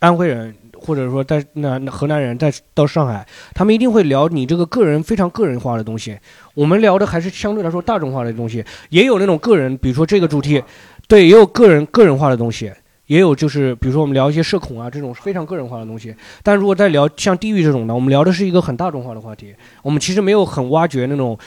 [0.00, 3.24] 安徽人，或者说在那那河南人，再到上海，
[3.54, 6.18] 他们一定会聊你这个个人非常个人化的东西。
[6.54, 10.60] 我们聊的还是相对来说大众化的东西，也有那种个人，比如说这个主题，
[11.06, 12.72] 对，也有个人个人化的东西。
[13.12, 21.38] 也有就是，比如说我们聊一些社恐啊这种非常个人化的东西，但如果在聊像地域这种的，我们聊的是一个很大众化的话题，我们其实没有很挖掘那种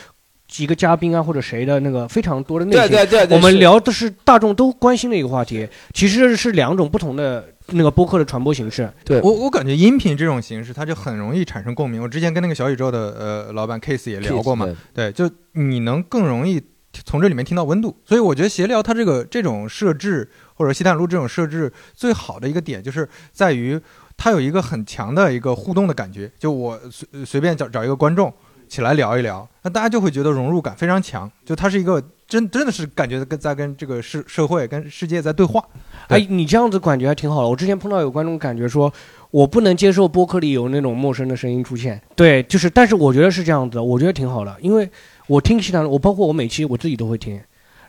[0.47, 2.91] 几个嘉宾啊或者谁的那个非常多的内对心。
[2.91, 8.87] 对对对，我们聊的是大众都关心的一个话题，其实是两种不同的那个播客的传播形式。
[9.03, 11.99] 对我我感觉音频这种形式，它就很容易产生共鸣。
[11.99, 16.61] 我之前跟那个小宇宙的呃老板 Case 也聊过嘛，对对，就你能更容易
[17.03, 17.95] 从这里面听到温度。
[18.05, 23.79] 所以我觉得协聊它这个这种设置，或者西坦路这种设置，最好的一个点就是在于
[24.15, 26.31] 它有一个很强的一个互动的感觉。
[26.39, 28.31] 就我随随便找找一个观众
[28.67, 31.29] 起来聊一聊，那大家就会觉得融入感非常强。
[31.43, 35.63] 就它是一个真真的是感觉跟在跟这个社社会跟世界在对话。
[36.07, 37.49] 对哎，你这样子感觉还挺好的。
[37.49, 38.91] 我之前碰到有观众感觉说，
[39.31, 42.01] 我不能接受播客里有那种陌生的声音出现。
[42.15, 44.89] 对，就是，但是我觉得是这样子的，我觉得挺好的，因为
[45.27, 47.41] 我听其他的，我包括我每期我自己都会听，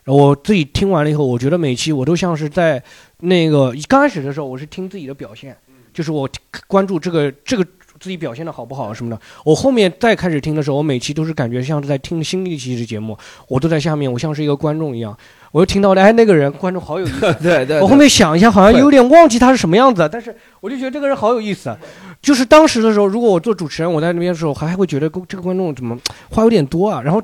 [0.06, 2.82] 我自己听完了以后，我觉得每期我都像是在
[3.20, 5.56] 那个刚开始的时候，我是听自己的表现，
[5.92, 6.28] 就是我
[6.66, 7.64] 关注这个这个
[7.98, 9.18] 自己表现的好不好什么的。
[9.44, 13.16] 我后面再开始听的时候，我每期都是感觉像是在听新一期的节目，
[13.48, 15.16] 我都在下面，我像是一个观众一样，
[15.50, 17.34] 我又听到了，哎，那个人观众好有意思。
[17.42, 21.76] 对对，我后面想一下，好像有点忘记他是什么样子，但是我就觉得这个人好有意思。
[22.20, 25.96] 就是当时的时候，如果我做主持人，我在那边的时候，还还会觉得这个观众怎么
[26.30, 27.00] 话有点多啊。
[27.00, 27.22] 然后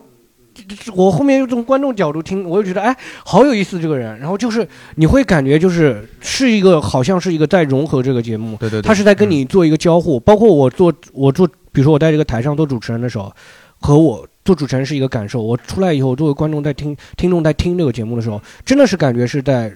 [0.94, 4.19] 我后面又从观众角度听，我又觉得哎，好有意思这个人。
[4.20, 4.66] 然后就是
[4.97, 10.20] 你会感觉就是是一个好像是一个在融合这个节目，对对对，他是在跟你做一个交互。
[10.20, 13.32] 包括我做我做，比如说我在这个台上做主持人的时候，
[13.81, 15.43] 和我做主持人是一个感受。
[15.43, 19.73] 我出来以后，作为观众在听听众在听这个节目的时候，真的是感觉是在。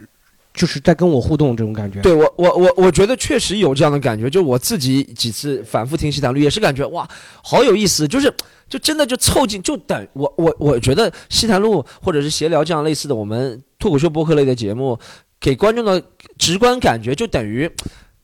[0.57, 2.01] 就是在跟我互动这种感觉。
[2.01, 7.09] 对我我我我觉得确实有这样的感觉，就我自己几次反复听西塘路也是感觉哇，
[7.45, 8.33] 好有意思，就是
[8.69, 14.99] 就真的就凑近，就等我我我觉得西坛路或者是闲聊这样类似的我们脱口秀播客类的节目，
[15.39, 16.03] 给观众的
[16.39, 17.71] 直观感觉就等于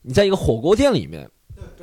[0.01, 1.29] 你在一个火锅店里面。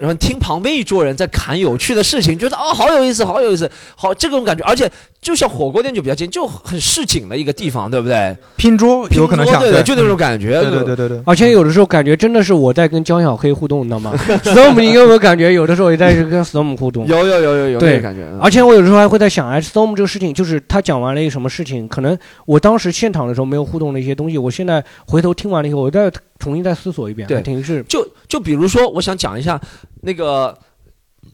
[0.00, 4.90] 然后听旁边一桌人在侃有趣的事情，觉得啊、好有意思，好有意思，好这种感觉，而且
[5.20, 8.34] 就像火锅店就比较近，就很市井的一个地方，对不对？
[8.56, 14.14] 拼桌有可能像对对，就那种感觉，对对对对对，而且有的时候感觉真的是我在跟江小黑互动，你知道吗？
[14.42, 17.06] Storm，你有没有感觉有的时候也在跟 Storm 互动？
[17.06, 27.36] 有有有有有对那个感觉，而且我有时候还会在想，哎，Storm 这个事情，就是他讲完了一个什么事情，可能我当时现场的时候没有互动的一些东西，我现在回头听完了以后，我再重新再思索一遍，对。
[27.36, 29.60] 还挺是就就比如说，我想讲一下
[30.02, 30.56] 那个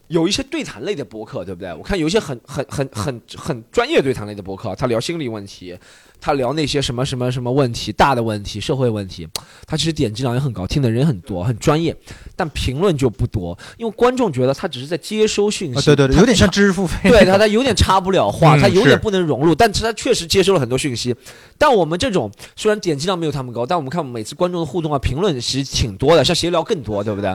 [0.09, 1.73] 有一些对谈类的博客，对不对？
[1.75, 5.77] 我看有一些很很很很很专业对谈类的博客，他聊心理问题，
[6.21, 9.29] 他聊那些什么什么什么问题，大的问题，社会问题，
[9.67, 11.97] 他其实点击量也很高，听的人很多，很专业，
[12.35, 17.09] 但评论就不多，因为观众觉得他只是在接收讯息，啊，对对对，有点像插知识付费。
[17.09, 21.15] 对他，他有点插不了话， 嗯他有点不能融入，但是他确实接收了很多讯息。
[21.59, 27.35] 但我们这种虽然点击量没有他们高，但我们看每次观众的互动啊、评论其实挺多的，像闲聊更多，对不对？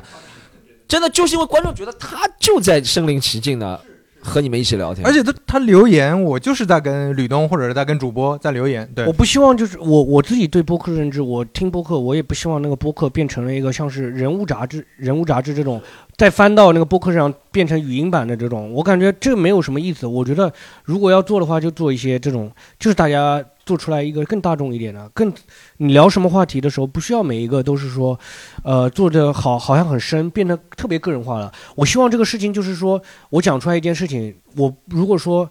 [0.91, 3.79] 真的就是因为观众觉得他就在身临其境的
[4.19, 8.85] 和你们一起聊天，而且他他留言，我就是在跟吕东或者是在跟主播在留言。
[8.93, 15.81] 对我，不希望就是我我自己对播客认知，我听播客，我也不希望那个播客变成了一个像是人物杂志、人物杂志这种，
[16.17, 20.05] 再翻到那个播客上变成语音版的这种，我感觉这没有什么意思。
[20.05, 20.51] 我觉得
[20.83, 25.31] 如果要做的话，就做一些这种，就是大家做出来一个更大众一点的，更
[25.77, 28.19] 你聊什么话题的时候，不需要每一个都是说，
[28.63, 31.51] 呃，做的好好像很深，变得特别个人化了。
[31.75, 35.49] 我希望这个事情就是说我讲出来一件事情，我如果说。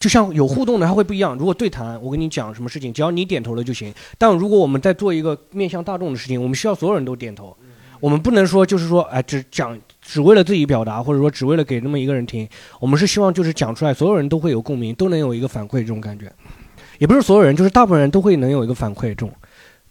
[0.00, 1.36] 就像有互动的，它会不一样。
[1.36, 3.92] 如果对谈，我跟你讲什么事情，只要你点头了就行。
[4.16, 7.56] 但如果我们在做一个面向大众的事情，我们需要所有人都点头。
[7.98, 12.48] 我们不能说就是说，哎，只讲只为了自己表达，或者说只为了给那么一个人听。
[12.78, 16.32] 我们是希望就是讲出来，所有人都会有共鸣，都能有一个反馈，这种感觉。
[16.98, 19.32] 也不是所有人，就是大部分人都会能有一个反馈，这种。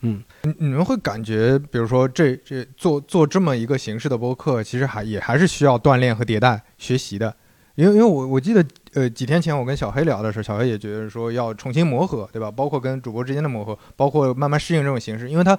[0.01, 7.33] 嗯，你你们会感觉，比如说这这做做这么一个形式的播客，其实还也还是需要锻炼和迭代学习的。
[7.73, 8.63] 因为因为我我记得
[8.93, 12.51] 呃几天前我跟小黑聊的时候，小黑也觉得说要重新磨合，对吧？
[12.51, 15.57] 包括跟主播之间的磨合，包括慢慢适应这种形式，因为他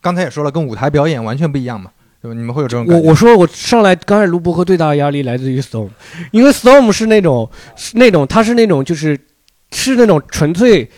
[0.00, 1.90] 刚才也说了，跟舞台表演完全不一样嘛，
[2.22, 2.34] 对吧？
[2.36, 3.04] 你们会有这种感觉？
[3.04, 5.90] 我我说我上来刚开始录播客最大的压力来自于 Storm，
[6.30, 9.18] 因为 Storm 是那种是那种他是那种就是
[9.72, 10.88] 是那种纯粹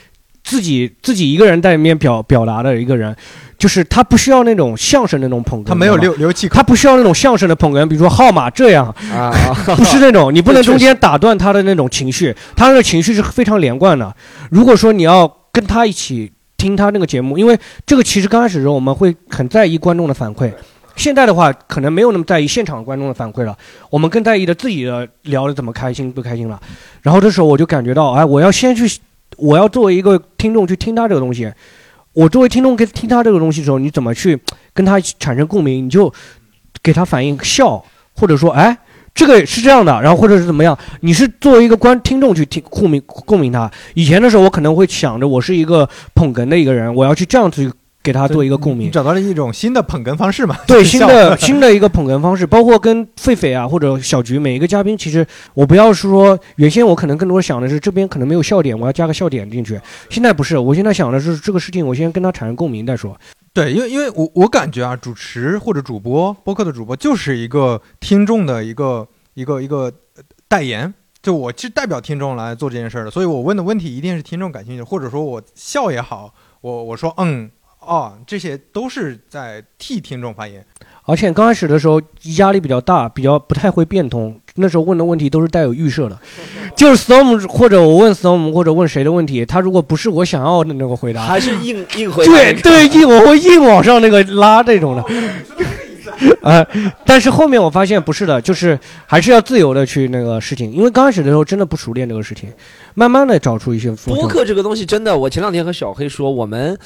[0.42, 3.14] 自己自己一个人在里面表表达的一个人，
[3.58, 6.56] 就是他不需要那种相声那种捧哏，他没有留留气口。
[6.56, 9.30] 他，不需要那种相声的捧哏，比如说号码这样，啊，
[9.76, 14.14] 不是那种，你不能中间打断他的那种情绪，他那个情绪是非常连贯的。
[14.50, 20.52] 如果说你要跟他一起听他那个节目，因为这个其实刚开始的时候我们会很在意观众的反馈，
[20.96, 23.56] 现在的话可能没有那么在意现场观众的反馈了，
[23.90, 26.60] 我们更在意的自己的聊的怎么开心不开心了。
[27.00, 29.00] 然后这时候我就感觉到，哎，我要先去，
[29.36, 31.52] 我要作为一个听众去听他这个东西。
[32.12, 34.38] 我作为听众跟听他这个东西的时候，你怎么去
[34.74, 35.86] 跟他产生共鸣？
[35.86, 36.12] 你就
[36.82, 37.82] 给他反应笑，
[38.14, 38.76] 或者说，哎，
[39.14, 40.78] 这个是这样的，然后或者是怎么样？
[41.00, 43.70] 你是作为一个观听众去听共鸣共鸣他。
[43.94, 47.72] 以前的时候，我可能会想着我是一个捧哏的一个人，我要去这样去
[48.02, 48.90] 给他做一个共鸣。
[48.90, 50.56] 找到了一种新的捧哏方式嘛？
[50.66, 59.80] 对新的新的一个捧哏方式，包括跟狒狒啊或者小菊每一个嘉宾，其实我不要是说原先我可能更多想的是这边可能没有笑点，我要加个笑点进去。
[60.10, 63.16] 现在不是，我现在想的是这个事情，我先跟他产生共鸣再说。
[63.54, 70.92] 对，因为因为我我感觉啊，主持或者主播播客的主播就是一个听众的一个一个一个呃代言，
[71.22, 77.50] 就我是代表听众来做这件事儿的，所以我问的问题一定是听众感兴趣，或者说我笑也好，我我说嗯
[77.84, 80.64] 哦，这些都是在替听众发言。
[81.04, 82.00] 而且刚开始的时候
[82.36, 84.38] 压力比较大，比较不太会变通。
[84.54, 86.18] 那时候问的问题都是带有预设的，
[86.76, 95.04] 就是 Storm 或者我问 Storm 或者问谁的问题，他如果不是我想要的那个回答，还是硬硬回答对对硬我会硬往上那个拉这种的。
[96.42, 96.64] 呃，
[97.04, 102.52] 但是后面我发现不是的，就是还是要自由的去那个事情，因为刚开始的时候真的不熟练这个事情，
[102.94, 103.90] 慢慢的找出一些。
[104.06, 106.78] 播客这个东西真的，我前两天和小黑说，我们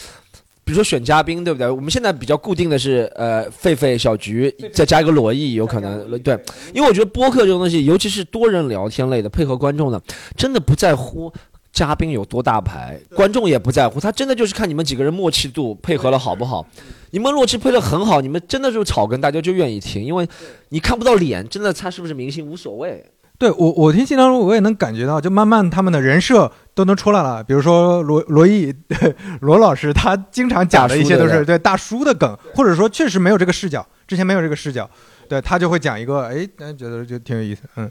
[0.67, 1.71] 比如说选嘉宾，对不对？
[1.71, 6.37] 我们现在比较固定的是，呃，狒狒、小菊，再加一个罗毅，有可能对，
[6.75, 10.03] 因为我觉得播客这种东西，尤其是多人聊天类的，配合观众的，
[10.37, 11.33] 真的不在乎。
[11.73, 16.67] 嘉宾有多大牌，观众也不在乎，他真的就是看你们几个人默契度配合的好不好。
[17.11, 20.27] 你们默契配的很好，你们真的就是草根，大家就愿意听，因为
[20.71, 23.05] 你看不到脸，真的他是不是明星无所谓。
[23.39, 27.45] 对我，我听新当中我也能感觉到，就慢慢他们的人设都能出来了。
[27.45, 28.75] 比如说罗罗毅
[29.43, 34.89] 罗老师，他经常讲的一些都是对大叔的梗，或者说确实没有这个视角，之前没有这个视角，
[35.29, 37.91] 对他就会讲一个，哎，那觉得就挺有意思，嗯。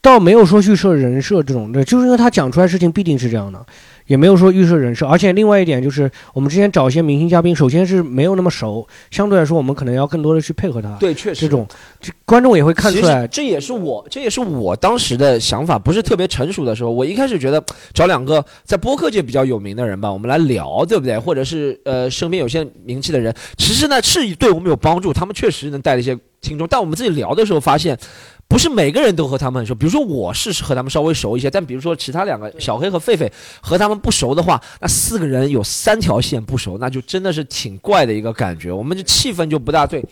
[0.00, 3.64] 倒没有说去设人设这种的，就是因为他讲出来事情必定是这样的，
[4.06, 5.06] 也没有说预设人设。
[5.06, 10.96] 而且另外一点就是，我们之前找一些明星嘉宾，首先是没有那么熟，相对来说我们可能要更多的去配合他。
[11.00, 11.66] 对，确实这种，
[12.00, 13.26] 这观众也会看出来。
[13.28, 16.90] 这也是我，这也是我当时的想法，不是特别成熟的时候。
[16.90, 21.18] 我一开始觉得找两个在播客界比较有名的人吧，我们来聊，对不对？
[21.18, 26.66] 或者是呃身边有些名气的人，其实呢是对我们有帮助，他们确实能带来一些听众。
[26.68, 27.98] 但我们自己聊的时候发现。
[28.46, 33.28] 不是每个人都和他们很熟，比如说我是和他们稍微熟一些，但比如说其他两个小黑和狒狒
[33.60, 40.04] 和他们不熟的话，那四个人有三条线不熟，那就真的是挺怪的一个感觉，我们这气氛就不大对，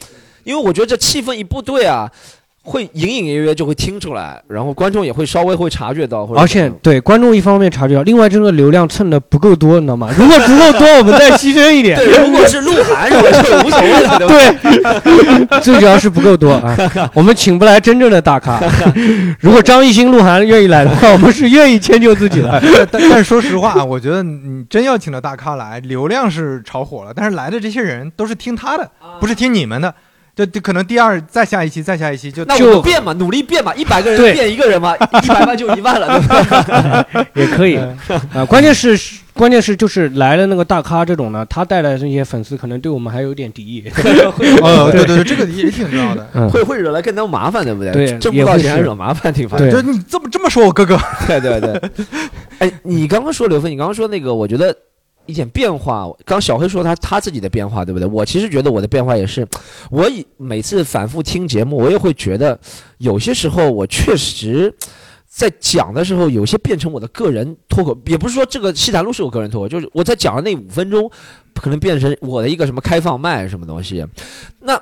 [0.44, 2.10] 因为我觉得这气氛一不对啊，
[2.64, 10.08] 会隐隐约约就会听出来，然后观众也会稍微会察觉到，而且对观众一方面察觉到，另外这个流量蹭的不够多，你知道吗？
[10.16, 11.96] 如果足够多，我们再牺牲一点。
[11.98, 14.18] 对，如果是鹿晗什么就无所谓了，
[15.50, 16.76] 对最主要是不够多啊，
[17.14, 18.60] 我们请不来真正的大咖。
[19.40, 22.62] 如果张艺兴、鹿晗愿意来的话，我们是愿意迁就自己的。
[22.92, 28.88] 但但是说实话啊，我觉得你真要请了大咖来，流量是炒火了，但是来的这些人都是听他的，
[29.20, 29.92] 不是听你们的。
[30.34, 37.26] 就就可能第二再下一期再下一期就那我就们变嘛，努力变嘛，一百个人变一个人嘛，一百万就一万了，对吧？
[37.36, 37.76] 也可以
[38.32, 38.98] 啊，关键是
[39.34, 43.84] 关键是就是来了那个大咖这种呢，他带来的那些粉丝可能对我们还有点敌意。
[44.62, 46.26] 哦，对 对对，这个也挺重要的。
[46.34, 47.92] 嗯，会会惹来更多麻烦，对不对？
[47.92, 49.58] 对挣不到钱还惹麻烦，挺烦。
[49.58, 51.80] 对就你这么这么说，我哥哥，对对对。
[52.58, 54.74] 哎，你刚刚说刘飞，你刚刚说那个，我觉得
[55.26, 56.08] 一点变化。
[56.24, 58.08] 刚小黑说他他自己的变化，对不对？
[58.08, 59.46] 我其实觉得我的变化也是，
[59.90, 62.58] 我以每次反复听节目，我也会觉得
[62.98, 64.74] 有些时候我确实。
[65.34, 71.10] 在讲的时候，有些变成我的个人脱口，也不是说这个西坛路是我个人脱口，就是我在讲的那五分钟，
[71.54, 74.06] 可能变成我的一个什么开放麦什么东西。
[74.60, 74.78] 那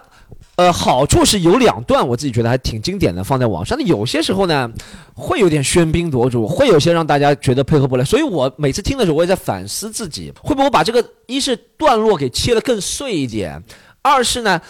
[0.61, 3.78] 呃，好处是有两段，我自己觉得还挺经典的，放在网上。
[3.78, 4.70] 那有些时候呢，
[5.15, 8.05] 会有点喧宾夺主，会有些让大家觉得配合不来。
[8.05, 13.62] 所以我每次听的时候，我也在反思自己，会不会我把这个一是段落给切得更碎一点，
[14.03, 14.61] 二是呢。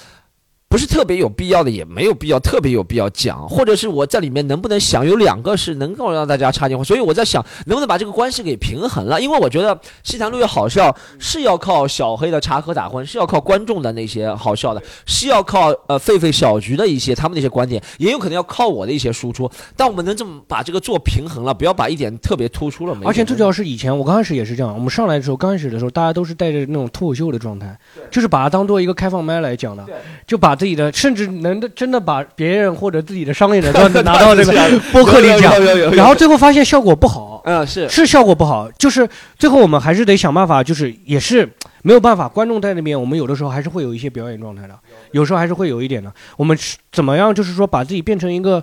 [0.71, 22.97] 不是特别有必要的，也没有必要特别有必要讲，或者是我在里面能不能想有两个是能够让大家插进话，所以我在想能不能把这个关系给平衡了，因为我觉得西坛路越好笑是要靠小黑的插科打诨，是要靠观众的那些好笑的，是要靠呃狒狒小菊的一些他们那些观点，也有可能要靠我的一些输出，但我们能这么把这个做平衡了，不要把一点特别突出了。
[23.05, 27.77] 而且最主要是以前我刚开始也是这样，我们上来的时候，刚开始的时候，大家都是带着那种脱口秀的状态，
[28.09, 29.85] 就是把它当做一个开放麦来讲的，
[30.29, 34.53] 就把自己的甚至能的真的把别人或者自己的商业的段子拿到这个
[34.93, 35.51] 播客里讲，
[35.95, 37.89] 然后最后发现效果不好，嗯是。
[37.89, 39.09] 是效果不好，就是
[39.39, 41.49] 最后我们还是得想办法，就是也是
[41.81, 44.79] 没有办法，观众在那边，我们有的时候还是会有一些表演状态的，
[45.13, 45.25] 有。
[45.25, 46.13] 时候还是会有一点的。
[46.37, 48.63] 我们是怎么样，就是说把自己变成一个，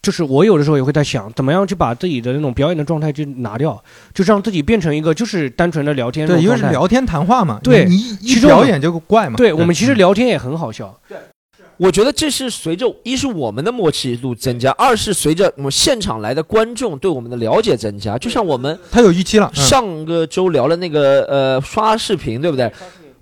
[0.00, 3.82] 就是我有的时候也会在想，怎么样去把自己的那种表演的状态就拿掉，
[4.14, 6.54] 就让自己变成一个就是单纯的聊天对，因为。
[6.56, 9.36] 是聊天谈话嘛，对你一表演就怪嘛。
[9.36, 10.96] 对我们其实聊天也很好笑，
[11.76, 18.16] 我觉得这是随着一是我们的默契度增加，二是随着我们现场来的观众对我们的了解增加。
[18.16, 22.70] 就像我们他有预期了，嗯上个周聊了那个呃刷视频，对不对？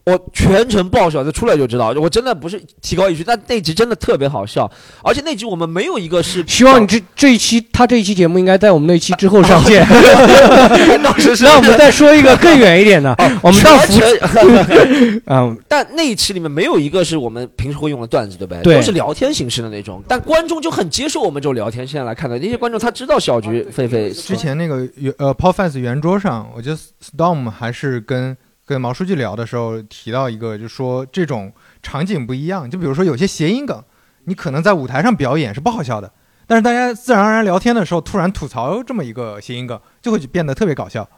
[0.05, 4.71] 我全程爆笑，就出来就知道，我真的不是提高一句，但那集真的特别好笑，
[5.05, 9.87] 而且那集我们没有一个是希望你这这一期他这一期节目应该在我们那期之后上线，
[11.03, 18.63] 那我们再说一个更远一点的，我们到福全 嗯但那一期里面没有一个是我们平时会用的段子，对不对？
[18.63, 20.03] 对都是聊天形式的那种。
[20.09, 21.87] 但观众就很接受我们这种聊天。
[21.87, 31.53] 现在来看的那些观众，他知道小菊、菲菲之前那个圆呃 p o Fans 圆桌上，我觉得 Storm 还是跟跟毛书记聊的时候提到一个，就说这种
[31.83, 33.83] 场景不一样，就比如说有些谐音梗，
[34.25, 36.13] 你可能在舞台上表演是不好笑的，
[36.47, 41.09] 但是大家自然而然聊天的时候突然吐槽这么一个谐音梗，就会变得特别搞笑。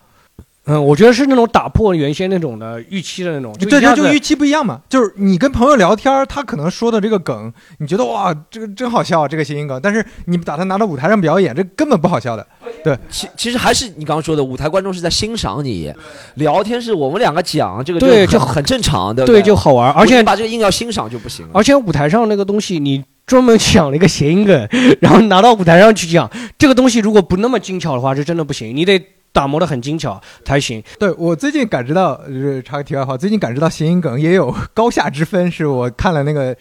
[0.66, 12.46] 嗯，我觉得是那种打破原先那种的预期的那种，对对，就预期不一样嘛，就是你跟朋友聊天，他可能说的这个梗，你觉得哇，这个真好笑，这个谐音梗，但是你把它拿到舞台上表演，这根本不好笑的。
[12.82, 15.92] 对其其实还是你刚刚说的，舞台观众是在欣赏你，
[16.36, 21.52] 聊天是我们两个讲，这个对就就很很正常，对对对就好玩，而且你把这个硬要欣赏就不行了。
[21.54, 24.68] 而且舞台上那个东西，你专门想了一个谐音梗，
[25.00, 28.98] 然后拿到舞台上去讲，这个东西如果不那么精巧的话，是真的不行，你得
[29.34, 30.82] 打磨的很精巧才行。
[30.98, 36.56] 对我最近感知到，就是插个题外话，最近感知到谐音梗也有高下之分，是我看了那个，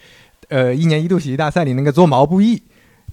[0.48, 2.60] 呃，一年一度喜剧大赛里那个做毛不易，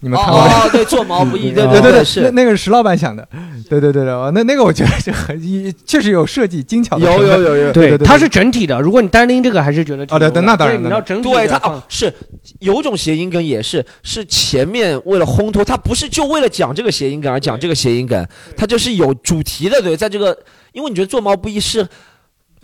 [0.02, 0.42] 你们看过？
[0.42, 2.30] 哦，对，做毛不易， 对对对，对是。
[2.32, 3.28] 那个是石老板想的，
[3.70, 5.40] 对对对对，哦那那个我觉得就很
[5.86, 8.80] 确实有设计精巧的有，有有有，对对对它是整体的。
[8.82, 12.12] 如果你单拎这个，还是觉得挺哦对对那当然对你要整体对它哦是
[12.60, 20.38] 有种谐音梗也是是前面为了烘托，它不是就为了讲这个谐音梗而讲这个谐音梗，它就是有主题的，对，在这个，
[20.74, 21.88] 因为你觉得做毛不易是。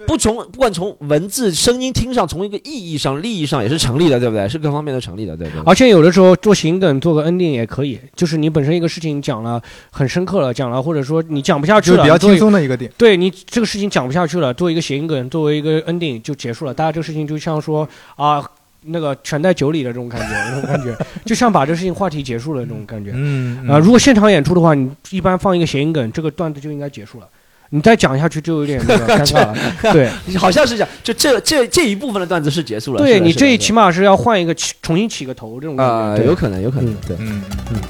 [0.05, 4.47] 不从不管从文字、声音听上，从一个意义上、利益上也是成立的，对不对？
[4.47, 5.63] 是各方面都成立的，对不对？
[5.65, 9.59] 而且有的时候做谐音梗做个 ending 也可以，就是你本身一个事情讲了
[9.89, 12.91] 很深刻了，讲了或者说你讲不下去了，就是比较轻松的一个点。
[12.95, 16.73] 对你这个事情讲不下去了，做一个谐音梗，作为一个 ending 就结束了。
[16.73, 18.43] 大家这个事情就像说啊，
[18.83, 20.95] 那个全在酒里的这种感觉，那种 感觉，
[21.25, 23.13] 就像把这事情话题结束了那种感觉。
[23.15, 27.27] 嗯啊、如果现场演出的话，你一般放一个谐音梗，这个段子就应该结束了。
[27.69, 29.55] 你再讲下去就有点那个 尴尬了。
[29.93, 32.99] 对，好像是这样，就这这这一部分的段子是结束了。
[32.99, 37.17] 对你这起码是要换一个起重新起个头这种感啊、有可能，有可能，嗯对。
[37.19, 37.81] 嗯嗯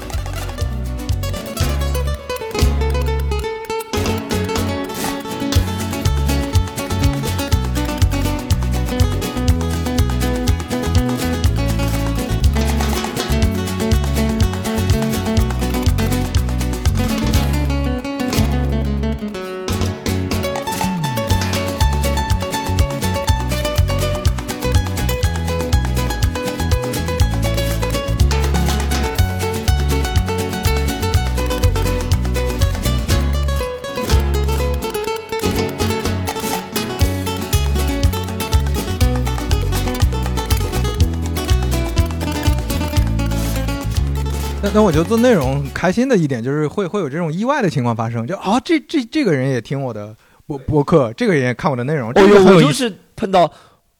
[44.68, 50.14] 那那我觉得做内容开心的一点就是会会有这种意外的情况发生，就啊这这这个人也听我的
[50.46, 52.10] 播播客，这个人也看我的内容。
[52.10, 53.50] 我就是碰到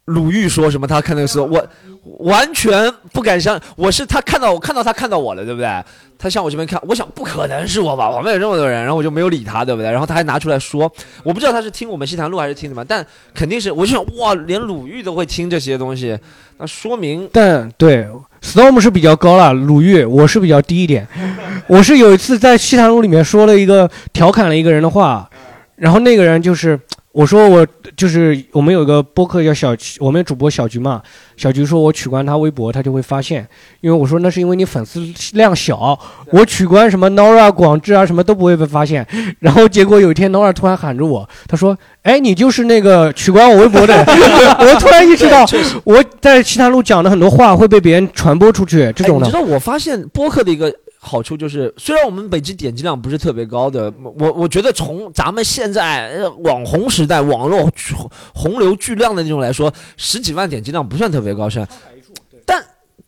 [0.04, 1.66] 鲁豫说什么，他看那个时候，我
[2.18, 5.68] 完全不敢相，我是他看到我，看到他看到我了，对不对？
[6.18, 9.90] 他向我这边看，我想不可能是我吧，旁边有这么多人，然后我就没有理他，对不对？
[9.90, 10.90] 然后他还拿出来说，
[11.22, 16.18] 我不知道他是听我们西坛路还是听什么，但肯定是，我就想哇，连鲁豫都会听这些东西，
[16.58, 18.06] 那说明但对
[18.42, 21.06] Storm 是比较高了，鲁豫我是比较低一点。
[21.66, 25.28] 我是有一次在西坛路里面说了一个调侃了一个人的话，
[25.76, 26.78] 然后那个人就是
[27.18, 27.66] 我说我
[27.96, 31.02] 就是我们有个播客叫小，我们主播小菊嘛，
[31.36, 33.44] 小菊说我取关他微博，他就会发现，
[33.80, 35.00] 因为我说那是因为你粉丝
[35.32, 35.98] 量小，
[36.30, 39.04] 我取关什么 Nora 广志啊什么都不会被发现，
[39.40, 44.06] 然后结果有一天 Nora 突然喊着我，他说，哎你就是那个取关我微博的人，
[44.60, 45.44] 我突然意识到
[45.82, 49.26] 我在其他路讲的很多话会被别人传播出去，这种的。
[49.26, 49.32] 哎你知。
[49.32, 57.94] 道我发现播客的一个好处就是，虽然我们每期点击量不是特别高的，我我觉得从咱们现在呃网红时代、网络巨
[58.34, 61.68] 洪流巨量的那种来说，十几万点击量不算特别高，是吧？
[62.44, 62.64] 但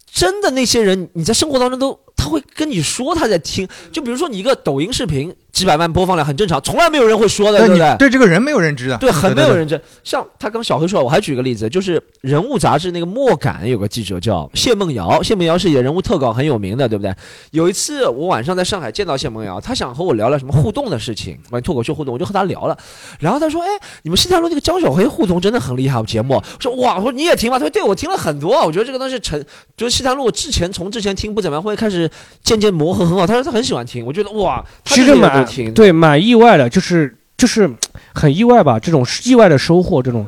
[0.07, 7.97] 真的那些人，你在生活当中都他会跟你说他在听，就比如说你一个抖音视频几百万播放量很正常，从来没有人会说的，对对不对？
[7.97, 9.81] 对这个人没有认知的，对，很没有对认知。
[10.05, 17.15] 像他跟小黑说，我还举个例子，就是人物杂志那个墨感有个记者叫谢梦瑶，谢梦瑶是演人物特稿很有名的，对不对？
[17.53, 22.77] 有一次我晚上在上海见到谢梦瑶，他想和我聊聊什么互动的事情，关于脱口秀互动，我就和他聊了。
[23.19, 23.69] 然后他说：“哎，
[24.03, 28.61] 你们西坛路那个张小黑互动真的很厉害，节目。”我说：“哇，我说你也听吗？”他说：“对，我听了很多。
[28.65, 29.43] 我觉得这个东西成，
[29.77, 32.10] 就是西坛路之前从之前听不怎么样，会开始
[32.43, 33.27] 渐渐磨合很好。
[33.27, 37.70] 他说他很喜欢听，我觉得哇，其实蛮听，对蛮意外的，就是就是
[38.15, 40.27] 很意外吧，这种意外的收获，这种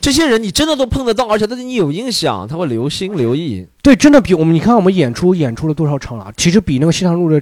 [0.00, 3.66] 这些人你真的都碰得到，而且他对你有印象，他会留心留意。
[3.82, 7.40] 对，真的比我们你看我们演出演出了多少场了，其实比那个西塘路的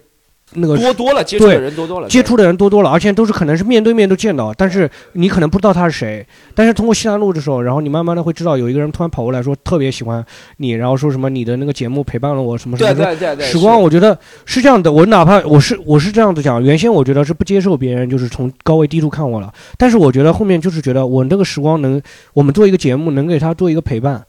[0.55, 6.25] 那个多多了，接触的人多多了，接触的人多多了，而且都是可能是面对面都见到，但是你可能不知道他是谁。
[6.55, 10.25] 但是通过西南路的时候，然后你慢慢的会知道有一个人突然跑过来说特别喜欢
[10.59, 13.05] 你，然后说什么你的那个节目陪伴了我什么什么的。
[13.05, 14.93] 对对对，时光，我觉得是这样的。
[14.93, 22.01] 我哪怕我是我是这样子讲，原先我觉得是不接受别人就是从高位低处看我了，但是我觉得后面就是觉得我那个时光能，
[22.33, 24.25] 我们做一个节目能给他做一个陪伴，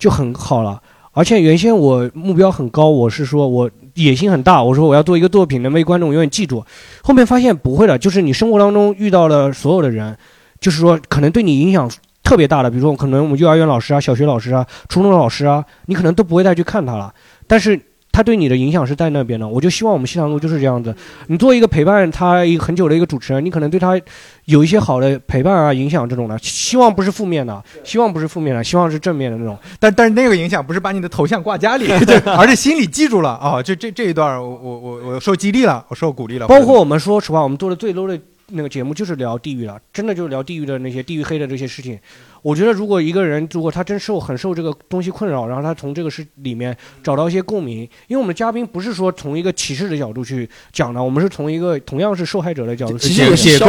[0.00, 0.82] 就很好了。
[1.12, 3.68] 而且原先我目标很高，我是说我
[4.04, 6.64] 野心很大，我说我要做一个作品能被观众永远记住。
[7.02, 10.16] 后面发现不会的，就是你生活当中遇到的所有的人，
[10.60, 11.90] 就是说可能对你影响
[12.22, 17.12] 特别大的，比如说可能我们幼儿园老师啊、小学老师啊、初中老师啊，你可能都不会再去看他了，
[17.46, 17.80] 但是。
[18.12, 20.94] 他对你的影响是在那边的，我就希望我们西塘路就是这样子。
[21.28, 23.98] 你作为一个陪伴他一个很久的一个主持人，你可能对他
[24.46, 29.56] 有一些好的陪伴啊、影响这种的，希望不是负面的，希望不是负面的，希望是正面的那种。
[29.78, 36.48] 但但是那个影响不是把你的头像挂家里，对， 而是心里记住了啊、这这这一段我我我我受激励了，我受鼓励了。
[36.48, 38.18] 包括我们说实话，我们做的最 low 的
[38.48, 41.96] 那个节目就是聊地狱了，真的就是聊地狱的那些地狱黑的这些事情。
[42.42, 52.96] 我觉得如果一个人如果他真受很受这个东西困扰，然后他从这个事里面找到一些共鸣，因为我们的嘉宾不是说从一个歧视的角度去讲的，我们是从一个同样是受害者的角度。
[52.98, 53.66] 其实也解构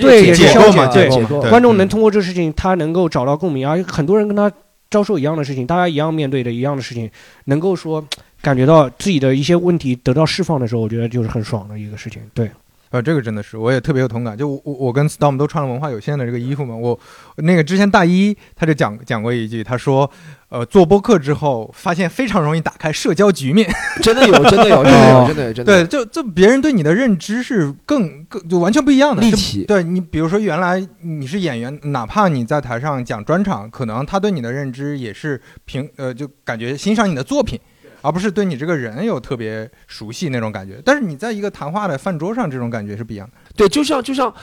[0.00, 4.50] 对也是解消解对构嘛对嗯观众能通过这个事情，他能够找到共鸣，而很多人跟他
[4.90, 7.10] 遭受一样的事情，大家一样面对的一样的事情，
[7.44, 8.04] 能够说
[8.40, 12.22] 感觉到自己的一些问题得到释放的时候，我觉得就是很爽的一个事情。
[12.32, 12.50] 对，
[12.90, 14.36] 呃，这个真的是，我也特别有同感。
[14.36, 16.98] 就我我我跟 Storm 都穿了文化有限的这个衣服嘛，我
[17.36, 20.10] 那个之前大一他就讲讲过一句，他说，
[20.48, 23.68] 呃，做播客之后发现非常容易打开社交局面。
[24.02, 29.64] 真的有，真的有，真的有，真的有，真的对，就就别人对你的认知是更更就完全不一样的，立体。
[29.64, 37.60] 对你，比如说原来你是演员，哪怕你在台上讲专场，可能他对你的认知也是平呃，就感觉欣赏你的作品，
[38.08, 40.80] 而不是对你这个人有特别熟悉那种感觉。
[40.82, 43.34] 但是你在一个谈话的饭桌上，这种感觉是不一样的。
[43.54, 44.34] 对，就像就像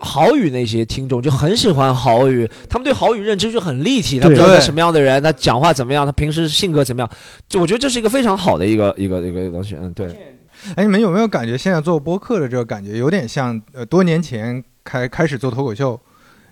[0.00, 7.08] 郝宇那些听众就很喜欢郝宇，他们对郝宇认知就很立体，他对知道他什么样的人，他讲话怎么样，他平时性格怎么样，
[7.48, 9.76] 就我觉得这是一个非常好的一个一个一个东西。
[9.80, 10.36] 嗯，对，
[10.74, 16.00] 哎，你们有没有感觉现在做播客的这个感觉有点像呃多年前开开始做脱口秀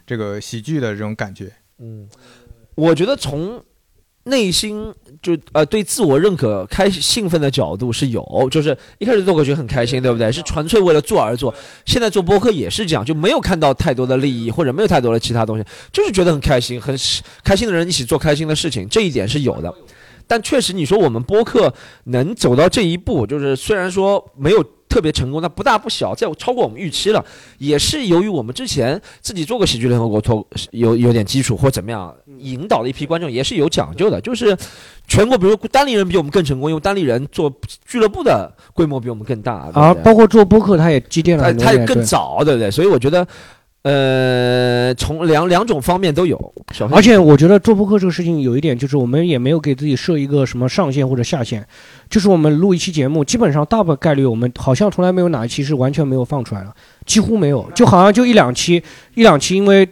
[0.07, 1.51] 这个喜剧的这种感觉？
[1.79, 2.09] 嗯，
[2.77, 3.61] 我觉得从
[4.31, 4.91] 内心
[5.21, 10.33] 就呃对自我认可开兴奋的角度是有，就是一开始做过觉得很开心，对不对？
[10.33, 11.55] 是纯粹为了做而做。
[11.85, 16.97] 现在做播客也是这样，就没有看到太多的利益或者没有太多的其他东西，就是觉得很开心，很
[17.45, 19.75] 开心的人一起做开心的事情，这一点是有的。
[20.27, 21.75] 但确实，你说我们播客
[22.05, 27.25] 能走到这一步，就是虽然说没有特别成功，那不大不小，在超过我们预期了，
[27.59, 34.21] 也是由于我们之前自己做过喜剧联合国脱有有点基础或怎么样，引导了一批观众，也是有讲究的。
[34.21, 34.55] 就是
[35.07, 37.51] 全国，比如单立人比我们更成功，因为单立人做
[37.87, 42.69] 俱乐部的规模比我们更大，啊，包括做播客，他也积淀了他他更早，对不对？
[42.69, 43.25] 所以我觉得，
[43.83, 46.55] 呃，从两两种方面都有。
[46.91, 51.67] 而且我觉得做播客这个事情有一点，就是我们也没有给自己设一个什么上限或者下限，
[52.09, 56.75] 就是我们录一期节目，基本上大部分概率我们好像从来没有哪一期是完全没有放出来的，
[57.07, 58.83] 几乎没有，就好像就一两期，
[59.15, 59.89] 一两期因为。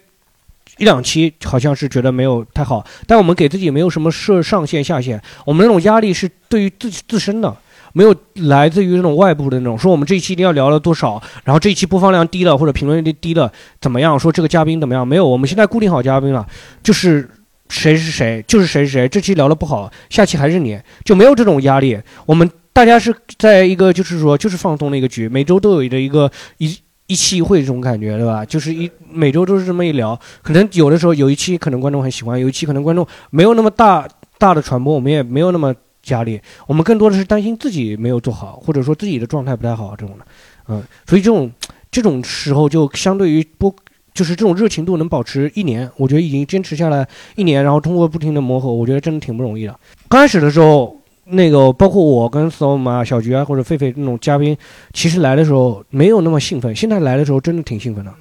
[0.76, 7.56] 一两期好像是觉得没有太好，但我们给自己没有什么设上限下限，我们那种压力是对于自己自身的，
[7.92, 13.50] 没有来自于那种外部的那种，说我们这一期一定要聊了多少，然后这一期播放量低了或者评论率低了
[13.80, 16.46] 怎么样，说这个嘉宾怎么样，没有，我们现在固定好嘉宾了，
[16.82, 17.28] 就是
[17.68, 19.08] 谁是谁，就是谁是谁。
[19.08, 21.98] 这期聊的不好，下期还是你，就没有这种压力。
[22.26, 28.44] 我们大家是在一个就是说就是放松的一个局，每周都有的一个一一期一会这种感觉，对吧？
[28.44, 34.06] 就是一每周都是这么一聊，可能有的时候有一期可能观众很喜欢，有一期可能观众没有那么大
[34.38, 35.74] 大的传播，我们也没有那么
[36.08, 40.24] 压力，我们更多的是担心自己没有做好，或者说自己的状态不太好这种的，
[40.68, 41.50] 嗯，所以这种
[41.90, 43.74] 这种时候就相对于不。
[44.14, 47.06] 就是这种热情度能保持一年，我觉得已经坚持下来
[47.36, 49.78] 一年，然后通过不停的磨合，我觉得真的挺不容易的。
[50.08, 54.56] 刚开始的时候，那个包括我跟小马、小菊啊或者狒狒那种嘉宾，
[54.92, 58.12] 其实来的时候没有那么兴奋，现在来的时候真的挺兴奋的。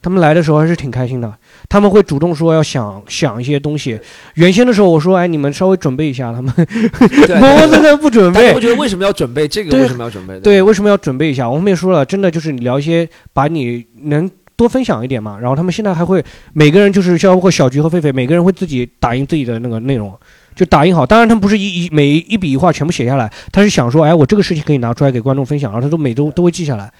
[0.00, 1.32] 他们来的时候还是挺开心的，
[1.68, 3.98] 他们会主动说要想想一些东西。
[4.34, 8.60] 原先的时候我说，哎，你们稍微准备一下，他们对我真的不准备我。
[8.60, 9.76] 觉得为什么要准备这个？
[9.76, 10.38] 为什么要准备？
[10.40, 11.48] 对，为什么要准备一下？
[11.48, 15.38] 我们也说了，真的就是你聊一些，把你能多分享一点嘛。
[15.40, 20.16] 然后他们现在还会每个人就是像包括小菊和狒狒，每个人会自己打印自己的那个内容，
[20.54, 21.04] 就打印好。
[21.04, 26.92] 当然他们不是一一每一笔一画全部写下来，他是想说，哎，我这个事情可以拿出来给观众分享，然后他都每周都会记下来。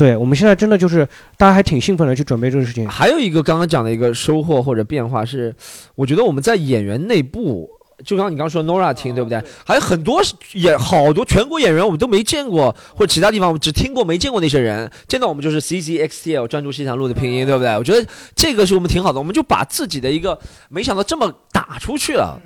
[0.00, 1.06] 对我们现在真的就是
[1.36, 2.88] 大家还挺兴奋的去准备这个事情。
[2.88, 5.54] 还有一个刚刚讲的一个收获或者变化是，
[5.94, 7.68] 我觉得我们在演员内部，
[8.02, 9.42] 就刚刚你刚刚说 Nora 听对不对？
[9.62, 10.22] 还有很多
[10.54, 17.76] 演好多全国演员我们都没见过，或者其他地方我们只听过没见过那些人，见到我们就是 C C X T L 专注西塘路的拼音对不对？
[17.76, 20.40] 我觉得这个是我们挺好的，我们就把自己的一个
[20.70, 22.40] 没想到这么打出去了，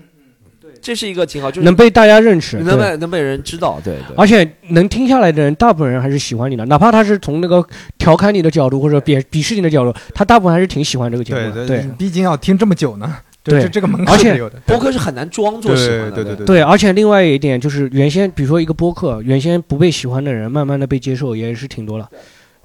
[0.85, 4.15] 这是一个挺好，就是能被大家认识，能被能被人知道，对对。
[4.19, 7.67] 而且能听下来的人，大部分人还是喜欢你的，哪怕他是从那个
[7.97, 11.67] 调侃你的角度或者鄙鄙视你的角度，他大部分还是挺喜欢这个节目的。
[11.67, 14.61] 对毕竟要听这么久呢，对这这个门而且槛是有的。
[14.67, 22.07] 播客是很难装作喜欢的，对对对对，而且另外一点就是，原先比如说一个播客，原先不被喜欢的人，慢慢的被接受也是挺多了。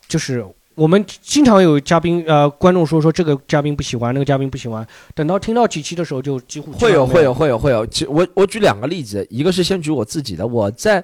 [0.10, 0.44] 就是
[0.80, 7.86] 我们经常有嘉宾呃观众说说这个嘉宾不喜欢，那个嘉宾不喜欢，等到听到几期的时候就几乎会有会有会有会有。
[7.88, 11.04] 其我我举两个例子，一个是先举我自己的，我在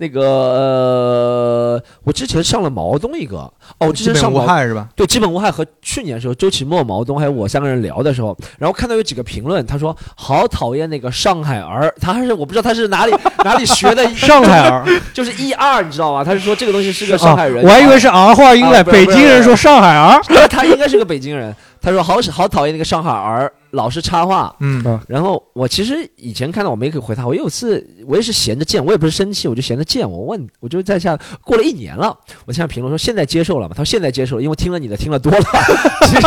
[0.00, 3.52] 那个呃，我之前上了毛东一个哦，
[3.88, 4.88] 我之前上过害是吧？
[4.96, 13.12] 对基本无害和去年的时候周奇墨、毛东还有我三个人聊的时候，然后看到有几个评论，他说好讨厌那个上海儿， 他还是我不知道他是哪里
[13.44, 14.82] 哪里学的上海儿，
[15.12, 16.24] 就是 E 二，你知道吗？
[16.24, 24.84] 他是说这个东西是个上海人，啊，我还以为是儿化音啊嘞，不是不是北京人说上海儿，他他应该是个北京人，他说好好讨厌那个上海儿老是插话，嗯。
[24.84, 25.02] 啊。
[25.08, 32.16] 然后我其实以前看到我没给回他，我有次我也是闲着贱，我也不是生气，我就闲着贱，我问我就在下过了一年了，
[32.46, 33.74] 我现在评论说现在接受了嘛？
[33.76, 35.40] 他说现在接受了，因为听了你的听了多了。
[36.06, 36.26] 其实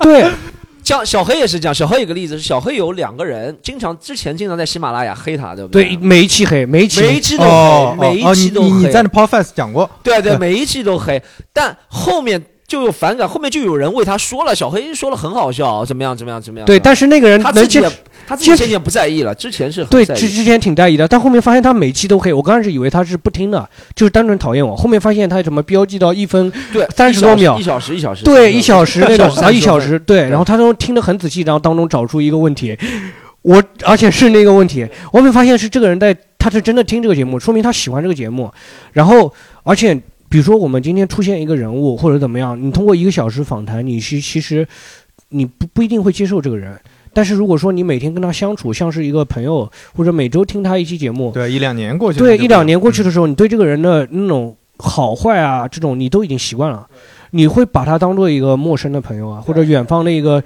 [0.00, 0.30] 对，
[0.84, 8.68] 像小黑也是这样，小黑有个例子是小黑有两个人，经常之前经常在喜马拉雅黑他，对不对，每一期黑，每一期每一期都哦黑，每一期都黑。
[8.68, 10.38] 你你在那 Podcast 讲过，对对，对。
[10.38, 12.42] 每一期都黑，但后面
[12.72, 16.64] 就有反感，后面就有人为他说了，小黑说了很好笑，怎么样怎么样怎么样。
[16.64, 17.78] 对，但是那个人他自己
[18.26, 22.32] 他自己渐渐不在意了，之前是很对，之之前挺在意的，但后面发现他每期都黑。
[22.32, 24.74] 我刚开始以为他是不听的，就是单纯讨厌我。
[24.74, 29.88] 后面发现他什么标记到一分，对，三十多秒一小时 一小时，对，一小时那种啊，一小时。
[29.88, 30.26] 时，对。
[30.30, 32.74] 然后他都听得很仔细，然后当中找出一个问题，
[33.42, 38.50] 我而且是那个问题，我后面发现是这个人在，他是真的听这个节目，说明他喜欢这个节目。
[38.92, 39.30] 然后
[39.62, 40.00] 而且
[40.32, 44.66] 比如说我们今天出现一个人物或者怎么样，你通过一个小时访谈，你是其实
[45.28, 46.80] 你不不一定会接受这个人。
[47.12, 56.86] 但是如果说你每天跟他相处，像是一个朋友，或者每周听他一期节目，对，一两年过去对，一两年过去的时候，你对这个人的那种好坏啊，这种你都已经习惯了，
[57.32, 60.42] 你会把他当做一个陌生的朋友啊，或者远方的一个，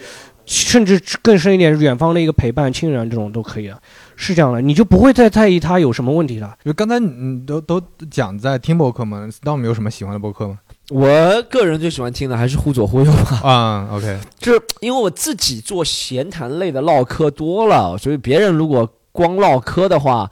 [0.46, 3.80] 甚至更深一点，远方的一个陪伴、亲人这种都可以的，
[4.16, 6.56] 是这样的，你就不会再在意他有什么问题了。
[6.64, 7.80] 就刚才你都都
[8.10, 10.59] 讲在听播客吗？Storm 有什么喜欢的播客吗？
[10.90, 11.09] 我
[11.51, 20.30] 个人最喜欢听的还是忽左忽右吧，啊，OK，就是因为我自己做闲谈类的唠嗑多了，所以别人如果光唠嗑的话，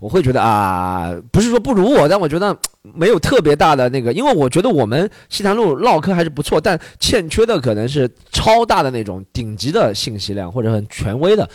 [0.00, 11.48] 我会觉得啊，不是说不如我，但我觉得没有特别大的那个，因为我觉得我们西坛路唠嗑还是不错，但欠缺的可能是超大的那种顶级的信息量或者很权威的，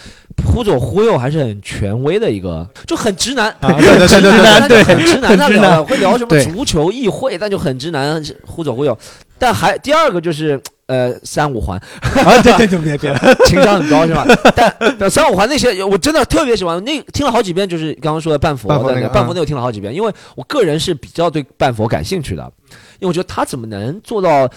[0.45, 8.97] 忽左忽右还是很权威的一个，就很直男，啊 对对对对对他就很直男，他很直男聊会聊什么足球、议会，但就很直男，忽左忽右。
[9.37, 14.25] 但还第二个就是呃三五环， 啊，对对对，别别， 情商很高是吧？
[14.55, 22.51] 但但三五环那些我真的特别喜欢，那听了好几遍，就是刚刚说的半佛的半佛那个嗯半佛那我听了好几遍，因为我个人是比较对半佛感兴趣的，
[22.99, 24.49] 因为我觉得他怎么能做到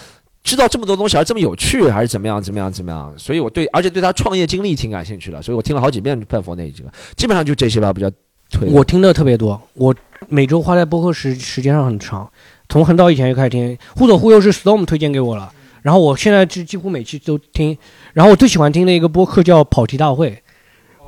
[0.43, 8.09] 知道这么多东西而这么有趣，还是怎么样怎么样怎么样，所以我对而且对他创业经历挺感兴趣的，所以我听了好几遍半佛那几个，基本上就这些吧，比较
[8.51, 8.67] 推。
[8.69, 9.93] 我听的特别多，我
[10.27, 12.29] 每周花在播客时时间上很长，
[12.69, 15.51] 从很早以前就开始听，忽左忽右是 Storm 推荐给我了，
[15.83, 17.77] 然后我现在就几乎每期都听，
[18.13, 20.41] 然后我最喜欢听的一个播客叫跑题大会，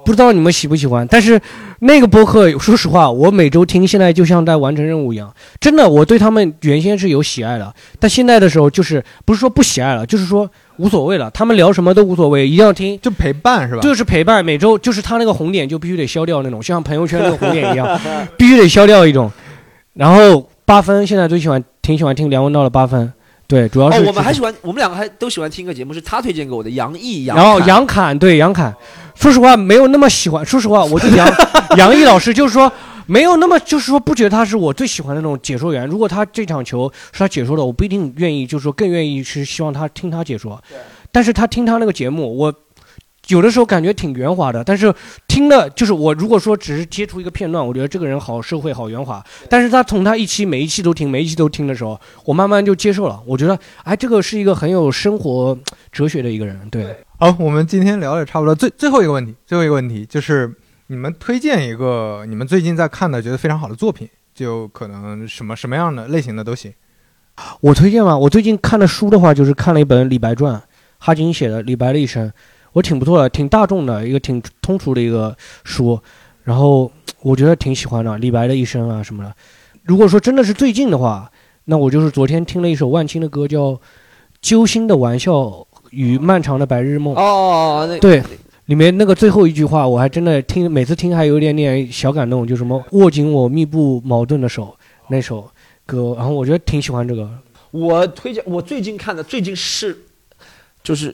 [0.05, 1.41] 不知道你们喜不喜欢，但是
[1.79, 10.47] 那个播客说实话，我每周听，现在就像在完成任务一样，真的，我对他们原先是有喜爱的，但现在的时候就是不是说不喜爱了，就是说
[10.77, 12.99] 无所谓了，他们聊什么都无所谓，一定要听。
[13.01, 13.81] 就陪伴是吧？
[13.81, 17.99] 就是陪伴，每周就是他那个红点就必须得消掉那种，像朋友圈那个红点一样，
[18.37, 19.31] 必须得消掉一种。
[19.93, 23.11] 然后八分现在最喜欢挺喜欢听梁文道的八分，
[23.47, 28.75] 对，主要是、哦，我们还喜欢，我们两个还都喜欢听一个节目，是他推荐给我的，杨毅杨，然后杨侃对杨侃，
[29.15, 31.31] 说实话没有那么喜欢，说实话我对杨
[31.77, 32.71] 杨毅老师就是说
[33.05, 35.85] 没有那么就是说不觉得他是我最喜欢的那种解说员。
[35.85, 40.59] 如果他这场球是他解说的，我不一定愿意，就是说更愿意是希望他听他解说。
[41.11, 42.53] 但是他听他那个节目，我
[43.27, 44.93] 有的时候感觉挺圆滑的，但是
[45.27, 49.23] 听了就是我如果说只是接触一个片段，我觉得这个人好社会好圆滑。
[49.49, 53.21] 但是他从他一期每一期都听，每一期都听的时候，我慢慢就接受了。
[53.25, 55.57] 我觉得哎，这个是一个很有生活
[55.91, 56.95] 哲学的一个人，对。
[57.17, 60.53] 好，我们今天聊的差不多，最最后一个问题，最后一个问题就是
[60.87, 66.73] 你们推荐一个你们最近在看的觉得非常好的作品，就可能什么什么样的类型的都行。
[67.61, 70.55] 我推荐嘛，我最近看的书的话，就是看了一本《李白传》，
[70.99, 72.31] 哈金写的李白的一生，
[72.75, 75.33] 我挺不错的，挺大众的一个挺通俗的一个
[75.63, 75.97] 书，
[76.43, 76.91] 然后
[77.21, 79.33] 我觉得挺喜欢的，李白的一生啊什么的。
[79.83, 81.31] 如果说真的是最近的话，
[81.63, 83.71] 那我就是昨天听了一首万青的歌，叫
[84.41, 87.15] 《揪心的玩笑与漫长的白日梦》。
[87.17, 88.21] 哦，那对，
[88.65, 94.75] 里面那个最后一句话，我还真的听，每次听还有一点点小感动，就什么握紧我密不矛盾的手
[95.07, 95.49] 那首
[95.85, 97.29] 歌，然后我觉得挺喜欢这个。
[97.71, 99.97] 我推荐我最近看的，最近是
[100.83, 101.09] 就是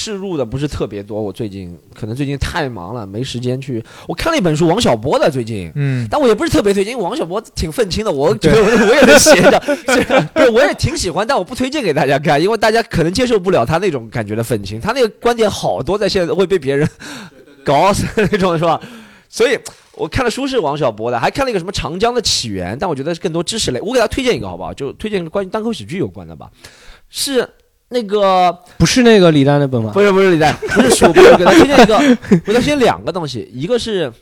[0.00, 1.20] 试入的不是特别多。
[1.20, 3.84] 我最近可能最近太忙了，没时间去。
[4.08, 5.70] 我看了一本书，王小波的最近。
[5.74, 10.50] 嗯，但我也不是特别推荐，因为王小波挺愤青的，我觉得我也能写的，是不是？
[10.52, 16.88] 我也挺喜欢，但我不推荐给大家看，因为大家可能接受不了他那种感觉的愤青，他那个观点好多在现在会被别人
[17.62, 18.80] 搞死那种，是吧？
[19.28, 19.58] 所以
[19.94, 23.78] 我看的书是王小波的，还看了一个什么《长江的起源》，但我觉得是更多知识类。
[23.82, 24.72] 我给他推荐一个好不好？
[24.72, 26.50] 就推荐关于单口喜剧有关的吧，
[27.10, 27.48] 是
[27.90, 29.90] 那个不是那个李诞那本吗？
[29.92, 31.98] 不是不是李诞，不是书，不是给他 推荐一个，
[32.46, 34.12] 给他推荐两个东西，一个是。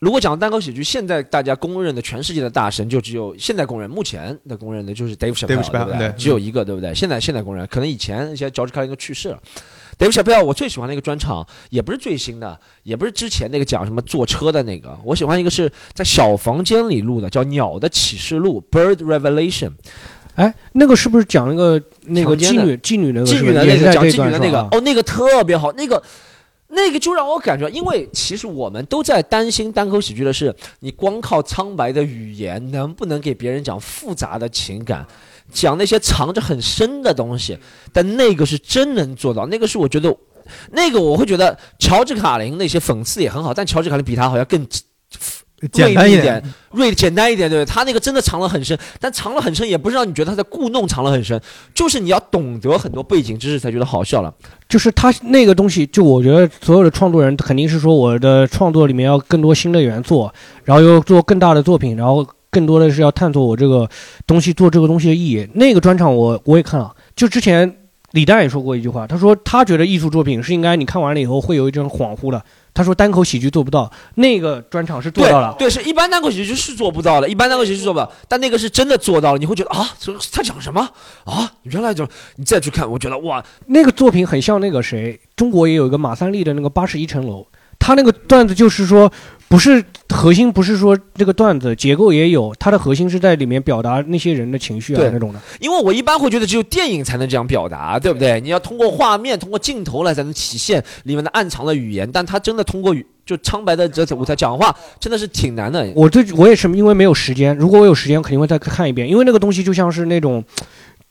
[0.00, 5.98] 如果讲单口喜剧，现在大家公认的全世界的大神，就只有现在公认，目前的公认的就是 Dave Chappelle，对不对？
[5.98, 6.94] 对只有一个，对不对？
[6.94, 9.38] 现在现在公认，可能以前一些 George Carlin 都去世了。
[9.98, 19.72] Dave Chappelle 我最喜欢的一个专场，也不是最新的，也不是之前那个讲什么坐车的那个，我喜欢一个是在小房间里录的，叫《鸟的启示录》（Bird Revelation）。
[20.34, 24.60] 哎，那个是不是讲那个那个妓女妓女那个妓女的那个讲妓女的那个。
[24.72, 26.02] 哦，那个特别好，那个
[26.68, 35.06] 那个就让我感觉，因为其实我们都在担心单口喜剧的是，你光靠苍白的语言能不能给别人讲复杂的情感，
[35.52, 37.58] 讲那些藏着很深的东西，
[37.92, 40.16] 但那个是真能做到，那个是我觉得。
[40.72, 44.62] 那个我会觉得乔治卡林那些讽刺也很好，但乔治卡林比他好像更
[45.72, 46.42] 简单一点，
[46.72, 47.64] 锐简单一点，对？
[47.64, 51.40] 他那个真的藏了很深，但藏了很深也不是让你觉得他在故弄藏了很深，
[51.74, 54.32] 就是你要懂得很多背景知识才觉得好笑了。
[54.68, 60.28] 就是他那个东西，就我觉得所有的创作人肯定是说我的创作里面要更多新的元素，
[60.64, 63.88] 然后又做更大的作品，然后更多的是要探索我这个
[64.26, 65.48] 东西做这个东西的意义。
[65.54, 67.76] 那个专场我我也看了，就之前
[68.12, 72.42] 李诞也说过一句话，他说他觉得艺术作品是应该你看完了以后会有一种恍惚的。
[72.74, 75.54] 他说单口喜剧做不到，那个专场是做到了。
[75.56, 79.38] 对，是一般单口喜剧是做不到的，一般单口喜剧是做不到，但那个是真的做到了。
[79.38, 80.90] 你会觉得啊，这他讲什么
[81.24, 81.52] 啊？
[81.62, 87.46] 原来就你再去看，我觉得哇，那个作品很像那个谁，中国也有一个马三立的那个八十一层楼，
[87.78, 89.10] 他那个段子就是说。
[89.46, 95.40] 不是核心，不是说这个段子结构也有，它的核心是在里面表达那些人的情绪啊那种的。
[95.60, 98.40] 因为我一般会觉得只有电影才能这样表达，对不对？
[98.40, 102.10] 你要通过画面、通过镜头来才能体现里面的暗藏的语言。
[102.10, 105.86] 但他真的通过语就苍白的这舞台讲话，真的是挺难的。
[105.94, 109.08] 我对我也是因为没有时间，如果我有时间，肯定会再看一遍。
[109.08, 110.42] 因为那个东西就像是那种。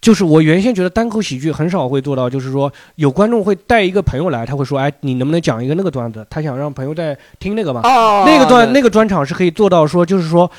[0.03, 7.79] 就是我原先觉得单口喜剧很少会做到，就是说有观众会带一个朋友来，他会说：“哎，你能不能讲一个那个段子？”他想让朋友在听那个嘛。
[7.85, 8.25] 哦。
[8.27, 10.51] 那个段那个专场是可以做到说，就是说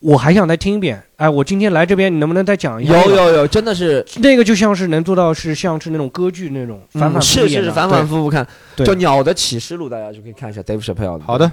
[0.00, 1.02] 我还想再听一遍。
[1.16, 3.02] 哎，我今天来这边，你能不能再讲一下？
[3.06, 8.46] 有有有，真的是那个就像是能做到是像是那种歌剧那种反反复复是是是反反复复看，
[8.76, 11.24] 叫《鸟的启示录》，大家就可以看一下 Dave Chappelle 的。
[11.24, 11.50] 好的，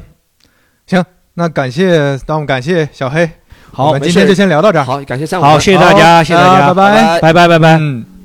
[0.85, 1.01] 行，
[1.35, 3.29] 那感谢，那我们感谢小黑。
[3.73, 4.83] 好，我们今天就先聊到这儿。
[4.83, 5.43] 好，感谢三五。
[5.43, 7.77] 好，谢谢大家，谢谢大家，拜拜，拜拜，拜拜。
[7.79, 8.16] 嗯。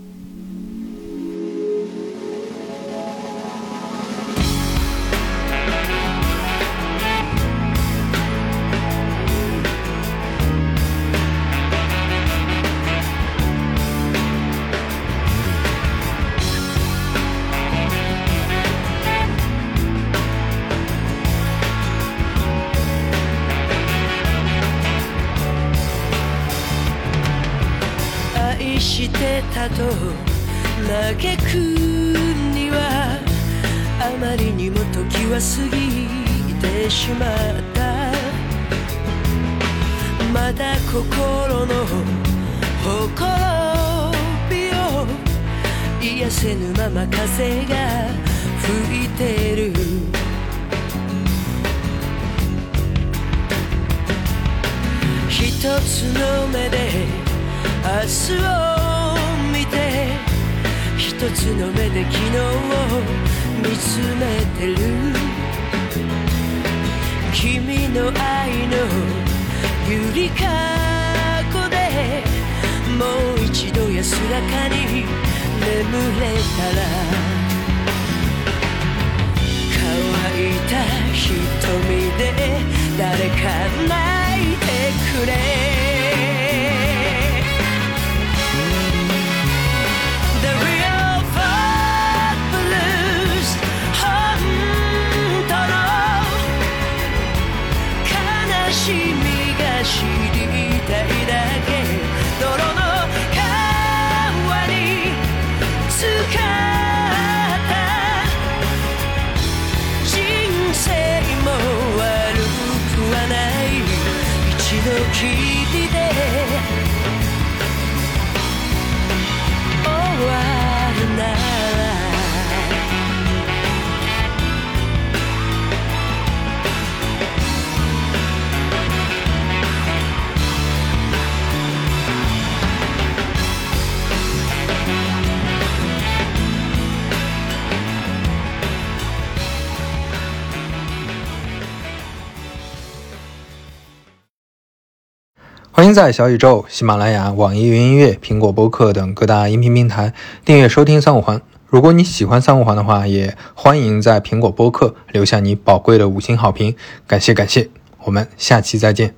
[145.95, 150.15] 在小宇宙、喜马拉雅、网易云音乐、苹果播客等各大音频平台
[150.45, 151.41] 订阅收听三五环。
[151.67, 156.75] 如果你喜欢三五环的话，也欢迎在苹果播客留下你宝贵的五星好评，
[157.07, 157.69] 感谢感谢。
[158.05, 159.15] 我们下期再见，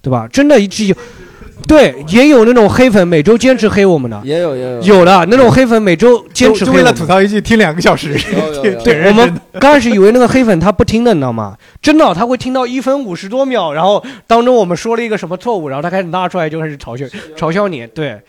[0.00, 0.26] 对吧？
[0.28, 0.96] 真的，一直有。
[1.70, 8.12] 对，也有那种黑粉每周坚持黑我们的，也有也有有的那种黑粉每周坚持，就为了吐槽一句听两个小时。
[8.82, 11.56] 对，我们刚开始以为那个黑粉他不听的，你知道吗？
[11.80, 17.06] 真的，他会听到一分五十多秒，然后当中我们说了一个什么错误，然后他开始拉出来就开始嘲笑
[17.36, 17.86] 嘲笑你。
[17.86, 18.20] 对，